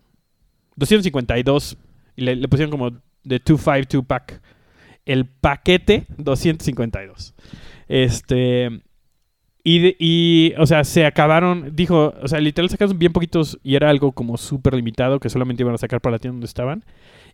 252, 0.78 1.78
y 2.16 2.22
le, 2.24 2.36
le 2.36 2.48
pusieron 2.48 2.72
como 2.72 2.92
de 2.92 3.40
252 3.40 4.06
pack. 4.06 4.42
El 5.06 5.26
paquete 5.26 6.06
252. 6.18 7.34
Este, 7.88 8.82
y, 9.64 9.96
y, 10.00 10.54
o 10.60 10.68
sea, 10.68 10.84
se 10.84 11.08
acabaron, 11.08 11.76
dijo, 11.76 12.14
o 12.22 12.28
sea, 12.28 12.40
literal 12.40 12.70
sacaron 12.70 13.00
bien 13.00 13.14
poquitos 13.14 13.60
y 13.64 13.76
era 13.76 13.90
algo 13.90 14.12
como 14.12 14.38
súper 14.38 14.76
limitado 14.76 15.20
que 15.20 15.30
solamente 15.30 15.64
iban 15.64 15.74
a 15.74 15.80
sacar 15.80 16.02
para 16.02 16.14
la 16.14 16.20
tienda 16.20 16.36
donde 16.36 16.46
estaban. 16.46 16.86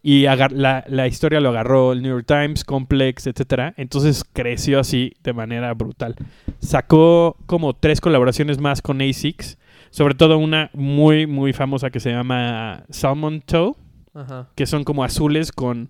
Y 0.02 0.24
la, 0.24 0.84
la 0.88 1.08
historia 1.08 1.42
lo 1.42 1.50
agarró 1.50 1.92
el 1.92 2.02
New 2.02 2.12
York 2.12 2.26
Times, 2.26 2.64
Complex, 2.64 3.28
etcétera. 3.28 3.74
Entonces 3.78 4.24
creció 4.24 4.80
así 4.80 5.14
de 5.24 5.34
manera 5.34 5.74
brutal. 5.74 6.16
Sacó 6.60 7.36
como 7.46 7.74
tres 7.74 8.02
colaboraciones 8.02 8.60
más 8.60 8.82
con 8.82 9.02
ASICS. 9.02 9.58
Sobre 9.90 10.16
todo 10.16 10.38
una 10.38 10.72
muy, 10.74 11.28
muy 11.28 11.52
famosa 11.52 11.90
que 11.90 12.00
se 12.00 12.12
llama 12.12 12.86
Salmon 12.90 13.42
Toe 13.42 13.74
Ajá. 14.14 14.48
que 14.56 14.66
son 14.66 14.86
como 14.86 15.04
azules 15.04 15.52
con, 15.52 15.90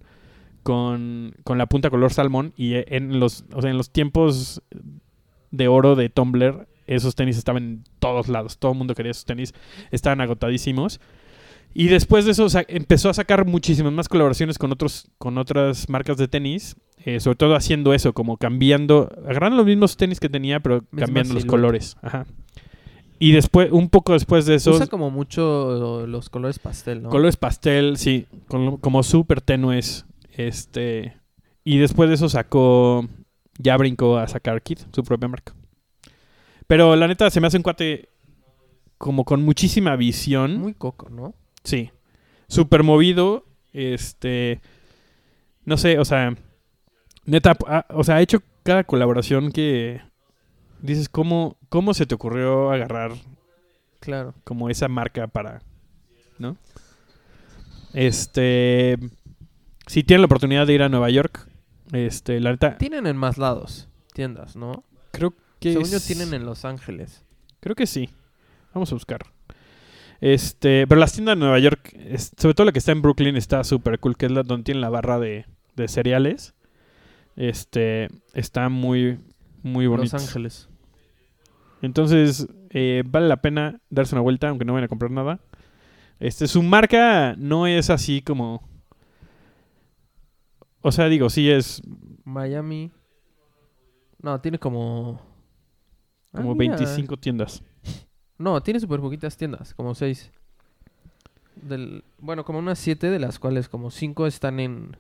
con, 0.64 1.34
con 1.43 1.57
la 1.57 1.66
punta 1.68 1.89
color 1.89 2.14
salmón. 2.14 2.53
Y 2.55 2.74
e- 2.76 2.86
en 2.89 3.20
los, 3.20 3.45
o 3.53 3.62
sea, 3.62 3.72
en 3.72 3.78
los 3.78 3.89
tiempos 3.91 4.62
de 5.51 5.68
oro 5.68 5.95
de 5.95 6.09
Tumblr, 6.09 6.68
esos 6.88 7.16
tenis 7.16 7.38
estaban 7.38 7.64
en 7.64 7.84
todos 7.99 8.28
lados. 8.28 8.57
Todo 8.57 8.72
el 8.74 8.78
mundo 8.78 8.95
quería 8.95 9.12
esos 9.12 9.26
tenis. 9.26 9.53
Estaban 9.91 10.22
agotadísimos. 10.22 10.99
Y 11.74 11.88
después 11.88 12.26
de 12.26 12.32
eso 12.32 12.47
empezó 12.68 13.09
a 13.09 13.14
sacar 13.14 13.45
muchísimas 13.45 13.93
más 13.93 14.09
colaboraciones 14.09 14.57
con 14.57 14.74
otros 14.74 15.09
con 15.18 15.38
otras 15.38 15.88
marcas 15.88 16.18
de 16.18 16.28
tenis. 16.28 16.76
eh, 17.05 17.20
sobre 17.20 17.38
todo 17.38 17.55
haciendo 17.55 17.93
eso, 17.93 18.14
como 18.14 18.38
cambiando, 18.38 19.09
agarrando 19.26 19.57
los 19.57 19.66
mismos 19.66 19.95
tenis 19.97 20.20
que 20.20 20.28
tenía, 20.30 20.59
pero 20.59 20.84
cambiando 20.95 21.34
los 21.34 21.45
colores. 21.45 21.95
Ajá. 22.01 22.26
Y 23.20 23.32
después, 23.32 23.72
un 23.72 23.88
poco 23.89 24.14
después 24.14 24.45
de 24.45 24.55
eso, 24.55 24.72
Usa 24.72 24.88
como 24.88 25.12
mucho 25.12 26.05
los 26.07 26.30
colores 26.30 26.59
pastel, 26.59 27.03
¿no? 27.03 27.09
Colores 27.09 27.38
pastel, 27.38 27.97
sí, 27.97 28.26
como 28.47 29.03
súper 29.03 29.41
tenues. 29.41 30.05
Este. 30.32 31.18
Y 31.64 31.78
después 31.78 32.10
de 32.10 32.16
eso 32.16 32.30
sacó. 32.30 33.08
Ya 33.58 33.78
brincó 33.78 34.18
a 34.18 34.28
sacar 34.28 34.62
Kid, 34.64 34.80
su 34.92 35.04
propia 35.04 35.28
marca. 35.28 35.54
Pero 36.68 36.96
la 36.96 37.08
neta 37.08 37.30
se 37.30 37.40
me 37.42 37.48
hace 37.48 37.58
un 37.58 37.64
cuate 37.64 38.10
como 38.98 39.26
con 39.26 39.44
muchísima 39.44 39.96
visión. 39.96 40.58
Muy 40.58 40.74
coco, 40.74 41.10
¿no? 41.10 41.36
Sí. 41.64 41.92
Súper 42.48 42.84
movido. 42.84 43.46
Este. 43.74 44.62
No 45.66 45.78
sé, 45.78 46.00
o 46.00 46.06
sea. 46.06 46.36
Neta, 47.26 47.56
ha- 47.68 47.86
o 47.90 48.04
sea, 48.04 48.16
ha 48.16 48.22
hecho 48.22 48.42
cada 48.64 48.84
colaboración 48.84 49.52
que. 49.52 50.02
Dices, 50.82 51.10
¿cómo, 51.10 51.58
¿cómo 51.70 51.94
se 51.94 52.08
te 52.08 52.16
ocurrió 52.16 52.72
agarrar 52.72 53.12
Claro. 54.00 54.34
como 54.44 54.68
esa 54.68 54.88
marca 54.88 55.28
para, 55.28 55.62
¿no? 56.40 56.58
Este, 57.94 58.98
si 59.92 60.04
tienen 60.04 60.22
la 60.22 60.26
oportunidad 60.28 60.66
de 60.66 60.74
ir 60.74 60.84
a 60.84 60.89
Nueva 60.89 61.10
York, 61.10 61.48
este, 61.92 62.39
la 62.39 62.52
neta, 62.52 62.78
Tienen 62.78 63.08
en 63.08 63.18
más 63.18 63.38
lados 63.38 63.89
tiendas, 64.14 64.56
¿no? 64.56 64.84
creo 65.12 65.34
que 65.60 65.74
Según 65.74 65.89
yo 65.89 66.00
tienen 66.00 66.34
en 66.34 66.46
Los 66.46 66.64
Ángeles. 66.66 67.26
creo 67.60 67.76
que 67.76 67.86
sí. 67.88 68.10
Vamos 68.74 68.89
a 68.92 68.96
buscar. 68.96 69.22
Este, 70.22 70.88
pero 70.88 71.00
las 71.00 71.12
tiendas 71.14 71.36
de 71.36 71.39
Nueva 71.42 71.60
York, 71.60 71.94
es- 71.96 72.32
sobre 72.38 72.54
todo 72.54 72.66
la 72.66 72.72
que 72.72 72.80
está 72.80 72.92
en 72.94 73.02
Brooklyn, 73.02 73.36
está 73.36 73.64
súper 73.66 74.00
cool, 74.00 74.16
que 74.16 74.28
es 74.28 74.32
la 74.32 74.44
donde 74.44 74.64
tienen 74.64 74.80
la 74.82 74.89
barra 74.89 75.20
de, 75.20 75.46
de 75.76 75.88
cereales. 75.89 76.54
Este, 77.36 78.08
está 78.34 78.70
muy, 78.70 79.20
muy 79.64 79.88
bonito. 79.88 80.16
Los 80.16 80.24
Ángeles. 80.28 80.70
Entonces, 81.82 82.48
eh, 82.70 83.04
vale 83.06 83.28
la 83.28 83.42
pena 83.42 83.80
darse 83.89 84.16
una 84.16 84.22
vuelta, 84.22 84.50
aunque 84.50 84.64
no 84.66 84.74
vayan 84.74 84.86
a 84.86 84.89
comprar 84.89 85.12
nada. 85.12 85.39
Este, 86.20 86.48
su 86.48 86.62
marca 86.64 87.36
no 87.38 87.68
es 87.68 87.89
así 87.89 88.22
como. 88.22 88.70
O 90.82 90.92
sea, 90.92 91.08
digo, 91.08 91.30
sí 91.30 91.50
es 91.50 91.82
Miami. 92.24 92.92
No, 94.22 94.40
tiene 94.42 94.60
como. 94.60 95.22
Ah, 96.34 96.42
como 96.42 96.56
mira. 96.56 96.76
25 96.76 97.18
tiendas. 97.18 97.64
No, 98.38 98.62
tiene 98.64 98.80
súper 98.80 99.00
poquitas 99.00 99.38
tiendas, 99.38 99.74
como 99.76 99.94
seis. 99.94 100.32
Del, 101.56 102.04
bueno, 102.18 102.44
como 102.44 102.58
unas 102.58 102.80
siete, 102.80 103.12
de 103.12 103.20
las 103.20 103.38
cuales 103.38 103.70
como 103.70 103.92
cinco 103.92 104.26
están 104.26 104.60
en... 104.60 104.98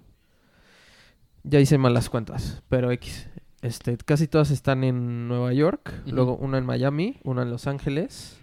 Ya 1.43 1.59
hice 1.59 1.79
mal 1.79 1.95
las 1.95 2.09
cuentas, 2.09 2.61
pero 2.69 2.91
X. 2.91 3.27
Este, 3.63 3.97
casi 3.97 4.27
todas 4.27 4.51
están 4.51 4.83
en 4.83 5.27
Nueva 5.27 5.53
York, 5.53 5.91
luego 6.05 6.35
una 6.35 6.59
en 6.59 6.65
Miami, 6.65 7.17
una 7.23 7.41
en 7.41 7.49
Los 7.49 7.65
Ángeles, 7.65 8.39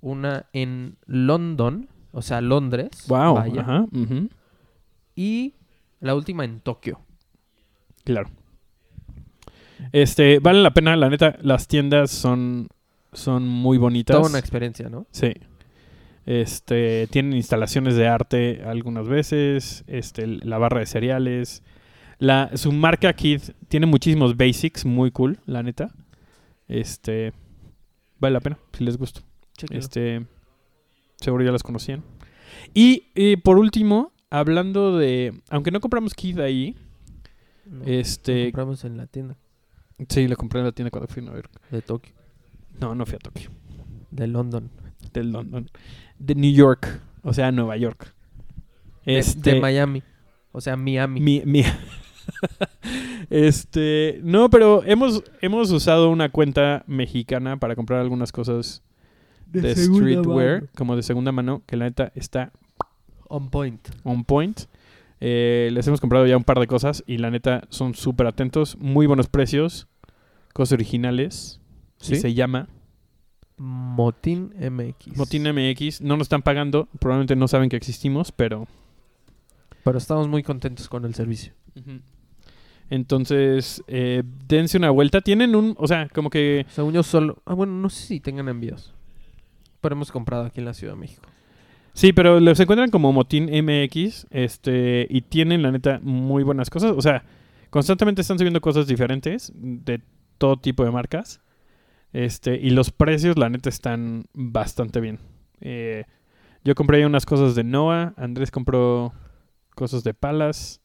una 0.00 0.46
en 0.52 0.96
London, 1.06 1.88
o 2.12 2.22
sea, 2.22 2.40
Londres. 2.40 3.04
Wow. 3.08 3.34
vaya, 3.34 3.86
Y 5.16 5.54
la 6.00 6.14
última 6.14 6.44
en 6.44 6.60
Tokio. 6.60 7.00
Claro. 8.04 8.30
Este, 9.92 10.38
vale 10.38 10.62
la 10.62 10.72
pena, 10.72 10.96
la 10.96 11.08
neta, 11.08 11.36
las 11.40 11.68
tiendas 11.68 12.10
son, 12.10 12.68
son 13.12 13.46
muy 13.46 13.78
bonitas. 13.78 14.16
Toda 14.16 14.28
una 14.28 14.38
experiencia, 14.38 14.88
¿no? 14.88 15.06
Sí. 15.12 15.32
Este, 16.26 17.06
tienen 17.06 17.32
instalaciones 17.32 17.96
de 17.96 18.06
arte 18.06 18.62
algunas 18.66 19.08
veces, 19.08 19.84
este, 19.86 20.26
la 20.26 20.58
barra 20.58 20.80
de 20.80 20.86
cereales. 20.86 21.62
La, 22.18 22.50
su 22.54 22.72
marca 22.72 23.12
Kid 23.14 23.40
tiene 23.68 23.86
muchísimos 23.86 24.36
basics, 24.36 24.84
muy 24.84 25.10
cool, 25.10 25.38
la 25.46 25.62
neta. 25.62 25.94
Este, 26.66 27.32
vale 28.18 28.34
la 28.34 28.40
pena, 28.40 28.58
si 28.76 28.84
les 28.84 28.98
gusta. 28.98 29.22
Este, 29.70 30.26
seguro 31.16 31.44
ya 31.44 31.52
las 31.52 31.62
conocían. 31.62 32.02
Y 32.74 33.04
eh, 33.14 33.36
por 33.42 33.58
último, 33.58 34.12
hablando 34.30 34.96
de, 34.98 35.40
aunque 35.50 35.70
no 35.70 35.80
compramos 35.80 36.14
Kid 36.14 36.38
ahí, 36.40 36.76
No, 37.64 37.78
lo 37.80 37.84
este, 37.86 38.44
compramos 38.46 38.84
en 38.84 38.96
la 38.96 39.06
tienda 39.06 39.36
sí, 40.08 40.28
lo 40.28 40.36
compré 40.36 40.60
en 40.60 40.66
la 40.66 40.72
tienda 40.72 40.90
cuando 40.90 41.08
fui 41.08 41.22
a 41.22 41.24
Nueva 41.26 41.40
York. 41.40 41.60
de 41.70 41.82
Tokio, 41.82 42.12
No, 42.80 42.94
no 42.94 43.04
fui 43.06 43.16
a 43.16 43.18
Tokio, 43.18 43.50
de 44.10 44.26
London. 44.28 44.70
de 45.12 45.24
London, 45.24 45.68
de 46.18 46.34
New 46.34 46.52
York, 46.52 47.00
o 47.22 47.32
sea, 47.32 47.50
Nueva 47.52 47.76
York. 47.76 48.14
De- 49.04 49.18
Este, 49.18 49.54
de 49.54 49.60
Miami. 49.60 50.02
O 50.52 50.60
sea, 50.60 50.76
Miami. 50.76 51.20
Mi, 51.20 51.42
mi- 51.44 51.64
este, 53.30 54.20
no, 54.22 54.50
pero 54.50 54.82
hemos, 54.84 55.22
hemos 55.40 55.70
usado 55.70 56.10
una 56.10 56.28
cuenta 56.30 56.84
mexicana 56.86 57.56
para 57.58 57.74
comprar 57.74 58.00
algunas 58.00 58.32
cosas 58.32 58.82
de, 59.46 59.74
streetwear, 59.74 60.68
como 60.76 60.94
de 60.96 61.02
segunda 61.02 61.32
mano, 61.32 61.62
que 61.66 61.76
la 61.76 61.86
neta 61.86 62.12
está 62.14 62.52
On 63.28 63.48
point. 63.48 63.80
on 64.04 64.24
point. 64.24 64.60
Eh, 65.20 65.70
les 65.72 65.86
hemos 65.86 66.00
comprado 66.00 66.26
ya 66.26 66.36
un 66.36 66.44
par 66.44 66.60
de 66.60 66.66
cosas 66.66 67.02
y 67.06 67.18
la 67.18 67.30
neta 67.30 67.66
son 67.70 67.94
súper 67.94 68.26
atentos, 68.26 68.76
muy 68.78 69.06
buenos 69.06 69.28
precios, 69.28 69.88
cosas 70.52 70.74
originales. 70.74 71.60
Y 72.00 72.04
¿Sí? 72.06 72.16
se 72.16 72.34
llama 72.34 72.68
Motín 73.56 74.52
MX. 74.58 75.16
Motín 75.16 75.42
MX. 75.42 76.00
No 76.00 76.16
nos 76.16 76.26
están 76.26 76.42
pagando, 76.42 76.88
probablemente 77.00 77.34
no 77.36 77.48
saben 77.48 77.68
que 77.68 77.76
existimos, 77.76 78.30
pero 78.32 78.66
Pero 79.82 79.98
estamos 79.98 80.28
muy 80.28 80.42
contentos 80.42 80.88
con 80.88 81.04
el 81.04 81.14
servicio. 81.14 81.52
Entonces, 82.90 83.82
eh, 83.86 84.22
dense 84.46 84.78
una 84.78 84.90
vuelta. 84.90 85.20
Tienen 85.20 85.54
un, 85.54 85.74
o 85.78 85.86
sea, 85.86 86.08
como 86.08 86.30
que 86.30 86.66
Según 86.70 86.94
yo 86.94 87.02
solo... 87.02 87.42
Ah, 87.44 87.54
bueno, 87.54 87.72
no 87.74 87.90
sé 87.90 88.06
si 88.06 88.20
tengan 88.20 88.48
envíos. 88.48 88.94
Pero 89.80 89.94
hemos 89.94 90.10
comprado 90.10 90.46
aquí 90.46 90.60
en 90.60 90.64
la 90.64 90.74
Ciudad 90.74 90.94
de 90.94 91.00
México. 91.00 91.28
Sí, 91.98 92.12
pero 92.12 92.38
los 92.38 92.60
encuentran 92.60 92.92
como 92.92 93.12
Motín 93.12 93.46
MX, 93.46 94.28
este, 94.30 95.08
y 95.10 95.22
tienen 95.22 95.62
la 95.62 95.72
neta 95.72 95.98
muy 96.00 96.44
buenas 96.44 96.70
cosas. 96.70 96.92
O 96.96 97.02
sea, 97.02 97.24
constantemente 97.70 98.20
están 98.20 98.38
subiendo 98.38 98.60
cosas 98.60 98.86
diferentes 98.86 99.50
de 99.56 100.00
todo 100.38 100.58
tipo 100.58 100.84
de 100.84 100.92
marcas. 100.92 101.40
Este, 102.12 102.54
y 102.54 102.70
los 102.70 102.92
precios, 102.92 103.36
la 103.36 103.48
neta, 103.48 103.68
están 103.68 104.26
bastante 104.32 105.00
bien. 105.00 105.18
Eh, 105.60 106.04
yo 106.62 106.76
compré 106.76 107.04
unas 107.04 107.26
cosas 107.26 107.56
de 107.56 107.64
Noah, 107.64 108.14
Andrés 108.16 108.52
compró 108.52 109.12
cosas 109.74 110.04
de 110.04 110.14
Palas. 110.14 110.80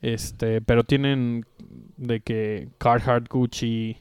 Este, 0.00 0.60
pero 0.62 0.82
tienen 0.82 1.46
de 1.96 2.22
que 2.22 2.70
Carhartt, 2.78 3.28
Gucci, 3.28 3.98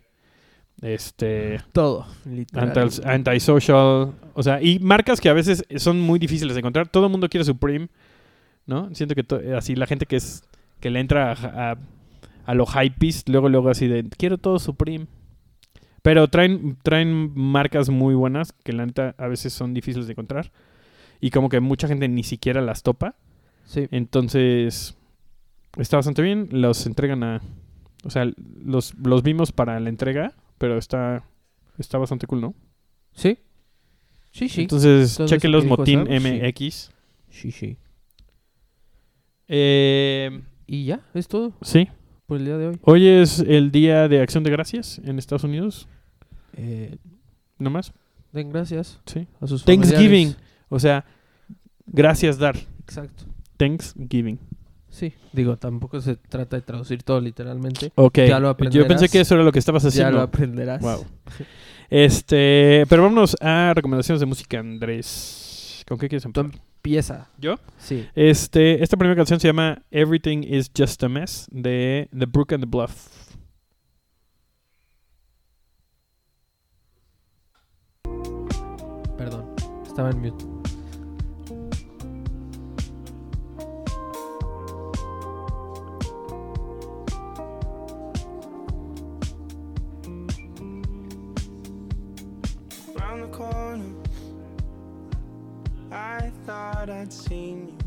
este, 0.83 1.59
Todo, 1.71 2.05
literal. 2.25 2.77
Anti- 2.77 3.01
Antisocial, 3.31 4.13
o 4.33 4.43
sea, 4.43 4.61
y 4.61 4.79
marcas 4.79 5.19
que 5.21 5.29
a 5.29 5.33
veces 5.33 5.65
son 5.77 5.99
muy 6.01 6.19
difíciles 6.19 6.53
de 6.53 6.59
encontrar. 6.59 6.87
Todo 6.89 7.05
el 7.05 7.11
mundo 7.11 7.29
quiere 7.29 7.43
Supreme, 7.45 7.87
¿no? 8.65 8.93
Siento 8.93 9.15
que 9.15 9.23
to- 9.23 9.41
así 9.57 9.75
la 9.75 9.87
gente 9.87 10.05
que 10.05 10.17
es 10.17 10.43
que 10.79 10.89
le 10.89 10.99
entra 10.99 11.31
a, 11.31 11.71
a, 11.71 11.77
a 12.45 12.53
lo 12.53 12.65
hypebeast, 12.65 13.29
luego 13.29 13.49
luego 13.49 13.69
así 13.69 13.87
de 13.87 14.03
quiero 14.17 14.37
todo 14.37 14.59
Supreme. 14.59 15.07
Pero 16.01 16.27
traen 16.27 16.77
traen 16.83 17.31
marcas 17.33 17.89
muy 17.89 18.13
buenas 18.13 18.51
que 18.51 18.73
la 18.73 18.85
neta 18.85 19.15
a 19.17 19.27
veces 19.27 19.53
son 19.53 19.73
difíciles 19.73 20.05
de 20.07 20.11
encontrar 20.11 20.51
y 21.21 21.29
como 21.29 21.47
que 21.47 21.61
mucha 21.61 21.87
gente 21.87 22.09
ni 22.09 22.23
siquiera 22.23 22.59
las 22.61 22.83
topa. 22.83 23.15
Sí. 23.65 23.87
Entonces, 23.91 24.97
está 25.77 25.95
bastante 25.95 26.21
bien. 26.21 26.49
Los 26.51 26.85
entregan 26.85 27.23
a. 27.23 27.41
O 28.03 28.09
sea, 28.09 28.29
los, 28.65 28.93
los 28.97 29.23
vimos 29.23 29.53
para 29.53 29.79
la 29.79 29.87
entrega, 29.87 30.33
pero 30.63 30.77
está, 30.77 31.25
está 31.77 31.97
bastante 31.97 32.25
cool, 32.25 32.39
¿no? 32.39 32.55
Sí. 33.11 33.37
Sí, 34.31 34.47
sí. 34.47 34.61
Entonces, 34.61 35.17
Todo 35.17 35.27
chequen 35.27 35.49
eso 35.51 35.57
los 35.57 35.63
que 35.63 35.67
dijo 35.67 35.77
Motín 35.77 36.05
Sam, 36.07 36.21
sí. 36.21 36.41
MX. 36.41 36.91
Sí, 37.29 37.51
sí. 37.51 37.77
Eh, 39.49 40.41
Y 40.65 40.85
ya, 40.85 41.01
es 41.13 41.27
todo 41.27 41.51
sí. 41.63 41.89
por 42.27 42.37
el 42.37 42.45
día 42.45 42.57
de 42.57 42.67
hoy. 42.67 42.79
Hoy 42.83 43.07
es 43.07 43.39
el 43.39 43.71
Día 43.73 44.07
de 44.07 44.21
Acción 44.21 44.45
de 44.45 44.51
Gracias 44.51 45.01
en 45.03 45.19
Estados 45.19 45.43
Unidos. 45.43 45.89
Eh, 46.55 46.95
¿No 47.59 47.69
más? 47.69 47.91
den 48.31 48.49
gracias 48.49 49.01
Sí. 49.05 49.27
a 49.41 49.47
sus 49.47 49.65
Thanksgiving. 49.65 50.29
familiares. 50.31 50.37
O 50.69 50.79
sea, 50.79 51.03
gracias 51.87 52.37
dar. 52.37 52.55
Exacto. 52.83 53.25
Thanksgiving. 53.57 54.39
Sí. 54.93 55.11
Digo, 55.31 55.57
tampoco 55.57 55.99
se 56.01 56.15
trata 56.17 56.55
de 56.55 56.61
traducir 56.61 57.01
todo 57.01 57.19
literalmente. 57.19 57.91
Ok. 57.95 58.19
Ya 58.27 58.39
lo 58.39 58.45
Yo 58.47 58.49
aprenderás. 58.51 58.87
pensé 58.87 59.09
que 59.09 59.21
eso 59.21 59.33
era 59.33 59.43
lo 59.43 59.51
que 59.51 59.57
estabas 59.57 59.81
Ya 59.81 59.89
haciendo. 59.89 60.11
lo 60.17 60.21
aprenderás. 60.21 60.81
Wow. 60.81 61.03
Este, 61.89 62.85
pero 62.89 63.03
vámonos 63.03 63.35
a 63.39 63.71
recomendaciones 63.75 64.19
de 64.19 64.25
música, 64.25 64.57
Andrés. 64.59 65.83
¿Con 65.87 65.99
qué 65.99 66.09
quieres 66.09 66.25
empezar? 66.25 66.49
Empieza. 66.77 67.29
¿Yo? 67.37 67.57
Sí. 67.77 68.07
Este, 68.15 68.81
esta 68.83 68.97
primera 68.97 69.15
canción 69.15 69.39
se 69.39 69.47
llama 69.47 69.83
Everything 69.91 70.39
is 70.43 70.71
Just 70.75 71.03
a 71.03 71.09
Mess 71.09 71.47
de 71.51 72.07
The 72.17 72.25
Brook 72.25 72.53
and 72.53 72.63
the 72.63 72.69
Bluff. 72.69 73.09
Perdón. 79.17 79.45
Estaba 79.85 80.09
en 80.09 80.21
mute. 80.21 80.52
Thought 96.85 96.89
I'd 96.89 97.13
seen 97.13 97.67
you. 97.67 97.77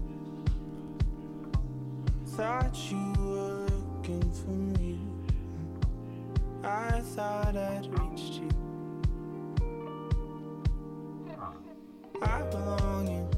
Thought 2.36 2.74
you 2.90 3.12
were 3.18 3.66
looking 3.68 4.30
for 4.32 4.51
me. 4.78 4.99
I 6.64 7.01
thought 7.14 7.57
I'd 7.57 7.86
reached 7.99 8.40
you. 8.40 8.49
I 12.22 12.42
belong 12.51 13.09
in 13.09 13.28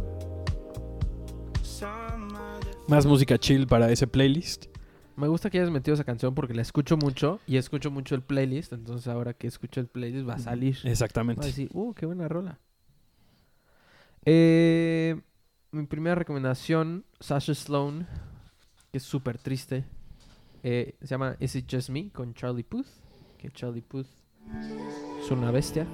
some 1.64 2.36
other 2.36 2.76
Más 2.86 3.06
música 3.06 3.36
chill 3.38 3.66
para 3.66 3.90
ese 3.90 4.06
playlist. 4.06 4.66
Me 5.16 5.26
gusta 5.26 5.50
que 5.50 5.58
hayas 5.58 5.72
metido 5.72 5.94
esa 5.94 6.04
canción 6.04 6.34
porque 6.36 6.54
la 6.54 6.62
escucho 6.62 6.96
mucho 6.96 7.40
y 7.48 7.56
escucho 7.56 7.90
mucho 7.90 8.14
el 8.14 8.22
playlist. 8.22 8.72
Entonces 8.72 9.08
ahora 9.08 9.34
que 9.34 9.48
escucho 9.48 9.80
el 9.80 9.88
playlist 9.88 10.28
va 10.28 10.34
a 10.34 10.38
salir. 10.38 10.76
Va 10.84 10.88
a 10.88 10.92
Exactamente. 10.92 11.44
decir, 11.44 11.68
uh, 11.72 11.92
qué 11.94 12.06
buena 12.06 12.28
rola. 12.28 12.60
Eh, 14.24 15.20
mi 15.72 15.86
primera 15.86 16.14
recomendación, 16.14 17.04
Sasha 17.20 17.54
Sloan, 17.54 18.06
que 18.90 18.98
es 18.98 19.04
súper 19.04 19.38
triste. 19.38 19.84
eh, 20.62 20.96
se 21.00 21.06
llama 21.06 21.36
Is 21.40 21.54
It 21.54 21.66
Just 21.70 21.90
Me 21.90 22.10
con 22.10 22.34
Charlie 22.34 22.64
Puth. 22.64 22.86
Que 23.38 23.50
Charlie 23.50 23.82
Puth 23.82 24.08
es 25.20 25.30
una 25.30 25.50
bestia. 25.52 25.86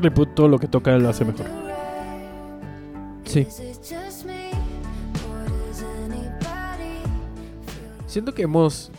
Charlie 0.00 0.14
Puth 0.14 0.34
todo 0.34 0.48
lo 0.48 0.58
que 0.58 0.66
toca 0.66 0.96
lo 0.96 1.10
hace 1.10 1.26
mejor. 1.26 1.44
Sí. 3.24 3.46
Siento 8.06 8.32
que 8.32 8.42
hemos, 8.42 8.90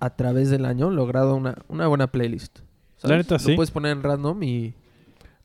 a 0.00 0.10
través 0.10 0.50
del 0.50 0.64
año, 0.64 0.90
logrado 0.90 1.36
una, 1.36 1.58
una 1.68 1.86
buena 1.86 2.08
playlist. 2.08 2.58
La 3.04 3.18
neta, 3.18 3.36
Lo 3.36 3.38
sí. 3.38 3.54
puedes 3.54 3.70
poner 3.70 3.92
en 3.92 4.02
random 4.02 4.42
y... 4.42 4.74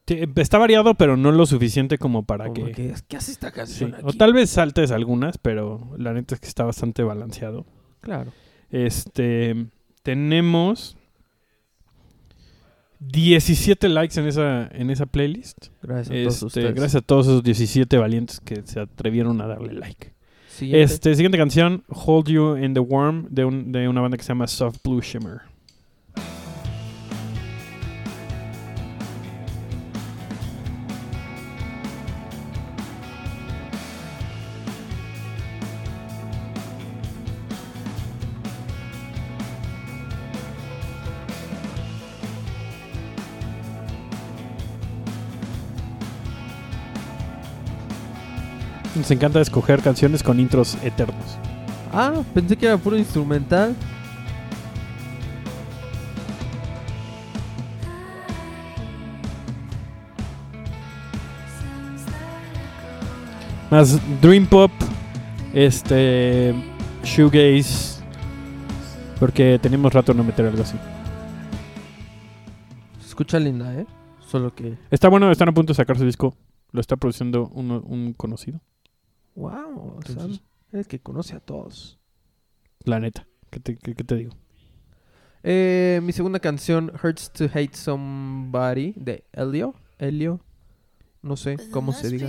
Está 0.07 0.57
variado, 0.57 0.95
pero 0.95 1.15
no 1.15 1.31
lo 1.31 1.45
suficiente 1.45 1.99
como 1.99 2.23
para 2.23 2.45
como 2.45 2.65
que... 2.65 2.71
que, 2.71 2.95
¿Qué 3.07 3.17
hace 3.17 3.33
esta 3.33 3.67
sí. 3.67 3.85
O 4.01 4.13
tal 4.13 4.33
vez 4.33 4.49
saltes 4.49 4.89
algunas, 4.89 5.37
pero 5.37 5.91
la 5.97 6.11
neta 6.13 6.33
es 6.33 6.41
que 6.41 6.47
está 6.47 6.63
bastante 6.63 7.03
balanceado. 7.03 7.67
Claro. 8.01 8.31
Este, 8.71 9.67
tenemos 10.01 10.97
17 13.11 13.89
likes 13.89 14.19
en 14.19 14.27
esa, 14.27 14.67
en 14.67 14.89
esa 14.89 15.05
playlist. 15.05 15.67
Gracias 15.81 16.09
a 16.09 16.13
todos 16.23 16.33
Este, 16.35 16.45
ustedes. 16.45 16.75
gracias 16.75 16.95
a 16.95 17.05
todos 17.05 17.27
esos 17.27 17.43
17 17.43 17.97
valientes 17.97 18.39
que 18.39 18.61
se 18.65 18.79
atrevieron 18.79 19.41
a 19.41 19.47
darle 19.47 19.73
like. 19.73 20.13
Siguiente. 20.49 20.81
Este, 20.83 21.15
siguiente 21.15 21.37
canción, 21.37 21.83
Hold 21.89 22.27
You 22.29 22.57
in 22.57 22.73
the 22.73 22.79
Warm, 22.79 23.27
de, 23.29 23.45
un- 23.45 23.71
de 23.71 23.87
una 23.87 24.01
banda 24.01 24.17
que 24.17 24.23
se 24.23 24.29
llama 24.29 24.47
Soft 24.47 24.77
Blue 24.83 25.01
Shimmer. 25.01 25.41
Nos 49.05 49.11
encanta 49.11 49.39
escoger 49.39 49.83
canciones 49.83 50.23
con 50.23 50.39
intros 50.39 50.79
eternos. 50.81 51.37
Ah, 51.93 52.23
pensé 52.33 52.57
que 52.57 52.65
era 52.65 52.75
puro 52.75 52.97
instrumental. 52.97 53.75
Más 63.71 63.99
Dream 64.21 64.45
Pop, 64.45 64.71
este, 65.53 66.53
Shoegaze, 67.03 68.01
porque 69.19 69.59
teníamos 69.61 69.91
rato 69.93 70.13
de 70.13 70.17
no 70.17 70.23
meter 70.23 70.45
algo 70.45 70.61
así. 70.61 70.77
Se 72.99 73.07
escucha 73.07 73.39
linda, 73.39 73.73
¿eh? 73.73 73.85
Solo 74.27 74.53
que... 74.53 74.77
Está 74.91 75.09
bueno, 75.09 75.31
están 75.31 75.49
a 75.49 75.51
punto 75.53 75.71
de 75.73 75.77
sacar 75.77 75.97
su 75.97 76.05
disco. 76.05 76.35
Lo 76.71 76.81
está 76.81 76.95
produciendo 76.95 77.49
uno- 77.53 77.81
un 77.81 78.13
conocido. 78.13 78.61
Wow, 79.35 79.97
Entonces- 79.97 80.37
Sam. 80.37 80.39
El 80.71 80.87
que 80.87 80.99
conoce 80.99 81.35
a 81.35 81.39
todos. 81.39 81.99
La 82.83 82.99
neta. 82.99 83.27
¿Qué 83.49 83.59
te, 83.59 83.77
qué- 83.77 83.95
qué 83.95 84.03
te 84.03 84.15
digo? 84.15 84.31
Eh, 85.43 85.99
mi 86.03 86.11
segunda 86.11 86.39
canción, 86.39 86.91
Hurts 87.01 87.31
to 87.31 87.45
Hate 87.45 87.73
Somebody, 87.75 88.93
de 88.97 89.23
Elio. 89.31 89.75
Elio. 89.99 90.41
No 91.21 91.37
sé 91.37 91.57
cómo 91.71 91.93
se 91.93 92.09
diga. 92.09 92.27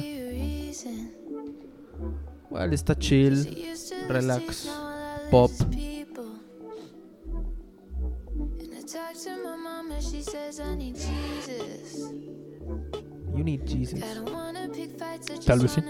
Well, 2.51 2.73
está 2.73 2.95
chill. 2.99 3.47
relax, 4.09 4.71
pop. 5.31 5.51
You 13.35 13.45
need 13.45 13.67
Jesus. 13.67 14.01
Tal 15.45 15.61
vez 15.61 15.73
sí. 15.73 15.81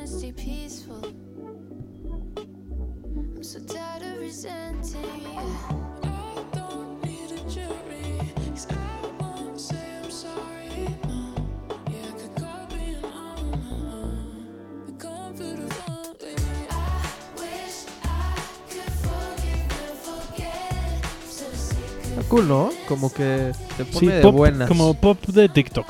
Cool, 22.29 22.49
¿no? 22.49 22.71
Como 22.89 23.13
que 23.13 23.53
te 23.77 23.85
Sí, 23.85 23.91
pone 23.93 24.15
de 24.15 24.23
pop, 24.23 24.35
buenas. 24.35 24.69
como 24.69 24.95
pop 24.95 25.23
de 25.27 25.49
TikTok. 25.49 25.87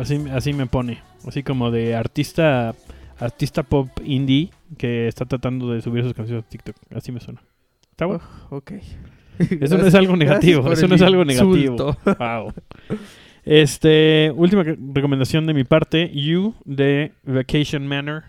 Así, 0.00 0.22
así 0.34 0.52
me 0.52 0.66
pone. 0.66 1.00
Así 1.28 1.42
como 1.42 1.70
de 1.70 1.94
artista 1.94 2.74
artista 3.18 3.62
pop 3.62 3.88
indie 4.04 4.50
que 4.76 5.08
está 5.08 5.24
tratando 5.24 5.72
de 5.72 5.82
subir 5.82 6.04
sus 6.04 6.14
canciones 6.14 6.44
a 6.44 6.48
TikTok. 6.48 6.76
Así 6.94 7.12
me 7.12 7.20
suena. 7.20 7.42
Está 7.90 8.06
bueno. 8.06 8.22
Ok. 8.50 8.72
Eso 9.60 9.78
no 9.78 9.86
es 9.86 9.94
algo 9.94 10.16
negativo. 10.16 10.72
Eso 10.72 10.88
no 10.88 10.94
es 10.94 11.02
algo 11.02 11.24
negativo. 11.24 11.96
Wow. 12.04 12.52
Este, 13.44 14.32
última 14.36 14.62
recomendación 14.62 15.46
de 15.46 15.54
mi 15.54 15.64
parte, 15.64 16.10
You 16.12 16.54
de 16.64 17.12
Vacation 17.24 17.86
Manor. 17.86 18.24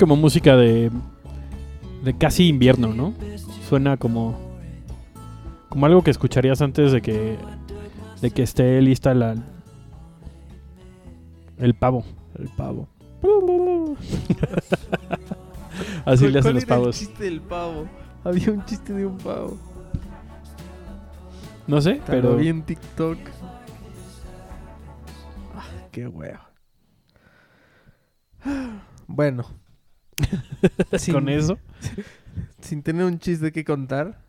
Como 0.00 0.16
música 0.16 0.56
de 0.56 0.90
de 2.02 2.16
casi 2.16 2.48
invierno, 2.48 2.94
¿no? 2.94 3.12
Suena 3.68 3.96
como 3.98 4.36
como 5.68 5.86
algo 5.86 6.02
que 6.02 6.10
escucharías 6.10 6.60
antes 6.62 6.90
de 6.92 7.00
que 7.02 7.36
de 8.20 8.30
que 8.32 8.42
esté 8.42 8.80
lista 8.82 9.14
la 9.14 9.36
el 11.58 11.74
pavo. 11.74 12.04
El 12.38 12.48
pavo. 12.48 12.88
Así 16.04 16.24
¿Cuál- 16.24 16.32
le 16.32 16.38
hacen 16.38 16.54
los 16.54 16.64
era 16.64 16.74
el 16.76 16.80
pavos. 16.80 16.98
chiste 16.98 17.24
del 17.24 17.40
pavo? 17.42 17.86
Había 18.24 18.50
un 18.50 18.64
chiste 18.64 18.92
de 18.94 19.06
un 19.06 19.18
pavo. 19.18 19.56
No 21.66 21.80
sé, 21.80 22.00
Pero 22.06 22.22
pero 22.30 22.36
vi 22.36 22.48
en 22.48 22.62
TikTok. 22.62 23.18
Ah, 25.54 25.64
qué 25.92 26.06
huevo. 26.08 26.40
Bueno. 29.06 29.44
sin, 30.98 31.14
con 31.14 31.28
eso 31.28 31.58
sin 32.60 32.82
tener 32.82 33.04
un 33.04 33.18
chiste 33.18 33.52
que 33.52 33.64
contar, 33.64 34.22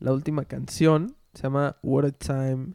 la 0.00 0.12
última 0.12 0.44
canción 0.44 1.16
se 1.34 1.44
llama 1.44 1.76
What 1.82 2.04
a 2.04 2.12
Time 2.12 2.74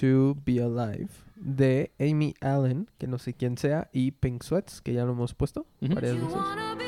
to 0.00 0.36
Be 0.44 0.62
Alive 0.62 1.10
de 1.36 1.92
Amy 2.00 2.34
Allen, 2.40 2.88
que 2.98 3.06
no 3.06 3.18
sé 3.18 3.34
quién 3.34 3.58
sea, 3.58 3.88
y 3.92 4.12
Pink 4.12 4.42
Sweats, 4.42 4.80
que 4.80 4.94
ya 4.94 5.04
lo 5.04 5.12
hemos 5.12 5.34
puesto 5.34 5.66
varias 5.80 6.16
You 6.16 6.26
veces. 6.26 6.85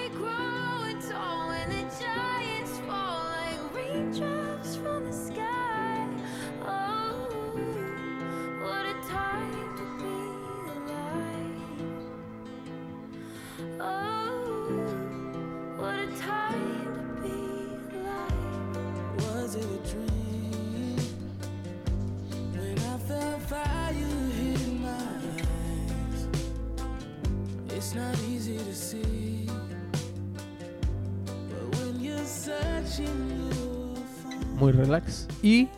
Muy 34.58 34.72
relax. 34.72 35.28
Y 35.42 35.68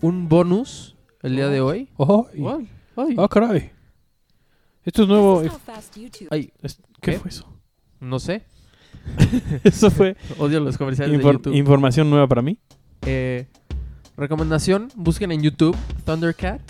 un 0.00 0.28
bonus 0.28 0.96
el 1.22 1.36
día 1.36 1.48
de 1.48 1.60
hoy. 1.60 1.88
Oh, 1.96 2.26
y- 2.34 2.44
Ay, 2.46 2.68
ay. 2.96 3.16
ah, 3.18 3.28
caray. 3.28 3.70
Esto 4.84 5.02
es 5.02 5.08
nuevo. 5.08 5.40
This 5.42 5.52
is 5.52 5.52
how 5.54 5.60
fast 5.74 5.96
YouTube 5.96 6.28
Ay, 6.30 6.52
Es- 6.62 6.76
¿Qué, 7.00 7.12
¿Qué? 7.12 7.18
fue 7.18 7.28
eso? 7.30 7.46
no 8.00 8.18
sé. 8.18 8.44
Eso 9.64 9.90
fue 9.90 10.16
Odio 10.38 10.60
los 10.60 10.78
comerciales 10.78 11.16
de 11.18 11.22
infor- 11.24 11.32
YouTube. 11.34 11.54
información 11.54 12.10
nueva 12.10 12.26
para 12.28 12.42
mí. 12.42 12.58
Eh, 13.02 13.46
recomendación, 14.16 14.88
busquen 14.94 15.32
en 15.32 15.42
YouTube 15.42 15.76
Thundercat, 16.04 16.62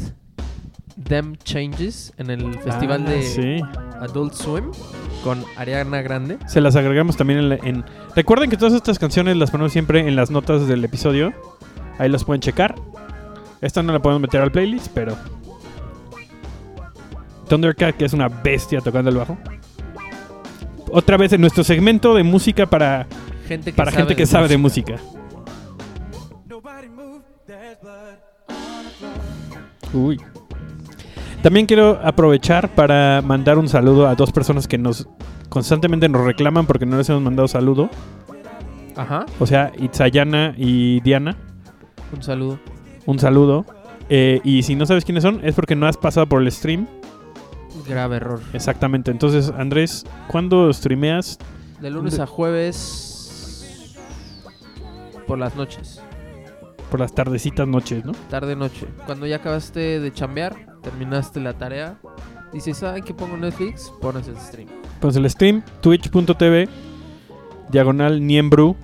Them 1.02 1.36
Changes, 1.42 2.12
en 2.18 2.30
el 2.30 2.54
festival 2.60 3.04
Ah, 3.06 3.10
de 3.10 3.22
Sí. 3.22 3.56
Adult 4.00 4.32
Swim 4.34 4.70
con 5.24 5.44
Ariana 5.56 6.02
Grande. 6.02 6.38
Se 6.46 6.60
las 6.60 6.76
agregamos 6.76 7.16
también 7.16 7.40
en, 7.40 7.48
la- 7.48 7.56
en- 7.56 7.84
Recuerden 8.14 8.48
que 8.50 8.56
todas 8.56 8.74
estas 8.74 8.98
canciones 8.98 9.36
las 9.36 9.50
ponemos 9.50 9.72
siempre 9.72 10.00
en 10.06 10.14
las 10.14 10.30
notas 10.30 10.68
del 10.68 10.84
episodio. 10.84 11.32
Ahí 11.98 12.08
las 12.08 12.24
pueden 12.24 12.40
checar. 12.40 12.74
Esta 13.60 13.82
no 13.82 13.92
la 13.92 14.00
podemos 14.00 14.20
meter 14.22 14.40
al 14.40 14.52
playlist, 14.52 14.88
pero... 14.94 15.16
Thundercat, 17.48 17.96
que 17.96 18.04
es 18.04 18.12
una 18.12 18.28
bestia 18.28 18.80
tocando 18.80 19.10
el 19.10 19.16
bajo. 19.16 19.36
Otra 20.90 21.16
vez 21.16 21.32
en 21.32 21.40
nuestro 21.40 21.64
segmento 21.64 22.14
de 22.14 22.22
música 22.22 22.66
para, 22.66 23.06
Gente 23.48 23.72
que 23.72 23.76
para 23.76 23.90
sabe 23.90 24.02
gente 24.02 24.16
que 24.16 24.22
de 24.22 24.26
sabe 24.26 24.48
de 24.48 24.56
música. 24.58 24.94
música. 29.92 30.24
También 31.44 31.66
quiero 31.66 32.00
aprovechar 32.02 32.74
para 32.74 33.20
mandar 33.20 33.58
un 33.58 33.68
saludo 33.68 34.08
a 34.08 34.14
dos 34.14 34.32
personas 34.32 34.66
que 34.66 34.78
nos 34.78 35.06
constantemente 35.50 36.08
nos 36.08 36.24
reclaman 36.24 36.64
porque 36.64 36.86
no 36.86 36.96
les 36.96 37.06
hemos 37.10 37.20
mandado 37.20 37.46
saludo. 37.48 37.90
Ajá, 38.96 39.26
O 39.38 39.46
sea, 39.46 39.70
Itzayana 39.78 40.54
y 40.56 41.00
Diana. 41.00 41.36
un 42.14 42.22
saludo. 42.22 42.58
Un 43.04 43.18
saludo. 43.18 43.66
Eh, 44.08 44.40
y 44.42 44.62
si 44.62 44.74
no 44.74 44.86
sabes 44.86 45.04
quiénes 45.04 45.22
son, 45.22 45.44
es 45.44 45.54
porque 45.54 45.76
no 45.76 45.86
has 45.86 45.98
pasado 45.98 46.26
por 46.26 46.40
el 46.40 46.50
stream. 46.50 46.86
Grave 47.86 48.16
error. 48.16 48.40
Exactamente. 48.54 49.10
Entonces, 49.10 49.52
Andrés, 49.54 50.06
¿cuándo 50.28 50.72
streameas? 50.72 51.38
De 51.78 51.90
lunes 51.90 52.20
a 52.20 52.26
jueves 52.26 53.92
por 55.26 55.38
las 55.38 55.56
noches, 55.56 56.00
Por 56.90 57.00
las 57.00 57.14
tardecitas 57.14 57.68
noches, 57.68 58.02
¿no? 58.02 58.12
tarde 58.30 58.56
noche. 58.56 58.86
Cuando 59.04 59.26
ya 59.26 59.36
acabaste 59.36 60.00
de 60.00 60.10
chambear, 60.12 60.73
terminaste 60.84 61.40
la 61.40 61.54
tarea, 61.54 61.96
dices, 62.52 62.82
ay, 62.84 63.02
que 63.02 63.12
pongo 63.14 63.36
Netflix, 63.36 63.92
pones 64.00 64.28
el 64.28 64.36
stream. 64.36 64.68
Pues 65.00 65.16
el 65.16 65.28
stream, 65.28 65.62
twitch.tv, 65.80 66.68
diagonal 67.70 68.24
Niembru, 68.24 68.76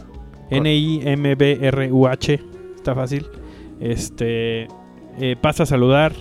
N-I-M-B-R-U-H, 0.51 2.41
está 2.77 2.95
fácil. 2.95 3.27
Este, 3.79 4.67
eh, 5.19 5.37
pasa 5.41 5.63
a 5.63 5.67
saludar, 5.67 6.13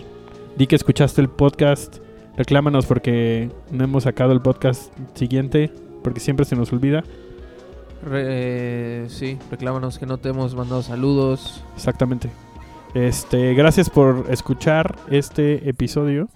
di 0.58 0.68
que 0.68 0.76
escuchaste 0.76 1.22
el 1.22 1.30
podcast, 1.30 1.98
reclámanos 2.38 2.86
porque 2.86 3.50
no 3.72 3.84
hemos 3.84 4.04
sacado 4.04 4.32
el 4.32 4.42
podcast 4.42 4.94
siguiente, 5.16 5.72
porque 6.04 6.20
siempre 6.20 6.46
se 6.46 6.56
nos 6.56 6.72
olvida. 6.72 7.04
Re- 8.04 8.26
eh, 8.28 9.06
sí, 9.10 9.38
reclámanos 9.52 9.98
que 10.00 10.06
no 10.06 10.18
te 10.20 10.30
hemos 10.30 10.56
mandado 10.56 10.82
saludos. 10.82 11.64
Exactamente. 11.76 12.30
Este, 12.94 13.54
gracias 13.54 13.90
por 13.90 14.26
escuchar 14.30 14.98
este 15.10 15.70
episodio. 15.70 16.28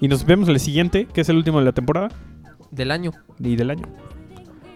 Y 0.00 0.08
nos 0.08 0.24
vemos 0.26 0.48
en 0.48 0.54
el 0.54 0.60
siguiente, 0.60 1.06
que 1.06 1.20
es 1.22 1.28
el 1.28 1.36
último 1.36 1.58
de 1.58 1.64
la 1.64 1.72
temporada 1.72 2.08
Del 2.70 2.90
año. 2.90 3.12
y 3.38 3.56
del 3.56 3.70
año. 3.70 3.86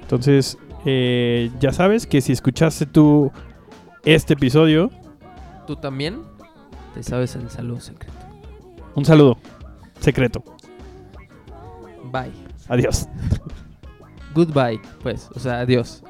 Entonces, 0.02 0.58
Eh, 0.86 1.50
ya 1.60 1.72
sabes 1.74 2.06
que 2.06 2.22
si 2.22 2.32
escuchaste 2.32 2.86
tú 2.86 3.30
este 4.06 4.32
episodio, 4.32 4.90
Tú 5.66 5.76
también 5.76 6.22
te 6.94 7.02
sabes 7.02 7.36
el 7.36 7.50
saludo 7.50 7.80
secreto. 7.80 8.14
un 8.94 9.04
saludo 9.04 9.36
secreto. 10.00 10.42
Bye. 12.10 12.32
Adiós. 12.68 13.06
Goodbye, 14.34 14.80
pues. 15.02 15.28
O 15.34 15.38
sea, 15.38 15.60
adiós. 15.60 16.02